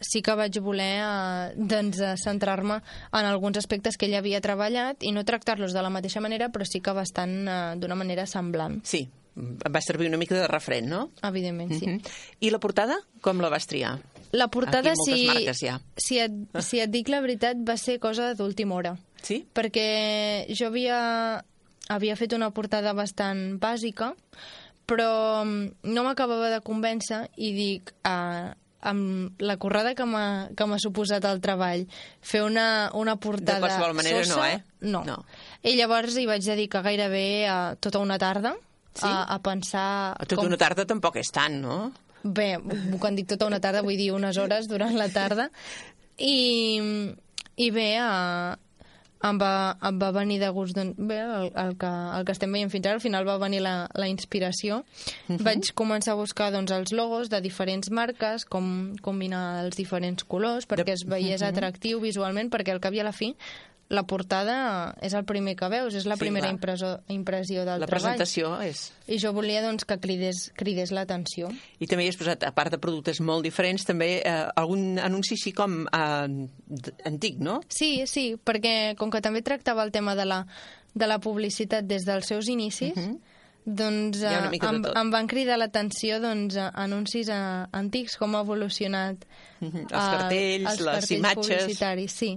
sí 0.04 0.22
que 0.22 0.36
vaig 0.36 0.60
voler 0.60 1.00
uh, 1.06 1.54
doncs, 1.56 2.02
eh, 2.04 2.18
centrar-me 2.20 2.82
en 3.14 3.26
alguns 3.30 3.58
aspectes 3.58 3.96
que 3.96 4.08
ell 4.08 4.18
havia 4.20 4.42
treballat 4.44 4.98
i 5.08 5.14
no 5.16 5.24
tractar-los 5.24 5.72
de 5.72 5.82
la 5.82 5.90
mateixa 5.90 6.20
manera, 6.20 6.50
però 6.52 6.68
sí 6.68 6.82
que 6.84 6.92
bastant 6.92 7.48
uh, 7.48 7.80
d'una 7.80 7.96
manera 7.96 8.28
semblant. 8.28 8.82
Sí, 8.84 9.08
va 9.36 9.82
servir 9.82 10.10
una 10.10 10.18
mica 10.18 10.36
de 10.36 10.48
referent, 10.48 10.88
no? 10.90 11.10
Evidentment, 11.24 11.74
sí. 11.78 11.88
Mhm. 11.88 12.02
I 12.40 12.50
la 12.52 12.60
portada, 12.60 12.98
com 13.22 13.40
la 13.40 13.50
vas 13.50 13.68
triar? 13.68 14.00
La 14.32 14.48
portada, 14.48 14.94
si, 14.96 15.26
marques 15.28 15.60
ja. 15.60 15.80
si, 15.98 16.20
et, 16.20 16.32
si 16.60 16.80
et 16.80 16.92
dic 16.92 17.10
la 17.10 17.22
veritat, 17.22 17.58
va 17.68 17.78
ser 17.78 18.00
cosa 18.00 18.34
d'última 18.34 18.76
hora. 18.76 18.96
Sí? 19.22 19.46
Perquè 19.54 20.48
jo 20.50 20.68
havia, 20.68 21.44
havia 21.90 22.16
fet 22.16 22.34
una 22.34 22.52
portada 22.52 22.94
bastant 22.94 23.60
bàsica, 23.60 24.14
però 24.88 25.44
mm, 25.46 25.84
no 25.84 26.04
m'acabava 26.04 26.50
de 26.50 26.62
convèncer 26.64 27.28
i 27.38 27.52
dic, 27.56 27.94
ah, 28.04 28.56
amb 28.82 29.40
la 29.40 29.58
corrada 29.62 29.94
que 29.96 30.06
m'ha 30.10 30.50
que 30.58 30.66
m'ha 30.66 30.80
suposat 30.82 31.26
el 31.30 31.40
treball, 31.40 31.86
fer 32.22 32.42
una, 32.44 32.90
una 32.98 33.16
portada 33.16 33.60
De 33.60 33.68
qualsevol 33.68 33.94
manera 33.94 34.24
sosa, 34.26 34.40
no, 34.40 34.46
eh? 34.48 34.64
No. 34.82 35.04
No. 35.06 35.18
I 35.62 35.76
llavors 35.78 36.18
hi 36.18 36.26
vaig 36.26 36.44
dedicar 36.44 36.82
gairebé 36.84 37.48
a 37.48 37.76
tota 37.80 38.02
una 38.02 38.18
tarda 38.18 38.56
Sí? 38.94 39.08
a, 39.08 39.24
a 39.36 39.40
pensar... 39.40 40.18
Tota 40.28 40.48
una 40.48 40.58
tarda 40.60 40.86
tampoc 40.86 41.16
és 41.22 41.32
tant, 41.32 41.62
no? 41.64 41.92
Bé, 42.24 42.58
quan 43.02 43.16
dic 43.18 43.28
tota 43.32 43.48
una 43.50 43.60
tarda 43.64 43.82
vull 43.82 43.98
dir 43.98 44.12
unes 44.14 44.38
hores 44.38 44.68
durant 44.70 44.94
la 45.00 45.08
tarda 45.10 45.48
i, 46.22 46.36
i 47.58 47.70
bé 47.74 47.88
eh, 47.98 48.52
em, 49.26 49.40
va, 49.42 49.54
em 49.90 49.98
va 50.02 50.12
venir 50.14 50.38
de 50.42 50.50
gust 50.54 50.76
doncs, 50.78 51.00
bé, 51.00 51.18
el, 51.24 51.48
el, 51.64 51.74
que, 51.82 51.90
el 52.20 52.28
que 52.28 52.36
estem 52.36 52.54
veient 52.54 52.70
fins 52.74 52.86
ara 52.86 53.00
al 53.00 53.04
final 53.04 53.26
va 53.28 53.40
venir 53.42 53.64
la, 53.66 53.74
la 53.98 54.10
inspiració 54.12 54.84
vaig 55.46 55.72
començar 55.78 56.14
a 56.14 56.20
buscar 56.20 56.52
doncs, 56.54 56.74
els 56.76 56.94
logos 56.94 57.32
de 57.34 57.42
diferents 57.42 57.90
marques 57.90 58.46
com 58.46 58.94
combinar 59.02 59.64
els 59.64 59.78
diferents 59.80 60.26
colors 60.30 60.70
perquè 60.70 60.94
es 60.98 61.08
veiés 61.10 61.42
Mhm. 61.42 61.50
atractiu 61.50 62.00
visualment 62.04 62.52
perquè 62.54 62.76
al 62.76 62.82
cap 62.84 62.94
i 62.94 63.02
a 63.02 63.08
la 63.08 63.14
fi 63.18 63.34
la 63.92 64.04
portada 64.08 64.96
és 65.04 65.12
el 65.18 65.26
primer 65.28 65.58
que 65.60 65.68
veus, 65.68 65.94
és 66.00 66.06
la 66.08 66.16
Sí, 66.16 66.22
primera 66.24 66.46
clar. 66.48 66.54
impreso, 66.56 66.92
impressió 67.12 67.66
del 67.68 67.82
La 67.84 67.88
treball. 67.90 68.14
presentació 68.16 68.54
és... 68.64 68.86
I 69.12 69.18
jo 69.20 69.34
volia 69.36 69.60
doncs, 69.66 69.84
que 69.86 69.98
cridés, 70.00 70.46
cridés 70.56 70.94
l'atenció. 70.96 71.50
I 71.84 71.88
també 71.92 72.06
hi 72.06 72.12
has 72.14 72.16
posat, 72.16 72.46
a 72.48 72.54
part 72.56 72.72
de 72.72 72.80
productes 72.80 73.20
molt 73.20 73.44
diferents, 73.44 73.84
també 73.86 74.22
eh, 74.24 74.48
algun 74.56 74.98
anunci 75.04 75.36
així 75.36 75.52
com 75.52 75.82
eh, 75.92 76.48
antic, 77.06 77.38
no? 77.44 77.60
Sí, 77.68 78.06
sí, 78.08 78.38
perquè 78.40 78.96
com 78.98 79.12
que 79.12 79.20
també 79.22 79.42
tractava 79.44 79.84
el 79.84 79.92
tema 79.92 80.16
de 80.16 80.26
la, 80.26 80.46
de 80.96 81.08
la 81.12 81.20
publicitat 81.20 81.84
des 81.86 82.08
dels 82.08 82.26
seus 82.32 82.48
inicis, 82.48 82.96
doncs 83.62 84.18
Hi 84.24 84.26
ha 84.26 84.40
una 84.40 84.50
eh, 84.56 84.60
em, 84.72 84.80
em 84.98 85.10
van 85.14 85.28
cridar 85.30 85.60
l'atenció 85.60 86.18
doncs, 86.24 86.56
a- 86.58 86.72
anuncis 86.82 87.28
eh, 87.30 87.36
antics, 87.78 88.16
com 88.18 88.36
ha 88.36 88.42
evolucionat 88.48 89.28
Mhm. 89.62 89.84
Els 89.84 89.92
eh, 89.92 90.12
cartells, 90.18 90.64
els 90.72 90.80
les 90.80 90.86
cartells 90.96 91.12
imatges. 91.20 91.46
publicitaris, 91.60 92.12
sí. 92.18 92.32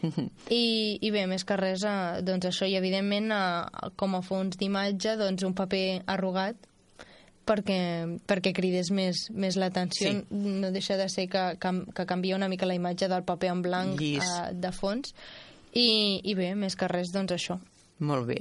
I, 0.50 0.98
I 1.00 1.10
bé, 1.14 1.26
més 1.30 1.44
que 1.44 1.56
res, 1.60 1.84
eh, 1.86 2.22
doncs 2.26 2.48
això, 2.50 2.68
i 2.68 2.76
evidentment, 2.78 3.30
eh, 3.34 3.92
com 4.00 4.16
a 4.16 4.22
fons 4.26 4.58
d'imatge, 4.60 5.16
doncs 5.20 5.44
un 5.46 5.54
paper 5.58 6.02
arrugat 6.10 6.66
perquè, 7.50 7.80
perquè 8.30 8.52
cridés 8.54 8.92
més, 8.94 9.26
més 9.34 9.56
l'atenció. 9.58 10.12
Sí. 10.12 10.24
No 10.30 10.70
deixa 10.74 10.96
de 11.00 11.08
ser 11.10 11.26
que, 11.32 11.44
que, 11.60 11.72
que 11.96 12.06
canvia 12.06 12.38
una 12.38 12.48
mica 12.48 12.68
la 12.68 12.76
imatge 12.78 13.08
del 13.10 13.24
paper 13.26 13.50
en 13.56 13.62
blanc 13.66 14.00
Llis. 14.00 14.24
eh, 14.24 14.54
de 14.54 14.72
fons. 14.76 15.14
I, 15.74 16.20
I 16.24 16.34
bé, 16.38 16.54
més 16.58 16.76
que 16.78 16.88
res, 16.90 17.12
doncs 17.14 17.34
això. 17.36 17.60
Molt 18.00 18.26
bé. 18.30 18.38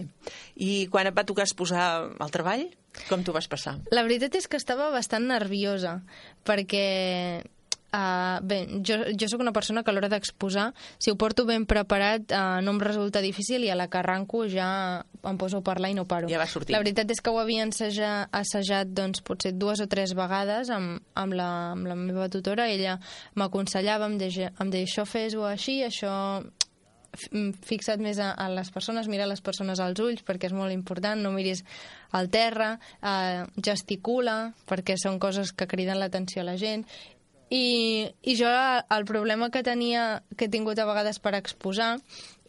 I 0.56 0.88
quan 0.91 1.10
et 1.10 1.15
va 1.17 1.26
tocar 1.28 1.43
exposar 1.43 1.86
el 2.15 2.32
treball, 2.32 2.69
com 3.10 3.24
t'ho 3.24 3.36
vas 3.36 3.50
passar? 3.52 3.76
La 3.91 4.06
veritat 4.08 4.38
és 4.39 4.48
que 4.48 4.58
estava 4.58 4.88
bastant 4.93 5.28
nerviosa, 5.28 6.00
perquè 6.48 7.43
Uh, 7.89 8.38
bé, 8.45 8.67
jo, 8.86 8.99
jo 9.17 9.28
sóc 9.32 9.41
una 9.41 9.54
persona 9.56 9.82
que 9.82 9.89
a 9.89 9.95
l'hora 9.95 10.12
d'exposar, 10.12 10.67
si 11.02 11.10
ho 11.10 11.17
porto 11.17 11.47
ben 11.49 11.65
preparat, 11.65 12.28
uh, 12.30 12.60
no 12.62 12.75
em 12.75 12.82
resulta 12.84 13.23
difícil 13.25 13.65
i 13.65 13.71
a 13.73 13.78
la 13.80 13.88
que 13.89 13.97
arranco 13.97 14.43
ja 14.45 15.02
em 15.25 15.39
poso 15.41 15.63
a 15.63 15.65
parlar 15.65 15.89
i 15.89 15.97
no 15.97 16.06
paro. 16.06 16.30
Ja 16.30 16.38
va 16.38 16.45
sortir. 16.45 16.76
La 16.76 16.84
veritat 16.84 17.09
és 17.09 17.22
que 17.22 17.34
ho 17.34 17.39
havia 17.41 17.66
enseja, 17.66 18.30
assajat 18.30 18.93
doncs, 18.93 19.24
potser 19.26 19.55
dues 19.57 19.82
o 19.82 19.89
tres 19.89 20.14
vegades 20.14 20.70
amb, 20.70 21.01
amb, 21.18 21.34
la, 21.34 21.49
amb 21.74 21.89
la 21.89 21.97
meva 21.97 22.30
tutora. 22.30 22.70
Ella 22.70 22.99
m'aconsellava, 23.34 24.05
em, 24.05 24.22
deia, 24.22 24.53
em 24.61 24.70
deia 24.70 24.86
això 24.86 25.09
fes-ho 25.09 25.49
així, 25.49 25.80
això 25.82 26.14
mm, 26.45 27.51
fixa't 27.66 28.05
més 28.05 28.22
a, 28.22 28.36
a 28.38 28.51
les 28.53 28.70
persones, 28.70 29.09
mira 29.09 29.26
les 29.26 29.41
persones 29.41 29.82
als 29.82 29.97
ulls 29.97 30.22
perquè 30.28 30.53
és 30.53 30.53
molt 30.53 30.78
important, 30.78 31.18
no 31.18 31.34
miris 31.34 31.66
al 32.14 32.30
terra, 32.30 32.76
eh, 33.01 33.47
gesticula 33.57 34.51
perquè 34.70 34.93
són 35.01 35.18
coses 35.18 35.57
que 35.57 35.66
criden 35.66 35.97
l'atenció 35.97 36.45
a 36.45 36.51
la 36.53 36.59
gent 36.61 36.86
i, 37.50 38.06
i 38.22 38.36
jo 38.38 38.50
el 38.50 39.06
problema 39.10 39.50
que 39.50 39.64
tenia 39.66 40.22
que 40.38 40.45
he 40.45 40.52
tingut 40.54 40.80
a 40.80 40.86
vegades 40.86 41.18
per 41.22 41.34
exposar 41.38 41.95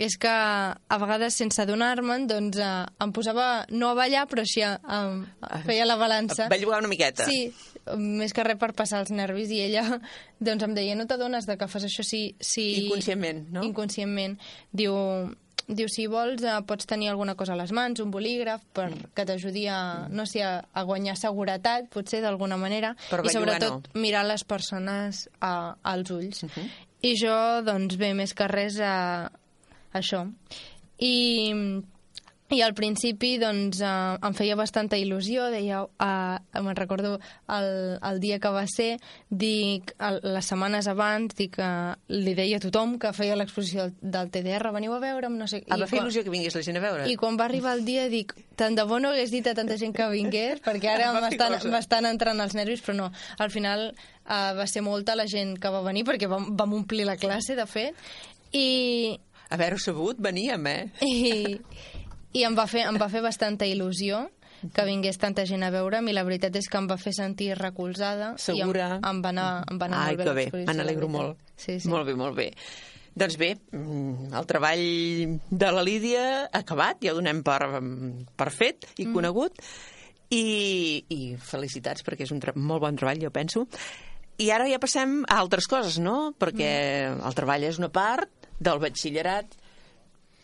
és 0.01 0.17
que 0.21 0.31
a 0.31 0.99
vegades 1.01 1.37
sense 1.41 1.61
adonar-me'n 1.63 2.27
doncs 2.29 2.61
eh, 2.61 2.71
em 3.05 3.13
posava 3.17 3.67
no 3.73 3.91
a 3.91 3.97
ballar 3.97 4.27
però 4.29 4.45
així 4.45 4.65
em, 4.65 5.25
feia 5.67 5.89
la 5.89 5.97
balança 6.01 6.49
Bellugar 6.53 6.81
una 6.85 6.93
miqueta. 6.93 7.27
Sí, 7.29 7.51
més 7.97 8.37
que 8.37 8.45
res 8.45 8.61
per 8.61 8.73
passar 8.77 9.03
els 9.05 9.13
nervis 9.13 9.53
i 9.53 9.63
ella 9.69 9.85
doncs 10.41 10.69
em 10.69 10.77
deia 10.77 10.97
no 10.97 11.09
t'adones 11.09 11.49
de 11.49 11.57
que 11.61 11.69
fas 11.69 11.89
això 11.89 12.05
si, 12.07 12.25
si... 12.41 12.67
Inconscientment, 12.85 13.47
no? 13.55 13.65
Inconscientment. 13.67 14.37
Diu, 14.77 14.95
diu 15.77 15.89
si 15.93 16.07
vols 16.11 16.43
eh, 16.45 16.57
pots 16.67 16.89
tenir 16.91 17.11
alguna 17.13 17.37
cosa 17.39 17.55
a 17.55 17.59
les 17.61 17.73
mans, 17.77 18.03
un 18.03 18.11
bolígraf 18.13 18.65
per 18.77 18.89
que 19.15 19.27
t'ajudi 19.27 19.67
a, 19.71 20.09
no 20.11 20.27
sé, 20.27 20.43
a, 20.47 20.61
a 20.73 20.85
guanyar 20.89 21.17
seguretat, 21.19 21.91
potser 21.93 22.23
d'alguna 22.25 22.59
manera, 22.61 22.95
Però 23.11 23.25
i 23.25 23.33
sobretot 23.35 23.91
mirar 23.95 24.25
les 24.29 24.45
persones 24.45 25.27
a, 25.41 25.77
als 25.83 26.11
ulls. 26.15 26.45
Mhm. 26.49 26.71
I 27.07 27.15
jo, 27.17 27.37
doncs 27.65 27.97
bé, 27.97 28.13
més 28.15 28.35
que 28.37 28.49
res 28.51 28.77
a, 28.85 29.31
això. 29.97 30.27
I, 31.01 31.15
i 32.51 32.61
al 32.67 32.75
principi 32.75 33.37
doncs, 33.39 33.79
eh, 33.81 33.89
em 34.27 34.35
feia 34.35 34.57
bastanta 34.59 34.99
il·lusió, 34.99 35.47
deia, 35.53 35.85
eh, 36.03 36.61
me'n 36.61 36.75
recordo 36.77 37.13
el, 37.47 37.69
el 38.03 38.19
dia 38.21 38.41
que 38.43 38.51
va 38.51 38.65
ser, 38.67 38.97
dic, 39.31 39.93
el, 40.03 40.19
les 40.35 40.49
setmanes 40.51 40.89
abans, 40.91 41.37
dic, 41.39 41.59
eh, 41.63 41.95
li 42.11 42.35
deia 42.35 42.59
a 42.59 42.65
tothom 42.65 42.97
que 42.99 43.13
feia 43.15 43.37
l'exposició 43.39 43.87
del, 43.87 43.95
del 44.03 44.33
TDR, 44.35 44.73
veniu 44.75 44.97
a 44.97 45.01
veure'm, 45.03 45.39
no 45.39 45.47
sé... 45.47 45.63
Ah, 45.69 45.79
va 45.79 45.87
fer 45.87 46.01
quan- 46.01 46.09
il·lusió 46.09 46.25
que 46.27 46.35
vingués 46.35 46.59
la 46.59 46.65
gent 46.67 46.81
a 46.81 46.85
veure. 46.85 47.07
i 47.07 47.15
quan 47.21 47.39
va 47.39 47.47
arribar 47.47 47.77
el 47.79 47.85
dia 47.87 48.09
dic, 48.11 48.35
tant 48.59 48.75
de 48.75 48.83
bo 48.85 48.99
no 48.99 49.15
hagués 49.15 49.31
dit 49.31 49.47
a 49.47 49.55
tanta 49.55 49.79
gent 49.79 49.95
que 49.95 50.11
vingués, 50.11 50.59
perquè 50.67 50.91
ara 50.97 51.13
m'estan 51.71 52.11
entrant 52.11 52.43
els 52.43 52.59
nervis, 52.59 52.83
però 52.83 52.99
no. 52.99 53.09
Al 53.39 53.55
final 53.55 53.93
uh, 53.95 54.53
va 54.59 54.67
ser 54.67 54.83
molta 54.83 55.15
la 55.15 55.29
gent 55.31 55.55
que 55.63 55.71
va 55.71 55.85
venir, 55.87 56.03
perquè 56.09 56.27
vam, 56.29 56.51
vam 56.59 56.75
omplir 56.83 57.07
la 57.07 57.17
classe, 57.17 57.55
de 57.55 57.67
fet, 57.71 57.95
i, 58.53 59.19
Haver-ho 59.51 59.79
sabut, 59.83 60.19
veníem, 60.23 60.67
eh? 60.71 60.91
i, 61.03 61.57
i 62.33 62.45
em, 62.47 62.55
va 62.57 62.67
fer, 62.71 62.87
em 62.89 62.99
va 63.01 63.09
fer 63.09 63.23
bastanta 63.25 63.67
il·lusió 63.67 64.29
que 64.75 64.85
vingués 64.85 65.17
tanta 65.19 65.47
gent 65.49 65.63
a 65.65 65.71
veure'm 65.73 66.07
i 66.09 66.13
la 66.13 66.23
veritat 66.23 66.55
és 66.61 66.69
que 66.69 66.77
em 66.79 66.87
va 66.91 66.99
fer 67.01 67.15
sentir 67.17 67.55
recolzada 67.57 68.35
Segura. 68.39 68.89
i 68.89 68.99
em, 68.99 69.05
em 69.09 69.23
va 69.25 69.29
anar, 69.33 69.49
em 69.71 69.79
va 69.81 69.87
anar 69.89 70.03
Ai, 70.07 70.17
molt 70.17 70.35
bé 70.37 70.45
que 70.51 70.57
bé, 70.59 70.65
me 70.67 70.75
n'alegro 70.75 71.09
molt. 71.09 71.39
Sí, 71.57 71.79
sí. 71.81 71.89
Molt 71.89 72.07
bé, 72.07 72.15
molt 72.15 72.37
bé. 72.37 72.51
Doncs 73.17 73.37
bé, 73.41 73.55
mm, 73.73 74.29
el 74.39 74.47
treball 74.47 74.85
de 75.51 75.71
la 75.73 75.83
Lídia 75.83 76.27
ha 76.45 76.61
acabat, 76.61 77.01
ja 77.03 77.11
ho 77.13 77.17
donem 77.17 77.43
per, 77.43 77.59
per 78.37 78.51
fet 78.55 78.87
i 78.99 79.07
Mm. 79.07 79.15
conegut, 79.15 79.57
i, 80.31 81.05
i 81.11 81.21
felicitats 81.43 82.05
perquè 82.07 82.23
és 82.29 82.31
un 82.31 82.41
molt 82.55 82.85
bon 82.85 82.97
treball, 82.97 83.19
jo 83.21 83.31
penso. 83.35 83.67
I 84.41 84.51
ara 84.55 84.69
ja 84.71 84.79
passem 84.79 85.25
a 85.29 85.41
altres 85.41 85.67
coses, 85.69 85.99
no? 85.99 86.35
Perquè 86.39 86.71
Mm. 87.11 87.27
el 87.27 87.35
treball 87.35 87.65
és 87.65 87.79
una 87.79 87.89
part 87.91 88.31
del 88.61 88.79
batxillerat, 88.79 89.47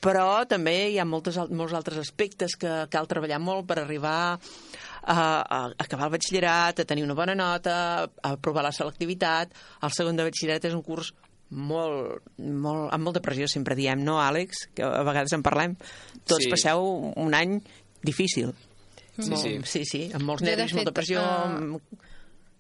però 0.07 0.29
també 0.47 0.77
hi 0.93 0.99
ha 1.03 1.05
moltes, 1.09 1.37
molts 1.51 1.75
altres 1.75 1.99
aspectes 2.07 2.55
que 2.61 2.73
cal 2.93 3.09
treballar 3.11 3.41
molt 3.43 3.67
per 3.67 3.81
arribar 3.83 4.17
a, 4.37 5.17
a 5.17 5.59
acabar 5.83 6.07
el 6.09 6.15
batxillerat, 6.17 6.81
a 6.81 6.89
tenir 6.89 7.05
una 7.07 7.15
bona 7.19 7.35
nota, 7.39 7.77
a 8.07 8.33
aprovar 8.37 8.63
la 8.67 8.73
selectivitat. 8.75 9.51
El 9.83 9.93
segon 9.95 10.17
de 10.19 10.27
batxillerat 10.29 10.65
és 10.71 10.75
un 10.79 10.83
curs 10.87 11.13
molt, 11.51 12.25
molt, 12.39 12.89
amb 12.95 13.07
molta 13.07 13.21
pressió, 13.23 13.47
sempre 13.51 13.77
diem, 13.79 14.01
no, 14.03 14.17
Àlex? 14.23 14.65
Que 14.75 14.83
a 14.87 15.03
vegades 15.07 15.35
en 15.37 15.45
parlem. 15.47 15.77
Tots 16.27 16.43
Sí. 16.47 16.51
passeu 16.51 16.83
un 17.15 17.35
any 17.39 17.61
difícil. 18.03 18.51
Sí, 19.17 19.31
Molt- 19.31 19.43
sí. 19.43 19.53
sí, 19.65 19.85
sí, 19.89 20.03
amb 20.13 20.25
molts 20.29 20.43
nervis, 20.43 20.75
molta 20.75 20.91
fet, 20.91 20.95
pressió... 20.99 21.21
eh, 21.23 21.47
amb- 21.47 21.81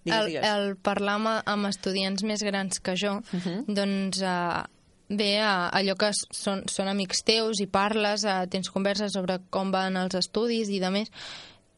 Digues, 0.07 0.20
el, 0.20 0.26
digues. 0.30 0.44
el 0.47 0.76
parlar 0.86 1.16
amb, 1.18 1.28
amb 1.51 1.66
estudiants 1.66 2.22
més 2.22 2.40
grans 2.47 2.78
que 2.80 2.94
jo, 2.94 3.16
Mhm. 3.34 3.64
doncs 3.74 4.20
uh, 4.22 4.62
bé, 5.09 5.32
allò 5.42 5.96
que 5.98 6.12
són, 6.14 6.64
són 6.70 6.88
amics 6.92 7.22
teus 7.26 7.61
i 7.62 7.66
parles, 7.66 8.24
tens 8.50 8.70
converses 8.70 9.12
sobre 9.14 9.40
com 9.50 9.70
van 9.74 9.96
els 10.00 10.14
estudis 10.18 10.70
i 10.72 10.80
de 10.82 10.90
més, 10.90 11.12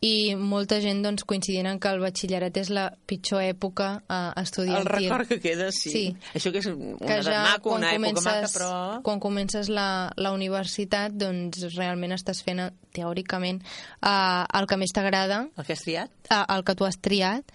i 0.01 0.37
molta 0.39 0.77
gent 0.79 1.01
doncs, 1.03 1.25
coincidint 1.27 1.67
en 1.67 1.81
que 1.83 1.91
el 1.91 1.99
batxillerat 1.99 2.55
és 2.61 2.69
la 2.71 2.85
pitjor 3.11 3.43
època 3.43 3.89
uh, 3.99 4.19
El 4.37 4.45
estudiantil. 4.45 4.93
record 4.93 5.27
que 5.27 5.41
queda, 5.43 5.73
sí. 5.75 5.91
Sí. 5.91 6.03
Això 6.39 6.53
que 6.55 6.63
és 6.63 6.69
una 6.71 6.99
que 7.03 7.17
edat 7.17 7.27
ja 7.33 7.41
maco, 7.49 7.73
quan 7.73 7.83
una 7.83 7.91
època 7.97 8.23
maca, 8.23 8.51
però... 8.53 8.71
quan 9.03 9.19
comences 9.19 9.71
la, 9.75 10.13
la 10.15 10.31
universitat 10.37 11.17
doncs 11.19 11.67
realment 11.75 12.15
estàs 12.15 12.45
fent 12.47 12.63
eh, 12.63 12.69
teòricament 12.95 13.59
uh, 14.05 14.47
el 14.55 14.71
que 14.71 14.79
més 14.79 14.95
t'agrada 14.95 15.49
El 15.59 15.67
que 15.67 15.75
has 15.75 15.83
triat? 15.83 16.15
uh, 16.31 16.45
el 16.55 16.63
que 16.63 16.79
tu 16.79 16.87
has 16.87 17.01
triat 17.03 17.51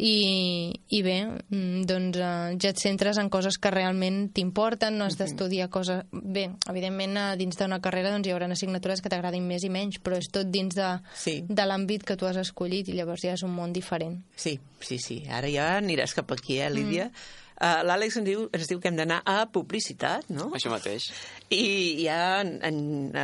i, 0.00 0.72
i 0.96 1.00
bé, 1.04 1.16
mm, 1.28 1.82
doncs 1.88 2.18
uh, 2.18 2.54
ja 2.56 2.70
et 2.72 2.80
centres 2.80 3.18
en 3.20 3.28
coses 3.32 3.58
que 3.60 3.72
realment 3.72 4.30
t'importen, 4.32 4.96
no 4.96 5.04
has 5.04 5.18
d'estudiar 5.20 5.68
coses... 5.72 6.06
Bé, 6.10 6.46
evidentment, 6.72 7.18
uh, 7.20 7.34
dins 7.36 7.58
d'una 7.58 7.82
carrera 7.84 8.12
doncs, 8.14 8.28
hi 8.28 8.32
haurà 8.32 8.48
assignatures 8.48 9.02
que 9.04 9.12
t'agradin 9.12 9.44
més 9.44 9.66
i 9.66 9.72
menys, 9.72 9.98
però 10.00 10.16
és 10.16 10.30
tot 10.32 10.48
dins 10.48 10.72
de, 10.76 10.88
Sí. 11.20 11.40
de 11.44 11.66
l'àmbit 11.68 12.06
que 12.08 12.16
tu 12.16 12.28
has 12.28 12.38
escollit 12.40 12.88
i 12.88 12.96
llavors 12.96 13.26
ja 13.26 13.34
és 13.36 13.44
un 13.44 13.52
món 13.52 13.74
diferent. 13.76 14.22
Sí, 14.36 14.56
sí, 14.80 14.96
sí. 14.98 15.20
Ara 15.28 15.50
ja 15.52 15.74
aniràs 15.76 16.16
cap 16.16 16.32
aquí, 16.32 16.56
eh, 16.58 16.70
Lídia? 16.72 17.10
Mm. 17.10 17.36
Uh, 17.60 17.82
L'Àlex 17.84 18.16
ens, 18.16 18.24
diu, 18.24 18.46
ens 18.56 18.70
diu 18.70 18.78
que 18.80 18.88
hem 18.88 18.96
d'anar 18.96 19.18
a 19.28 19.42
publicitat, 19.52 20.30
no? 20.32 20.46
Això 20.56 20.72
mateix. 20.72 21.10
I 21.52 22.06
ja, 22.06 22.40
en, 22.40 22.54
en, 22.64 22.78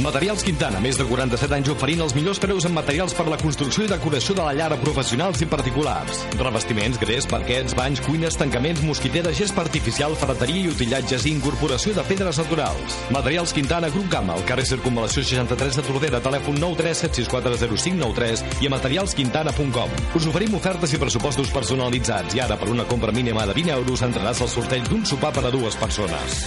Materials 0.00 0.40
Quintana, 0.40 0.78
més 0.80 0.96
de 0.96 1.04
47 1.04 1.52
anys 1.58 1.68
oferint 1.74 2.00
els 2.00 2.14
millors 2.16 2.38
preus 2.40 2.64
en 2.64 2.72
materials 2.72 3.12
per 3.12 3.26
a 3.26 3.32
la 3.34 3.38
construcció 3.40 3.84
i 3.84 3.88
decoració 3.90 4.32
de 4.38 4.46
la 4.46 4.54
llar 4.56 4.70
a 4.72 4.78
professionals 4.80 5.42
i 5.44 5.48
particulars. 5.50 6.22
Revestiments, 6.40 6.96
gres, 7.02 7.26
parquets, 7.28 7.74
banys, 7.76 8.00
cuines, 8.06 8.38
tancaments, 8.40 8.80
mosquiteres, 8.86 9.36
gespa 9.36 9.60
artificial, 9.66 10.16
ferreteria 10.16 10.62
i 10.62 10.70
utillatges 10.72 11.26
i 11.28 11.34
incorporació 11.34 11.92
de 11.92 12.04
pedres 12.08 12.40
naturals. 12.40 12.96
Materials 13.12 13.52
Quintana, 13.52 13.92
Grup 13.92 14.08
Gamma, 14.14 14.38
al 14.38 14.46
carrer 14.48 14.64
Circunvalació 14.70 15.26
63 15.26 15.82
de 15.82 15.86
Tordera, 15.90 16.22
telèfon 16.24 16.56
937640593 16.64 18.64
i 18.64 18.70
a 18.70 18.74
materialsquintana.com. 18.78 19.92
Us 20.16 20.30
oferim 20.32 20.56
ofertes 20.56 20.96
i 20.96 21.02
pressupostos 21.02 21.52
personalitzats 21.52 22.38
i 22.38 22.40
ara 22.40 22.56
per 22.56 22.72
una 22.72 22.88
compra 22.88 23.12
mínima 23.12 23.44
de 23.44 23.58
20 23.60 23.76
euros 23.76 24.08
entraràs 24.08 24.40
al 24.40 24.48
sorteig 24.48 24.88
d'un 24.88 25.04
sopar 25.04 25.34
per 25.36 25.44
a 25.44 25.52
dues 25.52 25.76
persones. 25.76 26.40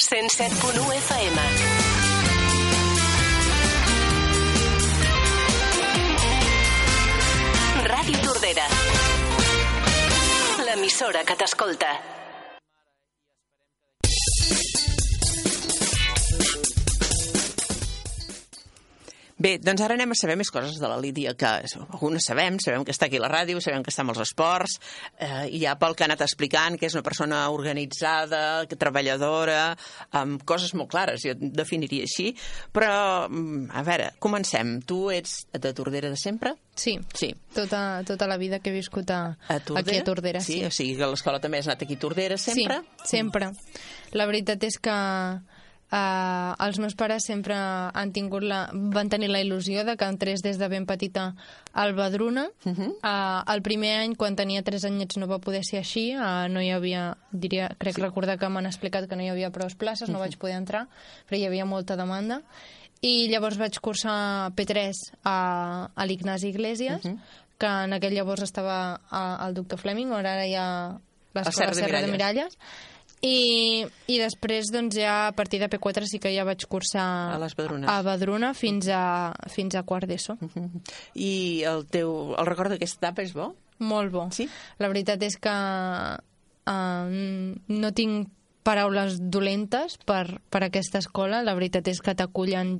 107.1 0.00 0.96
FM. 0.96 1.89
Tordera. 8.50 8.66
L'emissora 10.66 11.22
que 11.24 11.36
t'escolta. 11.36 12.19
Bé, 19.40 19.54
doncs 19.56 19.80
ara 19.80 19.94
anem 19.96 20.10
a 20.12 20.16
saber 20.18 20.34
més 20.36 20.50
coses 20.52 20.76
de 20.76 20.88
la 20.90 20.98
Lídia, 21.00 21.32
que 21.38 21.48
algunes 21.48 22.26
sabem, 22.28 22.58
sabem 22.60 22.84
que 22.84 22.92
està 22.92 23.06
aquí 23.08 23.16
a 23.16 23.22
la 23.24 23.30
ràdio, 23.32 23.60
sabem 23.64 23.80
que 23.80 23.88
està 23.88 24.04
amb 24.04 24.12
els 24.12 24.20
esports, 24.26 24.74
eh, 25.16 25.46
i 25.56 25.62
ja 25.62 25.78
pel 25.80 25.94
que 25.96 26.04
ha 26.04 26.08
anat 26.10 26.20
explicant, 26.26 26.76
que 26.76 26.90
és 26.90 26.96
una 26.96 27.04
persona 27.06 27.38
organitzada, 27.48 28.66
que 28.68 28.76
treballadora, 28.76 29.62
amb 30.20 30.44
coses 30.44 30.74
molt 30.76 30.90
clares, 30.92 31.24
jo 31.24 31.32
definiria 31.40 32.04
així, 32.04 32.34
però, 32.76 33.28
mm, 33.30 33.70
a 33.72 33.82
veure, 33.86 34.10
comencem. 34.18 34.82
Tu 34.84 35.00
ets 35.16 35.46
de 35.52 35.72
Tordera 35.72 36.10
de 36.12 36.20
sempre? 36.20 36.54
Sí, 36.74 36.98
sí. 37.14 37.34
Tota, 37.54 38.02
tota 38.06 38.26
la 38.28 38.36
vida 38.36 38.60
que 38.60 38.70
he 38.70 38.72
viscut 38.76 39.10
a, 39.10 39.38
A 39.48 39.58
Tordera? 39.60 39.80
aquí 39.80 39.96
a 39.98 40.04
Tordera. 40.04 40.40
Sí, 40.40 40.62
o 40.64 40.70
sigui 40.70 40.96
que 40.96 41.08
l'escola 41.08 41.40
també 41.40 41.58
has 41.58 41.68
anat 41.68 41.82
aquí 41.82 41.96
a 41.96 41.98
Tordera 41.98 42.36
sempre? 42.36 42.82
Sí, 43.04 43.16
sempre. 43.16 43.50
La 44.12 44.26
veritat 44.26 44.62
és 44.64 44.78
que 44.78 44.94
Uh, 45.90 46.54
els 46.62 46.78
meus 46.78 46.94
pares 46.94 47.24
sempre 47.26 47.56
han 47.58 48.12
tingut 48.14 48.44
la, 48.46 48.60
van 48.94 49.08
tenir 49.10 49.26
la 49.26 49.40
il·lusió 49.42 49.82
de 49.82 49.96
que 49.98 50.06
entrés 50.06 50.38
des 50.44 50.58
de 50.60 50.68
ben 50.70 50.84
petita 50.86 51.32
al 51.72 51.94
Badruna. 51.98 52.46
Uh 52.64 52.72
-huh. 52.72 52.90
uh, 53.02 53.52
el 53.52 53.62
primer 53.62 53.96
any, 53.98 54.14
quan 54.14 54.36
tenia 54.36 54.62
3 54.62 54.84
anyets, 54.84 55.16
no 55.16 55.26
va 55.26 55.40
poder 55.40 55.64
ser 55.64 55.78
així. 55.78 56.14
Uh, 56.14 56.46
no 56.48 56.60
hi 56.60 56.70
havia, 56.70 57.16
diria, 57.32 57.74
crec 57.78 57.96
sí. 57.96 58.02
recordar 58.02 58.38
que 58.38 58.48
m'han 58.48 58.66
explicat 58.66 59.08
que 59.08 59.16
no 59.16 59.22
hi 59.22 59.30
havia 59.30 59.50
prou 59.50 59.68
places, 59.76 60.08
no 60.08 60.18
uh 60.18 60.20
-huh. 60.20 60.28
vaig 60.28 60.38
poder 60.38 60.56
entrar, 60.56 60.86
però 61.28 61.36
hi 61.36 61.46
havia 61.46 61.64
molta 61.64 61.96
demanda. 61.96 62.42
I 63.02 63.28
llavors 63.28 63.58
vaig 63.58 63.80
cursar 63.80 64.52
P3 64.52 64.92
a, 65.24 65.90
a 65.94 66.06
l'Ignasi 66.06 66.48
Iglesias, 66.48 67.04
uh 67.04 67.10
-huh. 67.10 67.18
que 67.58 67.66
en 67.66 67.92
aquell 67.92 68.14
llavors 68.14 68.42
estava 68.42 69.00
a, 69.10 69.44
al 69.44 69.54
doctor 69.54 69.78
Fleming, 69.78 70.12
ara 70.12 70.46
hi 70.46 70.54
ha 70.54 71.00
l'escola 71.34 71.52
Serra 71.52 71.70
de 71.70 71.80
Serra 71.80 72.00
de 72.00 72.12
Miralles. 72.12 72.56
Miralles 72.56 72.58
i, 73.20 73.84
i 74.08 74.16
després 74.20 74.70
doncs 74.72 74.96
ja 74.96 75.28
a 75.28 75.32
partir 75.36 75.60
de 75.60 75.68
P4 75.68 76.08
sí 76.08 76.18
que 76.22 76.32
ja 76.32 76.46
vaig 76.48 76.64
cursar 76.68 77.04
A 77.34 77.38
les 77.42 77.54
Badrunes. 77.56 77.88
a 77.88 78.00
Badruna 78.02 78.54
fins 78.56 78.88
a, 78.88 79.32
fins 79.52 79.76
a 79.76 79.84
quart 79.84 80.08
d'ESO 80.08 80.38
I 81.14 81.62
el 81.68 81.84
teu 81.92 82.34
el 82.38 82.48
record 82.48 82.72
d'aquesta 82.72 83.06
etapa 83.06 83.26
és 83.26 83.34
bo? 83.36 83.52
molt 83.80 84.12
bo 84.12 84.28
sí? 84.32 84.48
la 84.80 84.88
veritat 84.88 85.22
és 85.22 85.36
que 85.36 85.52
uh, 85.52 87.16
no 87.68 87.92
tinc 87.92 88.32
paraules 88.64 89.18
dolentes 89.20 89.98
per, 90.04 90.40
per 90.48 90.64
aquesta 90.64 91.00
escola 91.00 91.44
la 91.44 91.56
veritat 91.56 91.88
és 91.92 92.00
que 92.00 92.16
t'acullen 92.16 92.78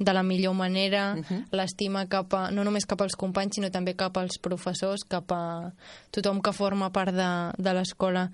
de 0.00 0.14
la 0.16 0.22
millor 0.22 0.54
manera, 0.54 1.14
uh 1.14 1.22
-huh. 1.22 1.44
l'estima 1.52 2.06
cap 2.08 2.32
a, 2.32 2.50
no 2.50 2.64
només 2.64 2.86
cap 2.86 3.02
als 3.02 3.16
companys, 3.16 3.56
sinó 3.56 3.70
també 3.70 3.94
cap 3.94 4.16
als 4.16 4.38
professors, 4.38 5.04
cap 5.04 5.30
a 5.30 5.74
tothom 6.10 6.40
que 6.40 6.52
forma 6.52 6.90
part 6.90 7.12
de, 7.12 7.52
de 7.58 7.74
l'escola 7.74 8.30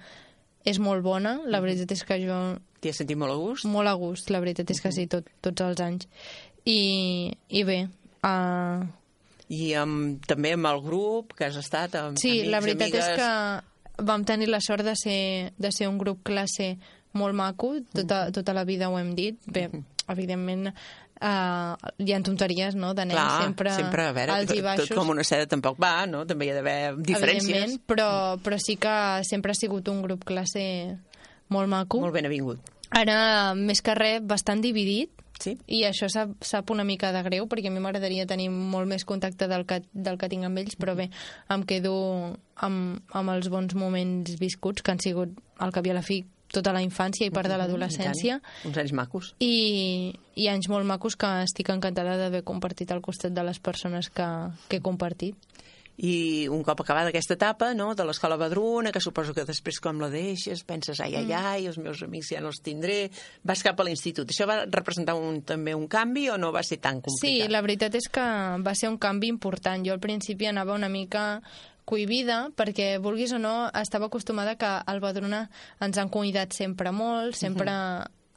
és 0.66 0.80
molt 0.82 1.04
bona, 1.06 1.38
la 1.46 1.62
veritat 1.62 1.94
és 1.94 2.02
que 2.06 2.18
jo... 2.24 2.36
T'hi 2.82 2.90
has 2.90 3.00
sentit 3.00 3.18
molt 3.18 3.32
a 3.32 3.38
gust? 3.38 3.68
Molt 3.70 3.90
a 3.90 3.94
gust, 3.98 4.30
la 4.34 4.42
veritat 4.42 4.70
és 4.74 4.82
que 4.82 4.92
sí, 4.94 5.06
tot, 5.10 5.28
tots 5.44 5.64
els 5.64 5.82
anys. 5.84 6.08
I, 6.66 6.80
i 7.54 7.62
bé... 7.66 7.84
Uh... 8.26 8.86
I 9.46 9.70
amb, 9.78 10.24
també 10.26 10.56
amb 10.56 10.66
el 10.66 10.80
grup 10.82 11.36
que 11.38 11.46
has 11.46 11.56
estat, 11.60 11.94
amb 12.00 12.18
Sí, 12.18 12.40
amics, 12.40 12.50
la 12.50 12.60
veritat 12.64 12.88
amigues... 12.88 13.10
és 13.12 13.20
que 13.22 14.06
vam 14.10 14.24
tenir 14.26 14.50
la 14.50 14.58
sort 14.60 14.82
de 14.82 14.96
ser, 14.98 15.52
de 15.56 15.70
ser 15.70 15.86
un 15.86 16.00
grup 16.02 16.24
classe 16.26 16.72
molt 17.16 17.38
maco, 17.38 17.76
tota, 17.94 18.26
tota 18.34 18.54
la 18.56 18.66
vida 18.66 18.90
ho 18.90 18.98
hem 18.98 19.14
dit. 19.16 19.38
Bé, 19.46 19.68
evidentment, 20.10 20.72
uh, 21.20 21.90
hi 22.02 22.12
ha 22.12 22.20
tonteries, 22.24 22.76
no?, 22.78 22.92
de 22.94 23.06
nens, 23.08 23.18
Clar, 23.18 23.42
sempre, 23.42 23.74
sempre 23.76 24.06
a 24.08 24.14
veure, 24.16 24.38
alts 24.40 24.54
i 24.54 24.62
baixos. 24.64 24.88
tot 24.90 25.00
com 25.00 25.12
una 25.14 25.24
seda 25.26 25.48
tampoc 25.50 25.80
va, 25.82 26.06
no? 26.10 26.24
També 26.28 26.48
hi 26.48 26.52
ha 26.52 26.56
d'haver 26.58 26.78
diferències. 26.98 27.78
Però, 27.88 28.08
però 28.42 28.60
sí 28.62 28.78
que 28.80 28.96
sempre 29.28 29.52
ha 29.52 29.58
sigut 29.58 29.88
un 29.92 30.02
grup 30.04 30.24
classe 30.28 30.64
molt 31.52 31.70
maco. 31.70 32.00
Molt 32.02 32.16
ben 32.16 32.28
avingut. 32.28 32.72
Ara, 32.96 33.54
més 33.58 33.82
que 33.82 33.94
res, 33.98 34.22
bastant 34.22 34.62
dividit, 34.62 35.10
sí? 35.42 35.56
i 35.66 35.82
això 35.88 36.08
sap, 36.12 36.36
sap 36.46 36.70
una 36.70 36.84
mica 36.86 37.10
de 37.14 37.22
greu, 37.26 37.48
perquè 37.50 37.70
a 37.70 37.74
mi 37.74 37.82
m'agradaria 37.82 38.28
tenir 38.30 38.48
molt 38.50 38.88
més 38.88 39.04
contacte 39.04 39.48
del 39.50 39.66
que, 39.68 39.82
del 39.92 40.18
que 40.20 40.30
tinc 40.32 40.46
amb 40.46 40.62
ells, 40.62 40.78
però 40.78 40.94
bé, 40.98 41.10
em 41.52 41.66
quedo 41.68 41.96
amb, 42.62 43.02
amb 43.10 43.34
els 43.34 43.50
bons 43.52 43.74
moments 43.78 44.38
viscuts, 44.40 44.82
que 44.82 44.94
han 44.94 45.02
sigut, 45.02 45.34
al 45.58 45.74
cap 45.74 45.86
i 45.86 45.92
a 45.92 45.98
la 45.98 46.04
fi, 46.06 46.22
tota 46.52 46.72
la 46.74 46.82
infància 46.84 47.26
i 47.26 47.34
part 47.34 47.50
de 47.50 47.58
l'adolescència. 47.58 48.40
Uns 48.68 48.78
anys 48.82 48.94
macos. 48.96 49.32
I, 49.42 50.14
I 50.36 50.48
anys 50.52 50.70
molt 50.72 50.86
macos 50.88 51.18
que 51.18 51.30
estic 51.46 51.72
encantada 51.74 52.16
d'haver 52.20 52.44
compartit 52.46 52.92
al 52.92 53.02
costat 53.04 53.34
de 53.36 53.44
les 53.46 53.58
persones 53.58 54.10
que, 54.10 54.28
que 54.68 54.80
he 54.80 54.84
compartit. 54.84 55.36
I 55.96 56.46
un 56.52 56.60
cop 56.60 56.82
acabada 56.82 57.08
aquesta 57.08 57.34
etapa 57.38 57.70
no, 57.72 57.94
de 57.96 58.04
l'escola 58.04 58.36
Badruna, 58.36 58.92
que 58.92 59.00
suposo 59.00 59.32
que 59.32 59.46
després 59.48 59.78
com 59.80 60.02
la 60.02 60.10
deixes, 60.12 60.60
penses, 60.68 61.00
ai, 61.00 61.14
ai, 61.16 61.30
ai, 61.32 61.68
els 61.70 61.78
meus 61.80 62.02
amics 62.04 62.34
ja 62.34 62.42
no 62.44 62.50
els 62.52 62.60
tindré, 62.60 63.06
vas 63.48 63.64
cap 63.64 63.80
a 63.80 63.86
l'institut. 63.86 64.28
Això 64.28 64.44
va 64.48 64.58
representar 64.66 65.16
un, 65.16 65.40
també 65.48 65.72
un 65.74 65.86
canvi 65.88 66.28
o 66.28 66.36
no 66.36 66.52
va 66.52 66.60
ser 66.68 66.82
tan 66.84 67.00
complicat? 67.00 67.24
Sí, 67.24 67.48
la 67.48 67.64
veritat 67.64 67.96
és 67.96 68.10
que 68.12 68.26
va 68.60 68.76
ser 68.76 68.92
un 68.92 69.00
canvi 69.00 69.32
important. 69.32 69.88
Jo 69.88 69.96
al 69.96 70.04
principi 70.04 70.50
anava 70.52 70.76
una 70.76 70.92
mica 70.92 71.40
cohibida, 71.86 72.50
perquè, 72.58 72.96
vulguis 73.02 73.32
o 73.32 73.38
no, 73.40 73.54
estava 73.78 74.10
acostumada 74.10 74.56
que 74.58 74.66
al 74.66 75.00
Badruna 75.00 75.46
ens 75.80 75.98
han 76.02 76.10
cuidat 76.12 76.52
sempre 76.56 76.92
molt, 76.92 77.38
sempre 77.38 77.70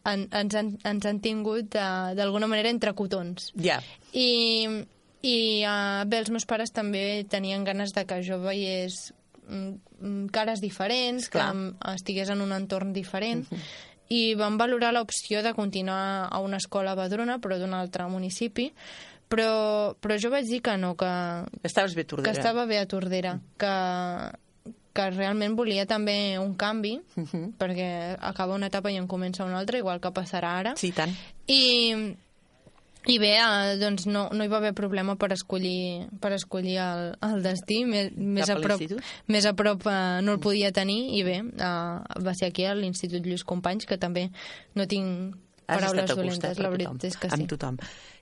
en, 0.05 0.27
ens, 0.29 0.55
han, 0.55 0.71
ens 0.87 1.09
han 1.09 1.19
tingut 1.23 1.75
uh, 1.75 2.13
d'alguna 2.17 2.47
manera 2.47 2.71
entre 2.71 2.93
cotons. 2.97 3.51
Ja. 3.59 3.79
I, 4.13 4.85
i 5.25 5.35
uh, 5.65 6.05
bé, 6.05 6.21
els 6.21 6.31
meus 6.33 6.47
pares 6.49 6.73
també 6.75 7.25
tenien 7.29 7.65
ganes 7.67 7.95
de 7.97 8.05
que 8.07 8.21
jo 8.25 8.39
veiés 8.45 9.09
mm, 9.47 9.69
mm, 9.99 10.25
cares 10.35 10.61
diferents, 10.61 11.29
Clar. 11.33 11.51
que 11.51 11.93
estigués 11.97 12.29
en 12.29 12.45
un 12.45 12.53
entorn 12.55 12.93
diferent, 12.93 13.47
i 14.09 14.33
van 14.33 14.57
valorar 14.57 14.93
l'opció 14.93 15.43
de 15.45 15.53
continuar 15.53 16.27
a 16.29 16.39
una 16.41 16.57
escola 16.57 16.95
a 16.95 16.97
Badruna, 16.97 17.37
però 17.41 17.59
d'un 17.61 17.75
altre 17.77 18.07
municipi, 18.09 18.71
però, 19.29 19.95
però 20.01 20.17
jo 20.19 20.31
vaig 20.33 20.47
dir 20.49 20.61
que 20.65 20.75
no, 20.81 20.95
que, 20.99 21.09
Estaves 21.63 21.95
bé 21.95 22.03
a 22.03 22.09
Tordera. 22.09 22.27
que 22.27 22.37
estava 22.37 22.65
bé 22.65 22.79
a 22.81 22.87
Tordera, 22.89 23.35
que, 23.61 23.73
que 24.97 25.09
realment 25.13 25.55
volia 25.55 25.85
també 25.89 26.37
un 26.41 26.55
canvi, 26.59 26.97
perquè 27.61 28.17
acaba 28.17 28.57
una 28.57 28.71
etapa 28.73 28.91
i 28.91 28.97
en 28.97 29.07
comença 29.07 29.45
una 29.45 29.61
altra, 29.61 29.77
igual 29.77 30.01
que 30.01 30.11
passarà 30.15 30.55
ara. 30.63 30.73
Sí, 30.81 30.91
tant. 30.97 31.13
I, 31.47 31.61
i 33.07 33.17
bé, 33.21 33.31
eh, 33.37 33.77
doncs 33.79 34.09
no, 34.09 34.27
no 34.33 34.43
hi 34.43 34.51
va 34.51 34.59
haver 34.59 34.73
problema 34.77 35.15
per 35.15 35.31
escollir, 35.37 36.09
per 36.19 36.33
escollir 36.35 36.79
el, 36.83 37.13
el 37.29 37.45
destí, 37.45 37.83
més, 37.87 38.09
més, 38.17 38.49
a 38.49 38.57
prop, 38.59 38.81
més 39.29 39.45
a 39.45 39.53
prop 39.57 39.85
eh, 39.87 39.99
no 40.25 40.35
el 40.35 40.41
podia 40.43 40.73
tenir, 40.75 41.03
i 41.15 41.23
bé, 41.27 41.39
eh, 41.45 42.23
va 42.25 42.35
ser 42.35 42.49
aquí 42.49 42.65
a 42.65 42.73
l'Institut 42.77 43.23
Lluís 43.25 43.45
Companys, 43.47 43.87
que 43.87 44.01
també 44.01 44.31
no 44.75 44.89
tinc 44.89 45.37
Has 45.69 45.83
paraules 45.83 46.15
dolentes, 46.17 46.57
la 46.57 46.71
veritat 46.73 47.03
és 47.05 47.15
que 47.21 47.29
sí. 47.29 47.37
Amb 47.37 47.51
tothom. 47.51 47.77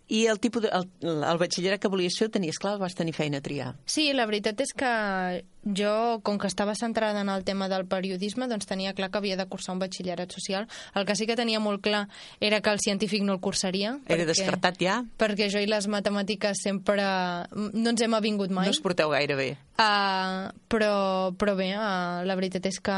I 0.08 0.26
el 0.32 0.39
tipus 0.39 0.64
de, 0.64 0.70
el, 0.72 0.88
el 1.03 1.39
batxillerat 1.41 1.82
que 1.84 1.89
volies 1.91 2.16
fer, 2.16 2.30
ho 2.30 2.32
tenies 2.32 2.60
clar, 2.64 2.78
vas 2.80 2.95
tenir 2.95 3.12
feina 3.16 3.41
a 3.41 3.43
triar? 3.43 3.74
Sí, 3.91 4.08
la 4.16 4.26
veritat 4.30 4.62
és 4.64 4.72
que 4.78 4.91
jo, 5.76 6.22
com 6.24 6.39
que 6.39 6.47
estava 6.47 6.78
centrada 6.80 7.22
en 7.26 7.32
el 7.34 7.43
tema 7.43 7.68
del 7.68 7.84
periodisme, 7.91 8.47
doncs 8.47 8.70
tenia 8.70 8.95
clar 8.95 9.12
que 9.12 9.20
havia 9.20 9.36
de 9.36 9.47
cursar 9.51 9.76
un 9.76 9.84
batxillerat 9.84 10.32
social. 10.32 10.70
El 10.95 11.05
que 11.05 11.18
sí 11.20 11.28
que 11.28 11.36
tenia 11.36 11.60
molt 11.60 11.84
clar 11.84 12.05
era 12.39 12.62
que 12.62 12.72
el 12.72 12.80
científic 12.80 13.28
no 13.28 13.36
el 13.36 13.43
cursaria. 13.43 13.97
Era 14.08 14.30
descartat 14.30 14.80
ja? 14.80 15.01
Perquè 15.20 15.51
jo 15.51 15.60
i 15.60 15.68
les 15.68 15.91
matemàtiques 15.91 16.64
sempre 16.64 17.03
no 17.51 17.91
ens 17.91 18.01
hem 18.01 18.16
avingut 18.16 18.53
mai. 18.53 18.72
No 18.72 18.76
us 18.78 18.84
porteu 18.84 19.12
gaire 19.12 19.36
bé. 19.36 19.51
Uh, 19.76 20.47
però, 20.72 21.36
però 21.36 21.60
bé, 21.60 21.74
uh, 21.76 22.24
la 22.24 22.39
veritat 22.39 22.66
és 22.72 22.80
que 22.80 22.95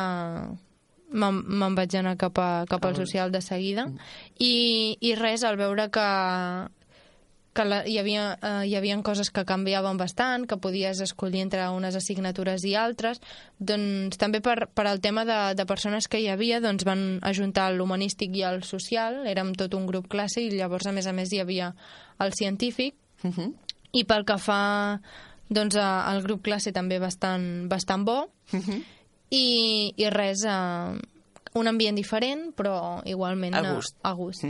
me'n 1.09 1.39
me'n 1.41 1.73
vaig 1.73 1.95
anar 1.97 2.15
cap, 2.21 2.37
a, 2.37 2.65
cap 2.69 2.83
al 2.85 2.95
social 2.97 3.31
de 3.33 3.41
seguida 3.41 3.87
i, 4.37 4.97
i 5.01 5.15
res, 5.17 5.41
al 5.43 5.57
veure 5.57 5.87
que, 5.89 6.05
que 7.59 7.65
la, 7.67 7.81
hi, 7.85 7.97
havia, 7.99 8.37
eh, 8.41 8.63
hi 8.69 8.75
havia 8.79 8.95
coses 9.03 9.29
que 9.35 9.43
canviaven 9.45 9.97
bastant, 9.99 10.45
que 10.47 10.55
podies 10.63 11.01
escollir 11.03 11.41
entre 11.43 11.65
unes 11.75 11.97
assignatures 11.99 12.63
i 12.69 12.71
altres, 12.79 13.19
doncs 13.59 14.15
també 14.17 14.39
per, 14.41 14.69
per 14.73 14.87
al 14.87 15.01
tema 15.03 15.25
de, 15.27 15.39
de 15.59 15.65
persones 15.67 16.07
que 16.07 16.21
hi 16.23 16.29
havia, 16.31 16.61
doncs 16.63 16.87
van 16.87 17.19
ajuntar 17.27 17.73
l'humanístic 17.75 18.37
i 18.39 18.45
el 18.47 18.63
social, 18.63 19.25
érem 19.27 19.51
tot 19.59 19.75
un 19.75 19.85
grup 19.91 20.07
classe 20.07 20.39
i 20.41 20.49
llavors 20.55 20.87
a 20.87 20.93
més 20.95 21.07
a 21.11 21.13
més 21.13 21.33
hi 21.35 21.43
havia 21.43 21.73
el 22.19 22.33
científic, 22.33 22.95
Uh 23.23 23.31
-huh. 23.35 23.53
i 23.91 24.05
pel 24.05 24.23
que 24.23 24.37
fa 24.39 25.01
doncs, 25.49 25.75
a- 25.75 26.05
al 26.07 26.21
grup 26.23 26.41
classe 26.41 26.71
també 26.71 26.99
bastant, 26.99 27.67
bastant 27.67 28.05
bo, 28.05 28.29
Uh 28.53 28.59
-huh. 28.59 28.83
i, 29.29 29.93
i 29.97 30.09
res, 30.09 30.43
eh, 30.45 30.99
un 31.55 31.67
ambient 31.67 31.95
diferent, 31.97 32.55
però 32.55 33.01
igualment 33.05 33.55
A 33.55 33.73
gust. 33.75 33.95
A, 34.03 34.09
a 34.11 34.13
gust. 34.13 34.43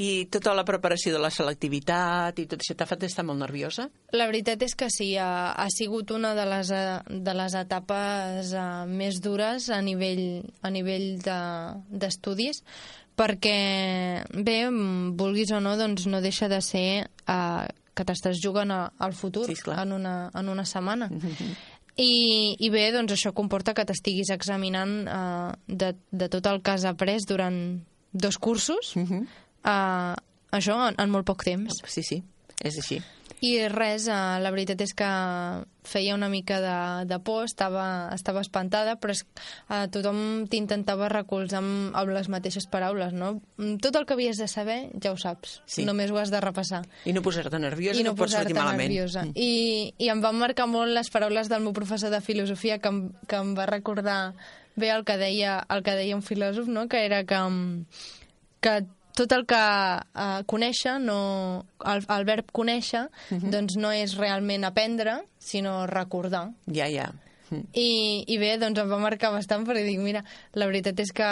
I 0.00 0.26
tota 0.32 0.54
la 0.56 0.64
preparació 0.64 1.12
de 1.12 1.18
la 1.20 1.28
selectivitat 1.34 2.38
i 2.40 2.46
tot 2.48 2.62
això 2.62 2.76
t'ha 2.78 2.86
fet 2.88 3.02
estar 3.04 3.24
molt 3.26 3.40
nerviosa? 3.42 3.88
La 4.16 4.28
veritat 4.30 4.62
és 4.64 4.72
que 4.78 4.88
sí, 4.92 5.10
ha, 5.20 5.52
ha 5.52 5.66
sigut 5.74 6.14
una 6.16 6.30
de 6.38 6.46
les, 6.48 6.70
eh, 6.72 7.00
de 7.10 7.34
les 7.36 7.56
etapes 7.58 8.54
uh, 8.56 8.86
més 8.88 9.18
dures 9.20 9.68
a 9.68 9.80
nivell, 9.84 10.42
a 10.62 10.70
nivell 10.72 11.18
de- 11.20 11.98
d'estudis, 12.00 12.62
perquè, 13.20 14.24
bé, 14.32 14.56
mm, 14.70 15.18
vulguis 15.20 15.52
o 15.52 15.60
no, 15.60 15.76
doncs 15.76 16.06
no 16.08 16.22
deixa 16.24 16.48
de 16.48 16.62
ser 16.64 16.86
uh, 17.28 17.66
que 17.92 18.06
t'estàs 18.08 18.40
jugant 18.40 18.72
al 18.72 19.12
futur 19.12 19.44
sí, 19.50 19.58
en, 19.74 19.92
una, 19.92 20.30
en 20.32 20.48
una 20.48 20.64
setmana. 20.64 21.10
I, 22.00 22.56
I 22.56 22.70
bé, 22.72 22.86
doncs 22.94 23.12
això 23.12 23.34
comporta 23.36 23.74
que 23.76 23.84
t'estiguis 23.84 24.30
examinant 24.32 24.96
uh, 25.04 25.52
de, 25.68 25.92
de 26.08 26.30
tot 26.32 26.46
el 26.48 26.62
que 26.64 26.78
has 26.78 26.88
après 26.88 27.20
durant 27.28 27.60
dos 28.12 28.38
cursos, 28.38 28.96
uh 28.96 29.04
-huh. 29.04 29.26
Uh, 29.64 30.14
això 30.52 30.76
en, 30.88 30.98
en 30.98 31.10
molt 31.10 31.26
poc 31.28 31.44
temps. 31.46 31.80
Sí, 31.86 32.02
sí, 32.06 32.22
és 32.64 32.76
així. 32.78 33.00
I 33.40 33.54
res, 33.72 34.04
eh, 34.04 34.14
la 34.44 34.50
veritat 34.52 34.82
és 34.84 34.90
que 34.92 35.06
feia 35.88 36.12
una 36.12 36.26
mica 36.28 36.58
de, 36.60 37.06
de 37.08 37.16
por, 37.24 37.46
estava, 37.48 38.10
estava 38.12 38.42
espantada, 38.44 38.98
però 39.00 39.14
és, 39.14 39.22
eh, 39.72 39.86
tothom 39.88 40.44
t'intentava 40.52 41.08
recolzar 41.08 41.62
amb, 41.62 41.96
amb 41.96 42.12
les 42.12 42.28
mateixes 42.28 42.66
paraules, 42.68 43.14
no? 43.16 43.30
Tot 43.80 43.96
el 43.96 44.04
que 44.04 44.12
havies 44.18 44.36
de 44.36 44.44
saber 44.50 44.90
ja 45.00 45.14
ho 45.14 45.16
saps, 45.16 45.62
Sí. 45.64 45.86
només 45.88 46.12
ho 46.12 46.18
has 46.20 46.28
de 46.34 46.42
repassar. 46.44 46.82
I 47.08 47.14
no 47.16 47.22
posar-te 47.24 47.56
nerviosa, 47.62 47.96
I 47.96 48.04
no 48.04 48.12
no 48.12 48.18
pots 48.20 48.36
sortir 48.36 48.52
malament. 48.58 48.90
nerviosa. 48.90 49.24
Mm. 49.24 49.32
I, 49.40 49.94
I 49.96 50.12
em 50.12 50.20
van 50.20 50.36
marcar 50.36 50.68
molt 50.68 50.92
les 50.92 51.08
paraules 51.08 51.48
del 51.48 51.64
meu 51.64 51.72
professor 51.72 52.12
de 52.12 52.20
filosofia 52.20 52.76
que 52.78 52.92
em, 52.92 53.06
que 53.26 53.40
em 53.40 53.56
va 53.56 53.64
recordar 53.72 54.34
bé 54.76 54.92
el 54.92 55.06
que 55.08 55.16
deia, 55.16 55.62
el 55.70 55.80
que 55.82 55.96
deia 55.96 56.14
un 56.18 56.20
filòsof, 56.20 56.68
no? 56.68 56.88
que 56.92 57.06
era 57.06 57.24
que, 57.24 57.40
que 58.60 58.82
tot 59.16 59.32
el 59.32 59.44
que 59.46 59.56
uh, 59.56 60.42
conèixer, 60.46 60.98
no, 61.00 61.66
el, 61.84 62.04
el 62.08 62.24
verb 62.24 62.50
conèixer, 62.52 63.08
Mhm. 63.30 63.50
doncs 63.50 63.76
no 63.76 63.90
és 63.92 64.16
realment 64.16 64.64
aprendre, 64.64 65.22
sinó 65.38 65.86
recordar. 65.86 66.50
Ja, 66.66 66.88
ja. 66.88 67.12
I, 67.74 68.24
I 68.30 68.36
bé, 68.38 68.58
doncs 68.58 68.78
em 68.78 68.88
va 68.88 68.98
marcar 69.02 69.32
bastant 69.34 69.64
perquè 69.66 69.82
dic, 69.84 69.98
mira, 69.98 70.22
la 70.54 70.66
veritat 70.66 71.00
és 71.00 71.10
que, 71.10 71.30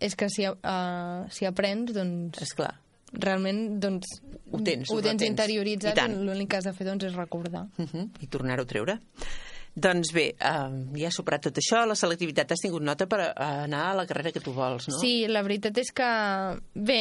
és 0.00 0.14
que 0.16 0.28
si, 0.32 0.46
uh, 0.48 1.26
si 1.30 1.44
aprens, 1.44 1.92
doncs... 1.92 2.40
Esclar. 2.40 2.74
Realment, 3.12 3.78
doncs... 3.80 4.06
Ho 4.50 4.62
tens, 4.64 4.88
ho 4.88 4.96
ho 4.96 5.02
tens 5.02 5.20
retens. 5.20 5.28
interioritzat 5.28 5.98
I 5.98 6.06
i 6.10 6.14
l'únic 6.24 6.48
que 6.48 6.56
has 6.56 6.64
de 6.64 6.72
fer, 6.72 6.86
doncs, 6.88 7.04
és 7.04 7.14
recordar. 7.14 7.66
Uh 7.76 7.84
-huh. 7.84 8.08
I 8.20 8.26
tornar-ho 8.26 8.62
a 8.62 8.66
treure. 8.66 8.98
Doncs 9.78 10.10
bé, 10.14 10.26
uh, 10.42 10.72
ja 10.98 11.10
superat 11.14 11.44
tot 11.46 11.58
això, 11.60 11.84
la 11.86 11.96
selectivitat, 11.98 12.50
has 12.50 12.64
tingut 12.64 12.82
nota 12.82 13.06
per 13.10 13.20
uh, 13.28 13.32
anar 13.68 13.84
a 13.90 13.96
la 14.00 14.06
carrera 14.08 14.32
que 14.34 14.42
tu 14.42 14.54
vols, 14.56 14.88
no? 14.90 14.98
Sí, 14.98 15.28
la 15.30 15.44
veritat 15.46 15.78
és 15.78 15.92
que, 15.94 16.08
bé, 16.74 17.00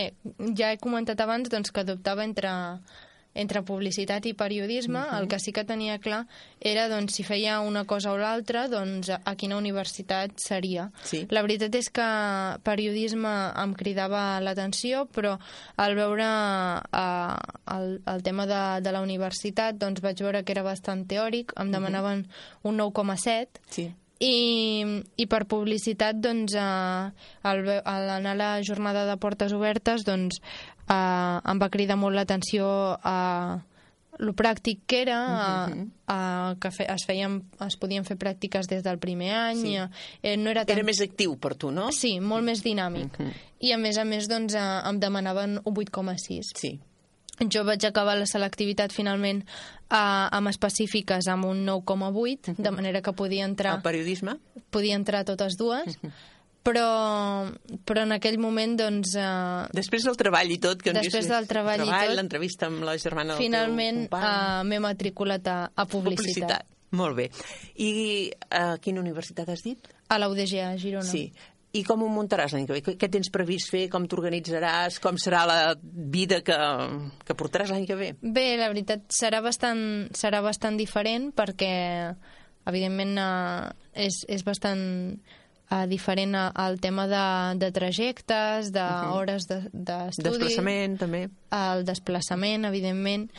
ja 0.59 0.71
he 0.73 0.81
comentat 0.81 1.21
abans 1.25 1.49
doncs, 1.49 1.73
que 1.73 1.85
dubtava 1.87 2.25
entre, 2.27 2.51
entre 3.37 3.61
publicitat 3.63 4.25
i 4.25 4.33
periodisme. 4.33 4.99
Mhm. 4.99 5.17
El 5.21 5.27
que 5.29 5.39
sí 5.39 5.53
que 5.53 5.63
tenia 5.63 5.99
clar 5.99 6.25
era 6.59 6.87
doncs, 6.89 7.13
si 7.13 7.23
feia 7.23 7.59
una 7.61 7.85
cosa 7.85 8.11
o 8.11 8.17
l'altra, 8.17 8.67
doncs, 8.67 9.11
a 9.13 9.35
quina 9.35 9.57
universitat 9.57 10.33
seria. 10.41 10.89
Sí. 11.03 11.25
La 11.29 11.43
veritat 11.45 11.75
és 11.77 11.89
que 11.93 12.07
periodisme 12.63 13.33
em 13.55 13.73
cridava 13.77 14.39
l'atenció, 14.41 15.05
però 15.13 15.37
al 15.77 15.95
veure 15.95 16.25
eh, 16.25 17.35
el, 17.77 18.01
el 18.05 18.23
tema 18.23 18.47
de, 18.49 18.63
de 18.81 18.91
la 18.91 19.01
universitat 19.05 19.77
doncs 19.77 20.01
vaig 20.01 20.21
veure 20.25 20.43
que 20.43 20.53
era 20.55 20.65
bastant 20.65 21.05
teòric, 21.07 21.53
em 21.61 21.71
demanaven 21.71 22.25
un 22.63 22.77
9,7 22.79 23.61
Sí. 23.69 23.91
i, 24.19 25.03
i 25.15 25.25
per 25.29 25.43
publicitat 25.45 26.17
doncs 26.23 26.55
eh, 26.57 26.61
al, 26.61 27.61
al 27.83 28.09
anar 28.17 28.33
a 28.33 28.39
la 28.39 28.51
jornada 28.65 29.05
de 29.05 29.17
portes 29.21 29.53
obertes 29.53 30.05
doncs 30.07 30.41
eh, 30.89 31.39
em 31.51 31.59
va 31.61 31.69
cridar 31.69 31.97
molt 31.97 32.15
l'atenció 32.15 32.67
a 33.03 33.59
lo 34.19 34.33
pràctic 34.33 34.79
que 34.87 35.01
era, 35.03 35.67
Mhm. 35.67 35.91
a, 36.07 36.49
a 36.51 36.55
que 36.59 36.71
fe, 36.71 36.87
es, 36.91 37.03
feien, 37.05 37.43
es 37.65 37.75
podien 37.77 38.03
fer 38.03 38.17
pràctiques 38.17 38.65
des 38.67 38.81
del 38.83 38.97
primer 38.97 39.31
any, 39.35 39.57
Sí. 39.61 39.75
eh, 40.23 40.37
no 40.37 40.49
era 40.49 40.65
tan... 40.65 40.75
Era 40.77 40.83
més 40.85 40.99
actiu 41.01 41.35
per 41.37 41.53
tu, 41.55 41.69
no? 41.71 41.91
Sí, 41.91 42.19
molt 42.19 42.43
més 42.43 42.63
dinàmic. 42.63 43.11
I 43.59 43.73
a 43.73 43.77
més 43.77 43.97
a 43.97 44.05
més 44.05 44.27
doncs, 44.27 44.55
eh, 44.55 44.59
em 44.89 44.99
demanaven 44.99 45.59
un 45.63 45.73
8,6. 45.75 46.49
Sí. 46.55 46.79
Jo 47.53 47.63
vaig 47.63 47.85
acabar 47.85 48.17
la 48.17 48.25
selectivitat 48.25 48.91
finalment 48.91 49.43
eh, 49.43 49.95
amb 50.31 50.47
específiques 50.49 51.27
amb 51.27 51.45
un 51.45 51.63
9,8, 51.67 52.55
de 52.57 52.71
manera 52.71 53.03
que 53.03 53.13
podia 53.13 53.45
entrar 53.45 53.75
El 53.75 53.83
periodisme? 53.83 54.39
podia 54.71 54.95
entrar 54.95 55.23
totes 55.25 55.55
dues, 55.57 55.99
però, 56.67 56.87
però 57.87 58.03
en 58.03 58.15
aquell 58.17 58.37
moment, 58.43 58.75
doncs... 58.79 59.15
Eh, 59.15 59.67
Després 59.77 60.05
del 60.07 60.17
treball 60.19 60.51
i 60.51 60.59
tot, 60.63 60.81
que 60.83 60.93
Després 60.95 61.29
del 61.31 61.47
treball 61.49 61.85
i 61.85 61.89
tot, 61.89 62.15
l'entrevista 62.19 62.67
amb 62.67 62.83
la 62.87 62.97
germana 62.99 63.35
del 63.35 63.45
finalment 63.45 64.03
teu 64.05 64.09
company. 64.11 64.31
eh, 64.59 64.63
m'he 64.67 64.81
matriculat 64.83 65.47
a, 65.53 65.59
a 65.71 65.85
publicitat. 65.89 66.67
Molt 66.97 67.17
bé. 67.17 67.27
I 67.83 67.91
a 68.55 68.77
quina 68.83 69.01
universitat 69.03 69.49
has 69.51 69.63
dit? 69.65 69.89
A 70.07 70.19
la 70.19 70.29
UDG, 70.31 70.59
a 70.63 70.73
Girona. 70.79 71.07
Sí. 71.07 71.25
I 71.75 71.81
com 71.83 72.01
ho 72.01 72.07
muntaràs 72.09 72.53
l'any 72.55 72.63
que 72.65 72.77
ve? 72.77 72.95
Què 72.97 73.09
tens 73.11 73.27
previst 73.29 73.69
fer? 73.69 73.83
Com 73.91 74.05
t'organitzaràs? 74.09 75.01
Com 75.03 75.17
serà 75.19 75.43
la 75.45 75.57
vida 75.83 76.39
que, 76.47 76.55
que 77.27 77.35
portaràs 77.37 77.73
l'any 77.73 77.83
que 77.85 77.97
ve? 77.99 78.13
Bé, 78.23 78.45
la 78.57 78.69
veritat, 78.71 79.03
serà 79.13 79.43
bastant, 79.43 79.81
serà 80.15 80.39
bastant 80.41 80.79
diferent 80.79 81.27
perquè, 81.35 81.73
evidentment, 82.71 83.13
eh, 83.19 84.07
és, 84.07 84.23
és 84.31 84.47
bastant 84.47 84.81
eh, 85.71 85.85
diferent 85.87 86.35
al 86.35 86.79
tema 86.79 87.07
de, 87.07 87.59
de 87.59 87.71
trajectes, 87.71 88.71
d'hores 88.71 89.47
de, 89.47 89.61
d'estudi. 89.73 90.29
Desplaçament, 90.29 90.97
també. 90.99 91.29
El 91.51 91.85
desplaçament, 91.87 92.65
evidentment. 92.65 93.29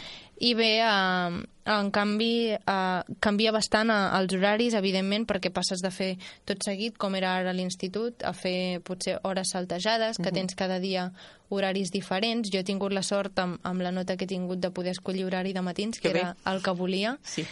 I 0.40 0.52
bé, 0.54 0.78
eh, 0.80 1.38
en 1.68 1.90
canvi, 1.90 2.52
eh, 2.54 3.02
canvia 3.20 3.50
bastant 3.52 3.90
eh, 3.90 3.96
els 4.20 4.32
horaris, 4.36 4.74
evidentment, 4.78 5.26
perquè 5.26 5.50
passes 5.52 5.82
de 5.82 5.90
fer 5.90 6.12
tot 6.46 6.62
seguit, 6.64 6.96
com 6.96 7.14
era 7.18 7.34
ara 7.40 7.52
l'institut, 7.52 8.22
a 8.22 8.32
fer 8.32 8.80
potser 8.86 9.18
hores 9.24 9.50
saltejades, 9.52 10.16
que 10.18 10.30
Mhm. 10.30 10.34
tens 10.34 10.54
cada 10.54 10.78
dia 10.78 11.12
horaris 11.50 11.90
diferents. 11.90 12.50
Jo 12.52 12.60
he 12.60 12.64
tingut 12.64 12.92
la 12.92 13.02
sort, 13.02 13.38
amb, 13.38 13.58
amb 13.64 13.80
la 13.80 13.90
nota 13.90 14.16
que 14.16 14.24
he 14.24 14.28
tingut, 14.28 14.60
de 14.60 14.70
poder 14.70 14.92
escollir 14.92 15.24
horari 15.24 15.52
de 15.52 15.62
matins, 15.62 15.98
que 15.98 16.08
Que 16.08 16.14
bé. 16.14 16.20
era 16.20 16.36
el 16.46 16.62
que 16.62 16.70
volia. 16.70 17.18
Sí. 17.22 17.44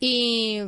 I, 0.00 0.62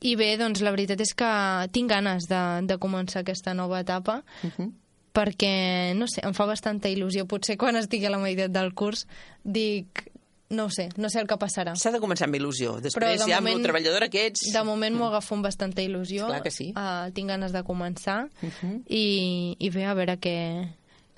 I 0.00 0.14
bé, 0.16 0.36
doncs 0.38 0.60
la 0.62 0.70
veritat 0.70 1.00
és 1.00 1.14
que 1.14 1.30
tinc 1.72 1.90
ganes 1.90 2.28
de, 2.30 2.42
de 2.66 2.76
començar 2.78 3.20
aquesta 3.24 3.54
nova 3.54 3.80
etapa, 3.80 4.22
Mhm. 4.42 4.72
perquè, 5.12 5.94
no 5.98 6.06
sé, 6.06 6.20
em 6.22 6.34
fa 6.34 6.46
bastanta 6.46 6.88
il·lusió. 6.88 7.26
Potser 7.26 7.56
quan 7.58 7.76
estigui 7.76 8.06
a 8.06 8.10
la 8.10 8.18
meitat 8.22 8.52
del 8.54 8.72
curs 8.74 9.06
dic, 9.42 10.04
no 10.50 10.64
ho 10.66 10.70
sé, 10.70 10.88
no 10.96 11.10
sé 11.10 11.20
el 11.20 11.26
que 11.26 11.36
passarà. 11.36 11.74
S'ha 11.76 11.90
de 11.90 11.98
començar 12.00 12.28
amb 12.28 12.36
il·lusió. 12.38 12.76
Després, 12.80 13.18
de 13.20 13.26
ja 13.26 13.38
amb 13.38 13.48
moment- 13.48 13.58
el 13.58 13.66
treballadora 13.66 14.08
que 14.08 14.26
ets... 14.28 14.46
De 14.54 14.62
moment 14.64 14.94
m'ho 14.94 15.08
agafo 15.10 15.34
amb 15.34 15.44
bastanta 15.44 15.82
il·lusió. 15.82 16.22
Esclar 16.28 16.42
que 16.42 16.50
sí. 16.54 16.70
Uh, 16.76 17.10
tinc 17.12 17.28
ganes 17.28 17.52
de 17.52 17.64
començar 17.64 18.28
Mhm. 18.40 18.84
i, 18.88 19.56
i 19.58 19.70
bé, 19.70 19.84
a 19.84 19.94
veure 19.94 20.16
què, 20.20 20.36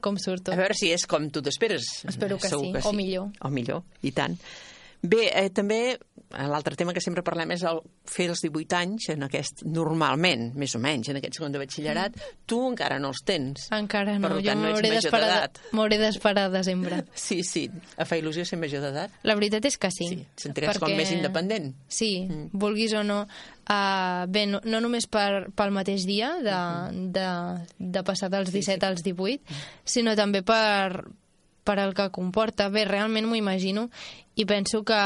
com 0.00 0.16
surt 0.18 0.44
tot. 0.48 0.54
A 0.54 0.56
veure 0.56 0.74
si 0.74 0.90
és 0.90 1.06
com 1.06 1.28
tu 1.30 1.42
t'esperes. 1.42 1.84
Espero 2.08 2.38
que 2.38 2.48
Segur 2.48 2.80
sí, 2.80 2.88
o 2.88 2.92
millor. 2.92 3.28
O 3.42 3.50
millor, 3.50 3.82
i 4.02 4.12
tant. 4.12 4.38
Bé, 5.02 5.30
eh, 5.32 5.48
també 5.50 5.98
l'altre 6.30 6.76
tema 6.78 6.94
que 6.96 7.02
sempre 7.02 7.24
parlem 7.26 7.54
és 7.56 7.64
el 7.68 7.82
fer 8.08 8.28
els 8.30 8.42
18 8.44 8.78
anys 8.78 9.08
en 9.14 9.26
aquest, 9.26 9.64
normalment, 9.66 10.50
més 10.58 10.74
o 10.78 10.80
menys, 10.82 11.10
en 11.10 11.20
aquest 11.20 11.40
segon 11.40 11.54
de 11.54 11.62
batxillerat. 11.62 12.18
Tu 12.46 12.58
encara 12.70 13.00
no 13.02 13.12
els 13.14 13.22
tens. 13.26 13.68
Encara 13.74 14.16
no, 14.18 14.28
Per 14.28 14.40
jo 14.40 14.46
tant, 14.50 14.62
no 14.62 14.70
ets 14.70 14.78
m'hauré 14.78 14.92
major 14.94 15.06
d'esperar 15.10 15.72
m'hauré 15.76 16.00
d'esperar 16.02 16.48
a 16.48 16.54
desembre. 16.56 17.02
Sí, 17.20 17.42
sí. 17.46 17.66
Et 17.70 18.08
fa 18.08 18.16
il·lusió 18.18 18.42
ser 18.48 18.56
major 18.58 18.82
d'edat? 18.82 19.12
La 19.28 19.36
veritat 19.38 19.66
és 19.68 19.76
que 19.78 19.90
sí. 19.92 20.08
Sí, 20.08 20.22
sentiràs 20.40 20.80
com 20.82 20.92
més 20.96 21.12
independent. 21.14 21.70
Sí, 21.86 22.24
mm. 22.24 22.50
vulguis 22.58 22.94
o 22.98 23.04
no. 23.06 23.22
Uh, 23.70 24.24
bé, 24.26 24.46
no, 24.50 24.58
no 24.66 24.80
només 24.82 25.06
per, 25.06 25.52
pel 25.54 25.70
mateix 25.70 26.02
dia 26.08 26.32
de, 26.42 26.56
Mm-hmm. 26.90 27.12
de, 27.12 27.26
de 27.78 28.02
passar 28.02 28.30
dels 28.30 28.52
17 28.52 28.86
als 28.86 29.02
18, 29.06 29.42
sinó 29.84 30.14
també 30.18 30.42
per, 30.46 31.04
per 31.64 31.78
el 31.78 31.94
que 31.94 32.10
comporta. 32.14 32.68
Bé, 32.72 32.84
realment 32.88 33.28
m'ho 33.28 33.38
imagino 33.38 33.88
i 34.36 34.46
penso 34.48 34.82
que 34.84 35.00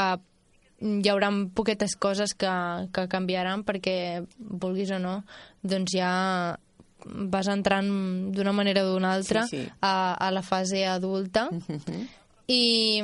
hi 0.81 1.07
haurà 1.09 1.29
poquetes 1.55 1.95
coses 1.95 2.33
que, 2.35 2.51
que 2.93 3.07
canviaran 3.07 3.63
perquè, 3.63 4.25
vulguis 4.39 4.91
o 4.91 4.99
no, 4.99 5.21
doncs 5.63 5.93
ja 5.95 6.57
vas 7.05 7.47
entrant 7.51 7.87
d'una 8.33 8.51
manera 8.55 8.81
o 8.83 8.93
d'una 8.95 9.13
altra 9.13 9.43
Sí, 9.47 9.61
sí. 9.61 9.69
A, 9.81 10.15
a 10.15 10.31
la 10.33 10.41
fase 10.41 10.85
adulta 10.89 11.49
i, 12.47 13.01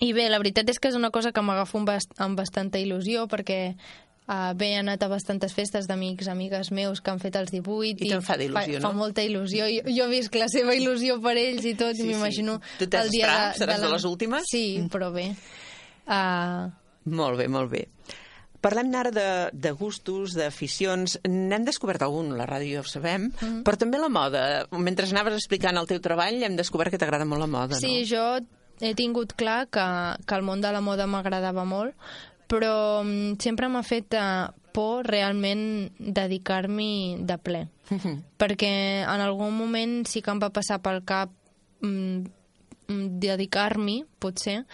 I 0.00 0.10
bé, 0.12 0.26
la 0.28 0.38
veritat 0.42 0.68
és 0.68 0.78
que 0.80 0.90
és 0.90 0.96
una 0.98 1.10
cosa 1.12 1.32
que 1.32 1.42
m'agafo 1.44 1.78
amb, 1.80 1.88
bast 1.88 2.12
amb 2.20 2.36
bastanta 2.38 2.80
il·lusió 2.80 3.26
perquè 3.32 3.60
uh, 3.72 4.52
bé, 4.58 4.72
he 4.74 4.80
anat 4.82 5.02
a 5.06 5.08
bastantes 5.08 5.54
festes 5.56 5.86
d'amics, 5.88 6.28
amigues 6.28 6.70
meus 6.72 7.00
que 7.00 7.12
han 7.14 7.20
fet 7.22 7.36
els 7.40 7.52
18 7.54 8.04
I 8.04 8.10
te'n 8.10 8.24
fa 8.24 8.36
fa, 8.36 8.64
no? 8.66 8.80
fa 8.84 8.92
molta 8.96 9.24
il·lusió. 9.24 9.68
Jo, 9.72 9.86
jo 9.96 10.08
visc 10.12 10.36
la 10.36 10.48
seva 10.52 10.74
il·lusió 10.76 11.16
per 11.24 11.36
ells 11.40 11.64
i 11.64 11.74
tot, 11.80 11.96
Sí, 11.96 12.04
i 12.04 12.10
m'imagino 12.10 12.58
sí. 12.60 12.76
Tu 12.82 12.90
t'has 12.92 13.08
de, 13.12 13.22
Seràs 13.22 13.80
de 13.80 13.88
la- 13.88 13.94
les 13.96 14.04
últimes? 14.04 14.44
Sí, 14.52 14.66
però 14.92 15.12
bé. 15.14 15.30
Uh, 16.06 16.70
Molt 17.06 17.38
bé, 17.38 17.46
molt 17.48 17.70
bé. 17.70 17.84
Parlem 18.60 18.88
ara 18.98 19.10
de, 19.14 19.24
de 19.52 19.70
gustos, 19.78 20.32
d'aficions. 20.34 21.18
N'hem 21.28 21.64
descobert 21.68 22.02
algun, 22.02 22.32
la 22.38 22.46
ràdio 22.48 22.80
ja 22.80 22.82
ho 22.82 22.88
sabem, 22.90 23.28
Mhm. 23.30 23.60
però 23.62 23.76
també 23.78 23.98
la 23.98 24.08
moda. 24.08 24.66
Mentre 24.72 25.06
anaves 25.06 25.34
explicant 25.34 25.76
el 25.78 25.86
teu 25.86 26.00
treball 26.00 26.42
hem 26.42 26.56
descobert 26.56 26.90
que 26.90 26.98
t'agrada 26.98 27.24
molt 27.24 27.40
la 27.44 27.46
moda, 27.46 27.76
Sí, 27.78 28.04
jo 28.06 28.40
he 28.80 28.94
tingut 28.94 29.34
clar 29.36 29.68
que, 29.70 29.84
que 30.26 30.34
el 30.34 30.42
món 30.42 30.60
de 30.60 30.72
la 30.72 30.80
moda 30.80 31.06
m'agradava 31.06 31.64
molt, 31.64 31.94
però 32.48 33.02
mm, 33.04 33.38
sempre 33.40 33.68
m'ha 33.68 33.82
fet 33.86 34.14
eh, 34.14 34.48
por 34.72 35.06
realment 35.06 35.92
dedicar-m'hi 35.98 37.22
de 37.24 37.38
ple. 37.38 37.68
no? 37.90 38.16
Perquè 38.36 39.04
en 39.06 39.20
algun 39.22 39.54
moment 39.56 40.04
sí 40.08 40.20
que 40.22 40.30
em 40.34 40.40
va 40.42 40.50
passar 40.50 40.80
pel 40.82 41.04
cap 41.06 41.30
mm, 41.80 42.26
mm, 42.88 43.06
dedicar-m'hi, 43.22 44.04
potser, 44.18 44.64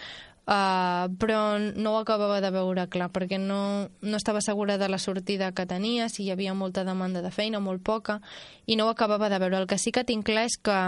Uh, 0.43 1.07
però 1.23 1.55
no 1.55 1.93
ho 1.93 1.99
acabava 2.01 2.41
de 2.43 2.49
veure 2.51 2.83
clar 2.91 3.07
perquè 3.15 3.37
no, 3.39 3.87
no 4.03 4.17
estava 4.19 4.41
segura 4.43 4.75
de 4.77 4.89
la 4.91 4.99
sortida 4.99 5.53
que 5.55 5.63
tenia, 5.63 6.09
si 6.11 6.25
hi 6.25 6.33
havia 6.33 6.51
molta 6.53 6.83
demanda 6.83 7.21
de 7.23 7.31
feina, 7.31 7.61
molt 7.63 7.79
poca, 7.79 8.19
i 8.67 8.75
no 8.75 8.89
ho 8.89 8.91
acabava 8.91 9.29
de 9.31 9.39
veure. 9.39 9.61
El 9.61 9.69
que 9.71 9.79
sí 9.79 9.93
que 9.95 10.03
tinc 10.03 10.27
clar 10.27 10.49
és 10.49 10.57
que 10.59 10.79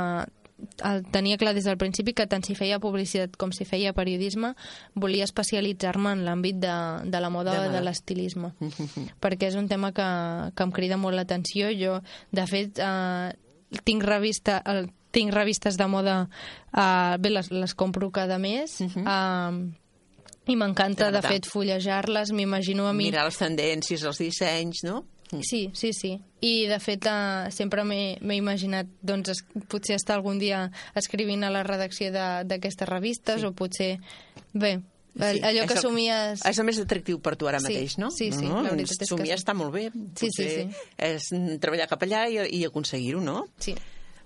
el 0.84 1.04
tenia 1.12 1.38
clar 1.38 1.54
des 1.56 1.66
del 1.68 1.78
principi 1.78 2.14
que 2.16 2.28
tant 2.32 2.44
si 2.44 2.56
feia 2.56 2.80
publicitat 2.84 3.36
com 3.40 3.52
si 3.52 3.68
feia 3.68 3.94
periodisme 3.96 4.54
volia 4.96 5.28
especialitzar-me 5.28 6.14
en 6.16 6.24
l'àmbit 6.28 6.60
de, 6.64 6.76
de 7.12 7.24
la 7.24 7.32
moda 7.32 7.56
De 7.56 7.68
o 7.68 7.72
de 7.74 7.82
l'estilisme. 7.84 8.54
Perquè 9.24 9.52
és 9.52 9.60
un 9.60 9.68
tema 9.72 9.92
que, 9.96 10.08
que 10.56 10.68
em 10.68 10.76
crida 10.76 11.00
molt 11.00 11.16
l'atenció. 11.16 11.72
Jo, 11.76 12.00
de 12.32 12.48
fet 12.48 12.80
eh, 12.80 13.32
tinc 13.84 14.04
revista 14.08 14.62
el, 14.72 14.90
tinc 15.16 15.32
revistes 15.34 15.78
de 15.80 15.88
moda 15.88 16.18
eh, 16.76 17.16
bé, 17.24 17.32
les, 17.32 17.50
les 17.56 17.74
compro 17.80 18.12
cada 18.12 18.38
mes 18.42 18.78
eh, 18.84 19.66
i 20.46 20.56
m'encanta 20.60 21.10
de 21.16 21.22
fet 21.26 21.48
fullejar-les 21.50 22.32
m'imagino 22.36 22.86
a 22.86 22.94
mi 22.94 23.08
Mirar 23.10 23.24
les 23.30 23.40
tendències, 23.42 24.04
els 24.06 24.20
dissenys, 24.22 24.84
no? 24.86 25.04
Sí, 25.42 25.72
sí, 25.74 25.90
sí. 25.92 26.12
I, 26.46 26.68
de 26.70 26.78
fet, 26.80 27.08
eh, 27.10 27.48
sempre 27.52 27.82
m'he 27.84 28.36
imaginat 28.38 28.86
doncs, 29.02 29.32
es, 29.34 29.40
potser 29.72 29.96
estar 29.98 30.20
algun 30.20 30.38
dia 30.40 30.68
escrivint 30.96 31.42
a 31.44 31.50
la 31.50 31.64
redacció 31.66 32.12
d'aquestes 32.14 32.88
revistes 32.92 33.42
Sí. 33.42 33.48
o 33.50 33.56
potser... 33.58 33.96
Bé, 34.54 34.78
Sí, 35.16 35.40
allò 35.48 35.64
que 35.66 35.74
el- 35.78 35.80
somies... 35.82 36.42
És 36.46 36.58
el 36.60 36.66
més 36.68 36.78
atractiu 36.78 37.22
per 37.24 37.38
tu 37.40 37.48
ara 37.48 37.62
Sí, 37.64 37.70
mateix, 37.72 37.94
no? 37.98 38.10
sí, 38.12 38.30
sí, 38.36 38.46
no? 38.46 38.60
la 38.62 38.74
veritat 38.76 38.92
és 38.98 39.00
que 39.00 39.08
Somiar 39.08 39.38
està 39.40 39.54
molt 39.56 39.72
bé. 39.72 39.86
Sí, 40.20 40.28
sí, 40.36 40.44
sí. 40.52 40.66
És 41.00 41.30
mm, 41.32 41.56
treballar 41.64 41.88
cap 41.88 42.04
allà 42.04 42.26
i, 42.28 42.36
i 42.60 42.66
aconseguir-ho, 42.68 43.22
no? 43.24 43.46
Sí. 43.64 43.74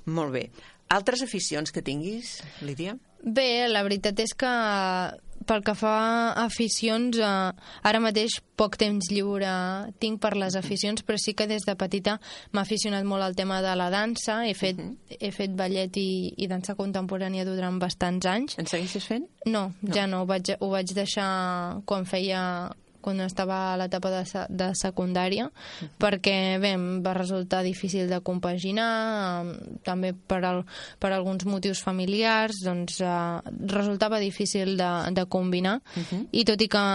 Molt 0.09 0.33
bé. 0.33 0.47
Altres 0.89 1.21
aficions 1.21 1.71
que 1.71 1.83
tinguis, 1.85 2.39
Lídia? 2.65 2.97
Bé, 3.21 3.67
la 3.69 3.83
veritat 3.85 4.19
és 4.23 4.33
que 4.33 4.49
pel 5.49 5.63
que 5.65 5.73
fa 5.77 5.93
a 6.33 6.45
aficions, 6.45 7.17
eh, 7.17 7.51
ara 7.89 8.01
mateix 8.03 8.39
poc 8.59 8.77
temps 8.77 9.09
lliure 9.11 9.51
tinc 10.03 10.19
per 10.21 10.35
les 10.37 10.55
aficions, 10.59 11.03
però 11.05 11.17
sí 11.17 11.33
que 11.33 11.47
des 11.47 11.65
de 11.65 11.75
petita 11.79 12.19
m'ha 12.51 12.61
aficionat 12.61 13.05
molt 13.07 13.23
al 13.25 13.35
tema 13.35 13.61
de 13.65 13.75
la 13.75 13.89
dansa, 13.89 14.43
he 14.47 14.53
fet, 14.53 14.81
he 15.09 15.31
fet 15.31 15.55
ballet 15.55 15.95
i, 15.97 16.33
i 16.37 16.49
dansa 16.51 16.75
contemporània 16.75 17.45
durant 17.47 17.79
bastants 17.81 18.25
anys. 18.29 18.59
En 18.59 18.69
segueixes 18.69 19.05
fent? 19.05 19.25
No, 19.45 19.69
no. 19.81 19.93
ja 19.95 20.05
no, 20.07 20.23
ho 20.23 20.29
vaig, 20.29 20.53
ho 20.59 20.69
vaig 20.73 20.93
deixar 20.93 21.81
quan 21.85 22.05
feia 22.09 22.43
quan 23.01 23.19
estava 23.21 23.73
a 23.73 23.77
l'etapa 23.79 24.11
de, 24.11 24.23
de 24.49 24.69
secundària 24.77 25.49
perquè 26.01 26.59
bé, 26.61 26.73
va 27.03 27.13
resultar 27.17 27.63
difícil 27.63 28.09
de 28.11 28.19
compaginar 28.25 28.89
eh, 29.45 29.55
també 29.85 30.13
per, 30.13 30.41
al, 30.45 30.63
per 30.99 31.13
alguns 31.15 31.45
motius 31.49 31.83
familiars 31.85 32.61
doncs 32.65 32.99
eh, 33.01 33.09
resultava 33.71 34.19
difícil 34.19 34.75
de, 34.79 34.91
de 35.15 35.25
combinar 35.25 35.79
i 36.31 36.45
tot 36.45 36.61
i 36.61 36.69
que 36.71 36.85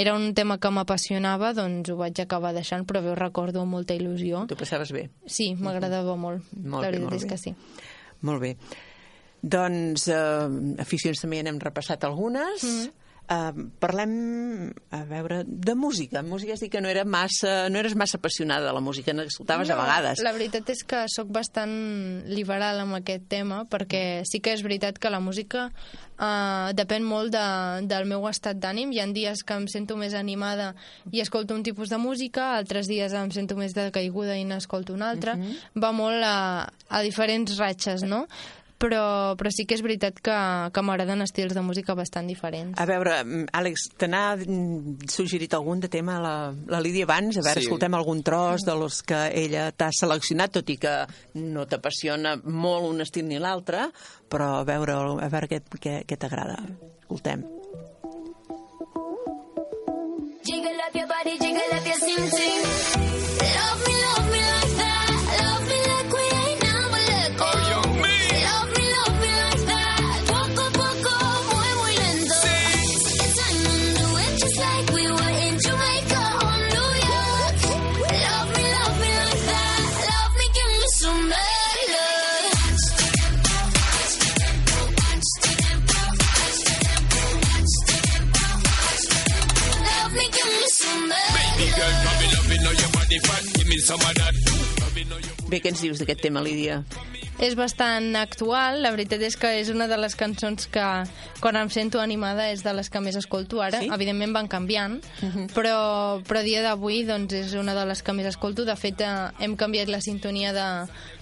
era 0.00 0.14
un 0.16 0.32
tema 0.34 0.58
que 0.58 0.72
m'apassionava 0.74 1.52
doncs 1.56 1.90
ho 1.90 1.98
vaig 2.00 2.20
acabar 2.20 2.54
deixant 2.56 2.86
però 2.88 3.02
bé, 3.04 3.12
ho 3.14 3.18
recordo 3.18 3.62
amb 3.62 3.76
molta 3.78 3.94
il·lusió 3.94 4.46
Tu 4.50 4.58
passaves 4.58 4.92
bé? 4.92 5.08
Sí, 5.26 5.52
m'agradava 5.58 6.16
molt, 6.16 6.46
Molt 6.56 6.84
la 6.84 6.90
bé, 6.90 7.02
molt 7.02 7.18
és 7.18 7.26
bé. 7.26 7.34
que 7.34 7.38
sí 7.40 7.54
Molt 8.26 8.42
bé. 8.42 8.54
Doncs 9.40 10.08
eh, 10.12 10.48
aficions 10.82 11.22
també 11.22 11.42
n'hem 11.42 11.60
repassat 11.62 12.04
algunes. 12.04 12.62
Mm 12.62 12.68
-hmm. 12.68 12.90
Uh, 13.30 13.68
parlem, 13.78 14.72
a 14.90 15.04
veure, 15.06 15.44
de 15.46 15.76
música. 15.78 16.18
Música 16.26 16.56
és 16.56 16.64
dir 16.64 16.68
que 16.72 16.80
no, 16.82 16.88
era 16.90 17.04
massa, 17.06 17.68
no 17.70 17.78
eres 17.78 17.94
massa 17.94 18.18
apassionada 18.18 18.66
de 18.66 18.72
la 18.74 18.82
música, 18.82 19.14
n'escoltaves 19.14 19.70
a 19.70 19.76
vegades. 19.78 20.22
La 20.26 20.32
veritat 20.34 20.72
és 20.74 20.82
que 20.82 21.04
sóc 21.06 21.30
bastant 21.30 21.70
liberal 22.26 22.82
amb 22.82 22.98
aquest 22.98 23.28
tema, 23.30 23.62
perquè 23.70 24.24
sí 24.26 24.42
que 24.42 24.56
és 24.56 24.64
veritat 24.66 24.98
que 24.98 25.14
la 25.14 25.22
música 25.22 25.68
eh, 25.70 26.74
depèn 26.74 27.06
molt 27.06 27.30
de, 27.36 27.46
del 27.86 28.10
meu 28.10 28.26
estat 28.26 28.58
d'ànim. 28.58 28.90
Hi 28.90 29.04
ha 29.04 29.06
dies 29.14 29.46
que 29.46 29.62
em 29.62 29.70
sento 29.70 29.94
més 30.00 30.18
animada 30.18 30.72
i 31.14 31.22
escolto 31.22 31.54
un 31.54 31.62
tipus 31.62 31.94
de 31.94 32.02
música, 32.02 32.56
altres 32.58 32.90
dies 32.90 33.14
em 33.14 33.30
sento 33.30 33.54
més 33.54 33.78
de 33.78 33.92
caiguda 33.94 34.34
i 34.34 34.42
n'escolto 34.42 34.98
una 34.98 35.14
altra. 35.14 35.38
Va 35.78 35.94
molt 35.94 36.26
a, 36.26 36.66
a 36.66 37.06
diferents 37.06 37.54
ratxes, 37.62 38.02
no? 38.02 38.26
Però, 38.80 39.36
però 39.36 39.50
sí 39.52 39.66
que 39.68 39.76
és 39.76 39.82
veritat 39.84 40.22
que, 40.24 40.34
que 40.72 40.82
m'agraden 40.82 41.20
estils 41.20 41.52
de 41.52 41.60
música 41.60 41.92
bastant 41.98 42.30
diferents. 42.30 42.78
A 42.80 42.86
veure, 42.88 43.18
mm, 43.26 43.50
Àlex, 43.52 43.90
te 44.00 44.08
n'ha 44.08 44.38
suggerit 45.12 45.52
algun 45.52 45.82
de 45.84 45.90
tema 45.92 46.16
la, 46.22 46.32
la 46.70 46.80
Lídia 46.80 47.04
abans? 47.04 47.36
A 47.36 47.44
veure, 47.44 47.60
Sí. 47.60 47.66
escoltem 47.68 47.94
algun 47.98 48.22
tros 48.24 48.64
de 48.64 48.74
los 48.80 49.02
que 49.02 49.20
ella 49.36 49.68
t'ha 49.72 49.90
seleccionat, 49.92 50.54
tot 50.56 50.72
i 50.72 50.78
que 50.80 50.94
no 51.34 51.66
t'apassiona 51.68 52.38
molt 52.44 52.88
un 52.88 53.04
estil 53.04 53.28
ni 53.28 53.38
l'altre, 53.38 53.90
però 54.32 54.60
a 54.62 54.64
veure, 54.64 54.96
a 55.20 55.28
veure 55.28 55.52
què, 55.52 55.60
què, 55.76 55.94
què 56.08 56.16
t'agrada. 56.16 56.56
Escoltem. 57.02 57.44
Jiggle 60.42 60.80
up 60.88 60.96
your 60.96 61.06
body, 61.06 61.36
jiggle 61.38 61.76
up 61.76 61.86
your 61.86 62.00
sim 62.00 63.09
Bé, 95.50 95.58
què 95.58 95.72
ens 95.72 95.80
dius 95.82 95.98
d'aquest 95.98 96.20
tema, 96.22 96.42
Lídia? 96.44 96.84
És 97.40 97.54
bastant 97.56 98.12
actual, 98.20 98.82
la 98.84 98.90
veritat 98.92 99.22
és 99.24 99.34
que 99.40 99.48
és 99.62 99.70
una 99.72 99.86
de 99.88 99.96
les 99.96 100.14
cançons 100.18 100.68
que 100.70 100.86
quan 101.40 101.56
em 101.56 101.70
sento 101.72 102.02
animada 102.02 102.50
és 102.52 102.62
de 102.62 102.74
les 102.76 102.90
que 102.92 103.00
més 103.00 103.16
escolto 103.16 103.62
ara, 103.64 103.80
sí? 103.80 103.88
evidentment 103.90 104.34
van 104.36 104.50
canviant, 104.52 104.98
però, 105.56 106.20
però 106.28 106.42
a 106.42 106.46
dia 106.46 106.60
d'avui 106.62 107.00
doncs, 107.08 107.32
és 107.38 107.54
una 107.56 107.74
de 107.74 107.86
les 107.88 108.04
que 108.04 108.12
més 108.14 108.28
escolto, 108.28 108.68
de 108.68 108.76
fet 108.76 109.00
eh, 109.00 109.14
hem 109.40 109.56
canviat 109.56 109.88
la 109.88 110.02
sintonia 110.04 110.52
de, 110.52 110.68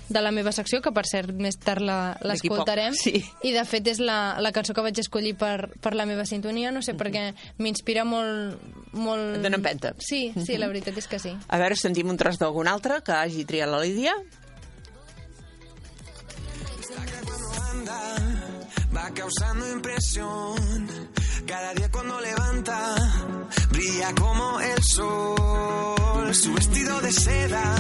de 0.09 0.23
la 0.23 0.33
meva 0.33 0.53
secció, 0.57 0.81
que 0.85 0.93
per 0.95 1.05
cert 1.09 1.35
més 1.37 1.59
tard 1.61 1.85
l'escoltarem, 2.25 2.97
sí. 2.97 3.23
i 3.45 3.53
de 3.55 3.65
fet 3.69 3.87
és 3.93 4.01
la, 4.03 4.39
la 4.43 4.53
cançó 4.57 4.75
que 4.77 4.85
vaig 4.85 4.99
escollir 5.01 5.35
per, 5.39 5.71
per 5.85 5.95
la 5.99 6.09
meva 6.09 6.27
sintonia, 6.29 6.73
no 6.75 6.83
sé, 6.85 6.97
perquè 6.99 7.31
m'inspira 7.61 8.07
molt... 8.09 8.59
molt... 8.97 9.39
Et 9.39 9.45
dona 9.45 9.61
empenta. 9.61 9.95
Sí, 10.03 10.29
sí, 10.37 10.59
la 10.61 10.71
veritat 10.71 10.99
és 10.99 11.09
que 11.11 11.21
sí. 11.23 11.35
A 11.49 11.61
veure, 11.61 11.79
sentim 11.79 12.11
un 12.11 12.21
tros 12.21 12.41
d'algun 12.41 12.71
altre 12.71 13.03
que 13.05 13.17
hagi 13.17 13.47
triat 13.49 13.71
la 13.71 13.83
Lídia. 13.85 14.17
va 18.95 19.11
causando 19.15 19.71
impresión. 19.71 20.89
Cada 21.47 21.73
día 21.75 21.91
cuando 21.91 22.21
levanta, 22.21 22.95
brilla 23.71 24.15
como 24.15 24.61
el 24.61 24.83
sol. 24.83 26.35
Su 26.35 26.53
vestido 26.55 27.01
de 27.01 27.13
seda 27.13 27.75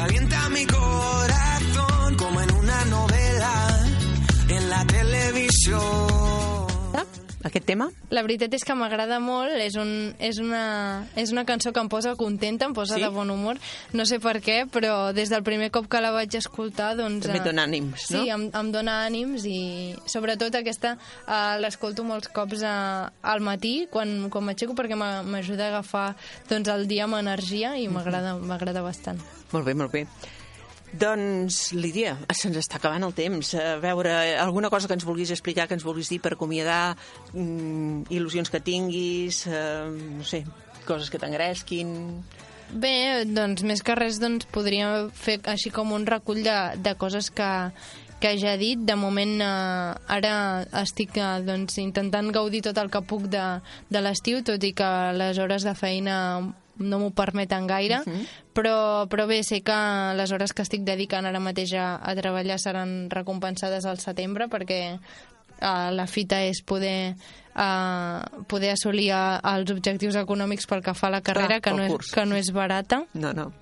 calienta 0.00 0.48
mi 0.48 0.64
corazón 0.64 2.14
como 2.16 2.40
en 2.40 2.50
una 2.54 2.84
novela 2.86 3.86
en 4.48 4.70
la 4.70 4.82
televisión. 4.86 6.49
Aquest 7.44 7.64
tema? 7.66 7.88
La 8.10 8.22
veritat 8.22 8.52
és 8.54 8.64
que 8.66 8.74
m'agrada 8.76 9.18
molt, 9.22 9.54
és, 9.62 9.76
un, 9.80 10.14
és, 10.18 10.38
una, 10.42 11.06
és 11.16 11.30
una 11.32 11.44
cançó 11.48 11.72
que 11.72 11.80
em 11.80 11.88
posa 11.88 12.14
contenta, 12.16 12.66
em 12.68 12.74
posa 12.76 12.96
Sí? 12.98 13.02
de 13.02 13.08
bon 13.08 13.30
humor, 13.30 13.56
no 13.92 14.04
sé 14.04 14.18
per 14.20 14.40
què, 14.44 14.66
però 14.70 15.12
des 15.16 15.30
del 15.32 15.42
primer 15.46 15.70
cop 15.70 15.88
que 15.88 16.00
la 16.00 16.10
vaig 16.12 16.34
escoltar, 16.36 16.96
doncs... 16.98 17.24
També 17.26 17.38
et 17.38 17.46
eh, 17.46 17.48
dona 17.50 17.64
ànims, 17.68 18.08
no? 18.10 18.22
Sí, 18.24 18.30
em, 18.34 18.48
em 18.52 18.72
dona 18.72 18.98
ànims 19.06 19.46
i 19.48 19.94
sobretot 20.06 20.54
aquesta 20.60 20.96
eh, 20.96 21.56
l'escolto 21.62 22.04
molts 22.04 22.28
cops 22.28 22.62
eh, 22.62 22.74
al 23.22 23.40
matí 23.40 23.86
quan, 23.90 24.28
quan 24.30 24.44
m'aixeco 24.50 24.74
perquè 24.78 24.98
m'a- 24.98 25.22
m'ajuda 25.22 25.68
a 25.68 25.72
agafar 25.76 26.08
doncs, 26.50 26.68
el 26.68 26.86
dia 26.90 27.04
amb 27.08 27.16
energia 27.22 27.76
i 27.80 27.88
m'agrada 27.88 28.36
m'agrada 28.36 28.82
bastant. 28.82 29.20
Molt 29.52 29.64
bé, 29.66 29.74
molt 29.74 29.90
bé. 29.92 30.04
Doncs, 30.90 31.70
Lídia, 31.78 32.16
se'ns 32.34 32.58
està 32.58 32.80
acabant 32.80 33.04
el 33.06 33.14
temps. 33.14 33.52
A 33.54 33.76
veure, 33.82 34.10
alguna 34.42 34.70
cosa 34.72 34.88
que 34.90 34.96
ens 34.98 35.06
vulguis 35.06 35.30
explicar, 35.30 35.68
que 35.70 35.76
ens 35.78 35.86
vulguis 35.86 36.10
dir 36.10 36.18
per 36.20 36.34
acomiadar, 36.34 36.96
mm, 37.32 38.10
il·lusions 38.10 38.50
que 38.50 38.60
tinguis, 38.60 39.46
eh, 39.46 39.86
no 39.86 40.24
sé, 40.24 40.44
coses 40.86 41.10
que 41.10 41.18
t'engresquin... 41.18 42.22
Bé, 42.70 43.24
doncs 43.26 43.64
més 43.66 43.82
que 43.82 43.96
res 43.98 44.20
doncs, 44.22 44.46
podria 44.46 45.08
fer 45.10 45.40
així 45.50 45.72
com 45.74 45.90
un 45.90 46.06
recull 46.06 46.44
de, 46.46 46.58
de 46.78 46.94
coses 46.94 47.26
que, 47.34 47.48
que 48.22 48.36
ja 48.38 48.54
he 48.54 48.60
dit. 48.60 48.78
De 48.86 48.94
moment 48.94 49.40
eh, 49.42 49.94
ara 50.06 50.34
estic 50.82 51.18
eh, 51.18 51.40
doncs, 51.46 51.80
intentant 51.82 52.30
gaudir 52.30 52.62
tot 52.66 52.78
el 52.78 52.90
que 52.90 53.02
puc 53.02 53.26
de, 53.30 53.46
de 53.90 54.02
l'estiu, 54.02 54.44
tot 54.46 54.62
i 54.62 54.70
que 54.74 54.90
les 55.18 55.38
hores 55.42 55.66
de 55.66 55.74
feina 55.74 56.16
no 56.80 56.98
m'ho 56.98 57.10
permeten 57.12 57.66
gaire, 57.66 58.00
uh 58.00 58.04
-huh. 58.04 58.26
però, 58.54 59.06
però 59.08 59.26
bé, 59.26 59.42
sé 59.44 59.62
que 59.62 59.78
les 60.16 60.32
hores 60.32 60.52
que 60.52 60.62
estic 60.62 60.82
dedicant 60.82 61.26
ara 61.26 61.40
mateix 61.40 61.72
a, 61.74 61.96
a 62.02 62.14
treballar 62.14 62.58
seran 62.58 63.10
recompensades 63.10 63.84
al 63.84 63.98
setembre 63.98 64.48
perquè 64.48 64.98
uh, 65.62 65.90
la 65.92 66.06
fita 66.06 66.42
és 66.42 66.62
poder 66.62 67.14
uh, 67.54 68.44
poder 68.46 68.72
assolir 68.72 69.12
uh, 69.12 69.38
els 69.54 69.70
objectius 69.70 70.16
econòmics 70.16 70.66
pel 70.66 70.82
que 70.82 70.94
fa 70.94 71.08
a 71.08 71.16
la 71.18 71.22
carrera, 71.22 71.60
Clar, 71.60 71.62
que, 71.62 71.76
no 71.76 71.82
és, 71.84 71.92
curs. 71.92 72.12
que 72.12 72.26
no 72.26 72.36
és 72.36 72.52
barata. 72.52 73.04
No, 73.14 73.32
no. 73.32 73.52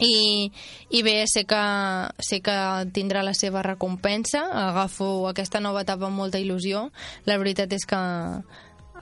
I, 0.00 0.50
i 0.96 1.02
bé, 1.04 1.26
sé 1.28 1.44
que, 1.44 1.60
sé 2.24 2.40
que 2.40 2.56
tindrà 2.96 3.20
la 3.22 3.34
seva 3.36 3.60
recompensa, 3.62 4.46
agafo 4.70 5.28
aquesta 5.28 5.60
nova 5.60 5.82
etapa 5.84 6.08
amb 6.08 6.16
molta 6.16 6.40
il·lusió. 6.40 6.86
La 7.28 7.36
veritat 7.36 7.72
és 7.76 7.84
que 7.88 8.00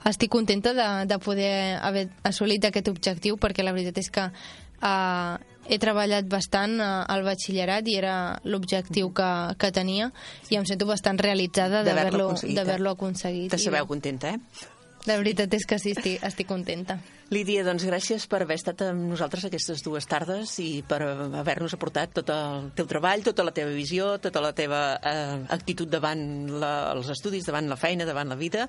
estic 0.07 0.31
contenta 0.31 0.73
de, 0.73 0.87
de 1.09 1.19
poder 1.19 1.77
haver 1.83 2.07
assolit 2.23 2.65
aquest 2.65 2.87
objectiu 2.87 3.37
perquè 3.37 3.65
la 3.65 3.73
veritat 3.75 3.99
és 3.99 4.09
que 4.13 4.25
uh, 4.29 5.35
he 5.69 5.77
treballat 5.77 6.27
bastant 6.31 6.79
uh, 6.79 7.03
al 7.11 7.25
batxillerat 7.27 7.87
i 7.91 7.99
era 7.99 8.15
l'objectiu 8.47 9.11
que, 9.13 9.29
que 9.59 9.71
tenia 9.75 10.11
i 10.49 10.57
em 10.59 10.65
sento 10.65 10.87
bastant 10.89 11.19
realitzada 11.19 11.83
D'haver-lo 11.83 12.29
aconseguit, 12.31 12.55
eh? 12.55 12.59
d'haver-lo 12.61 12.95
aconseguit. 12.97 13.51
Te 13.53 13.61
sabeu 13.61 13.87
contenta, 13.89 14.33
eh? 14.33 14.77
La 15.07 15.15
veritat 15.15 15.53
és 15.55 15.63
que 15.67 15.77
sí, 15.79 15.93
estic, 15.95 16.19
estic 16.25 16.47
contenta. 16.49 16.97
Lídia, 17.31 17.61
doncs 17.63 17.85
gràcies 17.87 18.25
per 18.29 18.41
haver 18.43 18.57
estat 18.57 18.81
amb 18.87 19.05
nosaltres 19.11 19.45
aquestes 19.47 19.83
dues 19.85 20.07
tardes 20.09 20.55
i 20.59 20.81
per 20.87 20.97
haver-nos 21.39 21.75
aportat 21.77 22.11
tot 22.17 22.31
el 22.33 22.71
teu 22.75 22.89
treball, 22.89 23.23
tota 23.23 23.45
la 23.45 23.53
teva 23.55 23.71
visió, 23.75 24.15
tota 24.19 24.41
la 24.43 24.51
teva 24.57 24.81
eh, 24.97 25.37
actitud 25.55 25.89
davant 25.89 26.23
la, 26.59 26.73
els 26.95 27.11
estudis, 27.13 27.45
davant 27.47 27.69
la 27.69 27.77
feina, 27.79 28.07
davant 28.09 28.33
la 28.33 28.39
vida. 28.39 28.67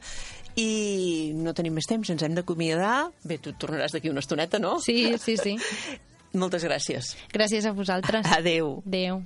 I 0.61 1.33
no 1.35 1.57
tenim 1.57 1.75
més 1.81 1.89
temps, 1.89 2.13
ens 2.13 2.23
hem 2.23 2.37
d'acomiadar. 2.37 3.11
Bé, 3.25 3.41
tu 3.43 3.57
tornaràs 3.57 3.97
d'aquí 3.97 4.13
una 4.13 4.23
estoneta, 4.23 4.63
no? 4.63 4.77
Sí, 4.85 5.17
sí, 5.19 5.39
sí. 5.41 5.57
Moltes 6.41 6.63
gràcies. 6.69 7.17
Gràcies 7.35 7.67
a 7.67 7.75
vosaltres. 7.75 8.29
Adeu. 8.37 8.79
Adeu. 8.87 9.25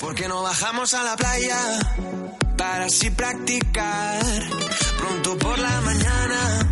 ¿Por 0.00 0.14
qué 0.14 0.26
no 0.28 0.42
bajamos 0.42 0.92
a 0.94 1.04
la 1.04 1.16
playa 1.16 2.42
para 2.56 2.86
así 2.86 3.10
practicar 3.10 4.22
pronto 4.98 5.38
por 5.38 5.58
la 5.58 5.80
mañana 5.80 6.70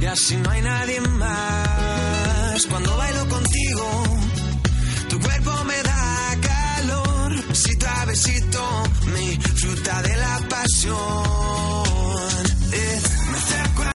y 0.00 0.06
así 0.06 0.36
no 0.36 0.50
hay 0.50 0.62
nadie 0.62 1.00
más. 1.00 2.66
Cuando 2.66 2.96
bailo 2.96 3.28
contigo, 3.28 4.04
tu 5.08 5.20
cuerpo 5.20 5.64
me 5.64 5.82
da 5.82 6.36
calor, 6.40 7.32
besito 7.46 7.86
a 7.88 8.06
mi 9.14 9.36
fruta 9.36 10.02
de 10.02 10.16
la 10.16 10.40
pasión. 10.48 11.67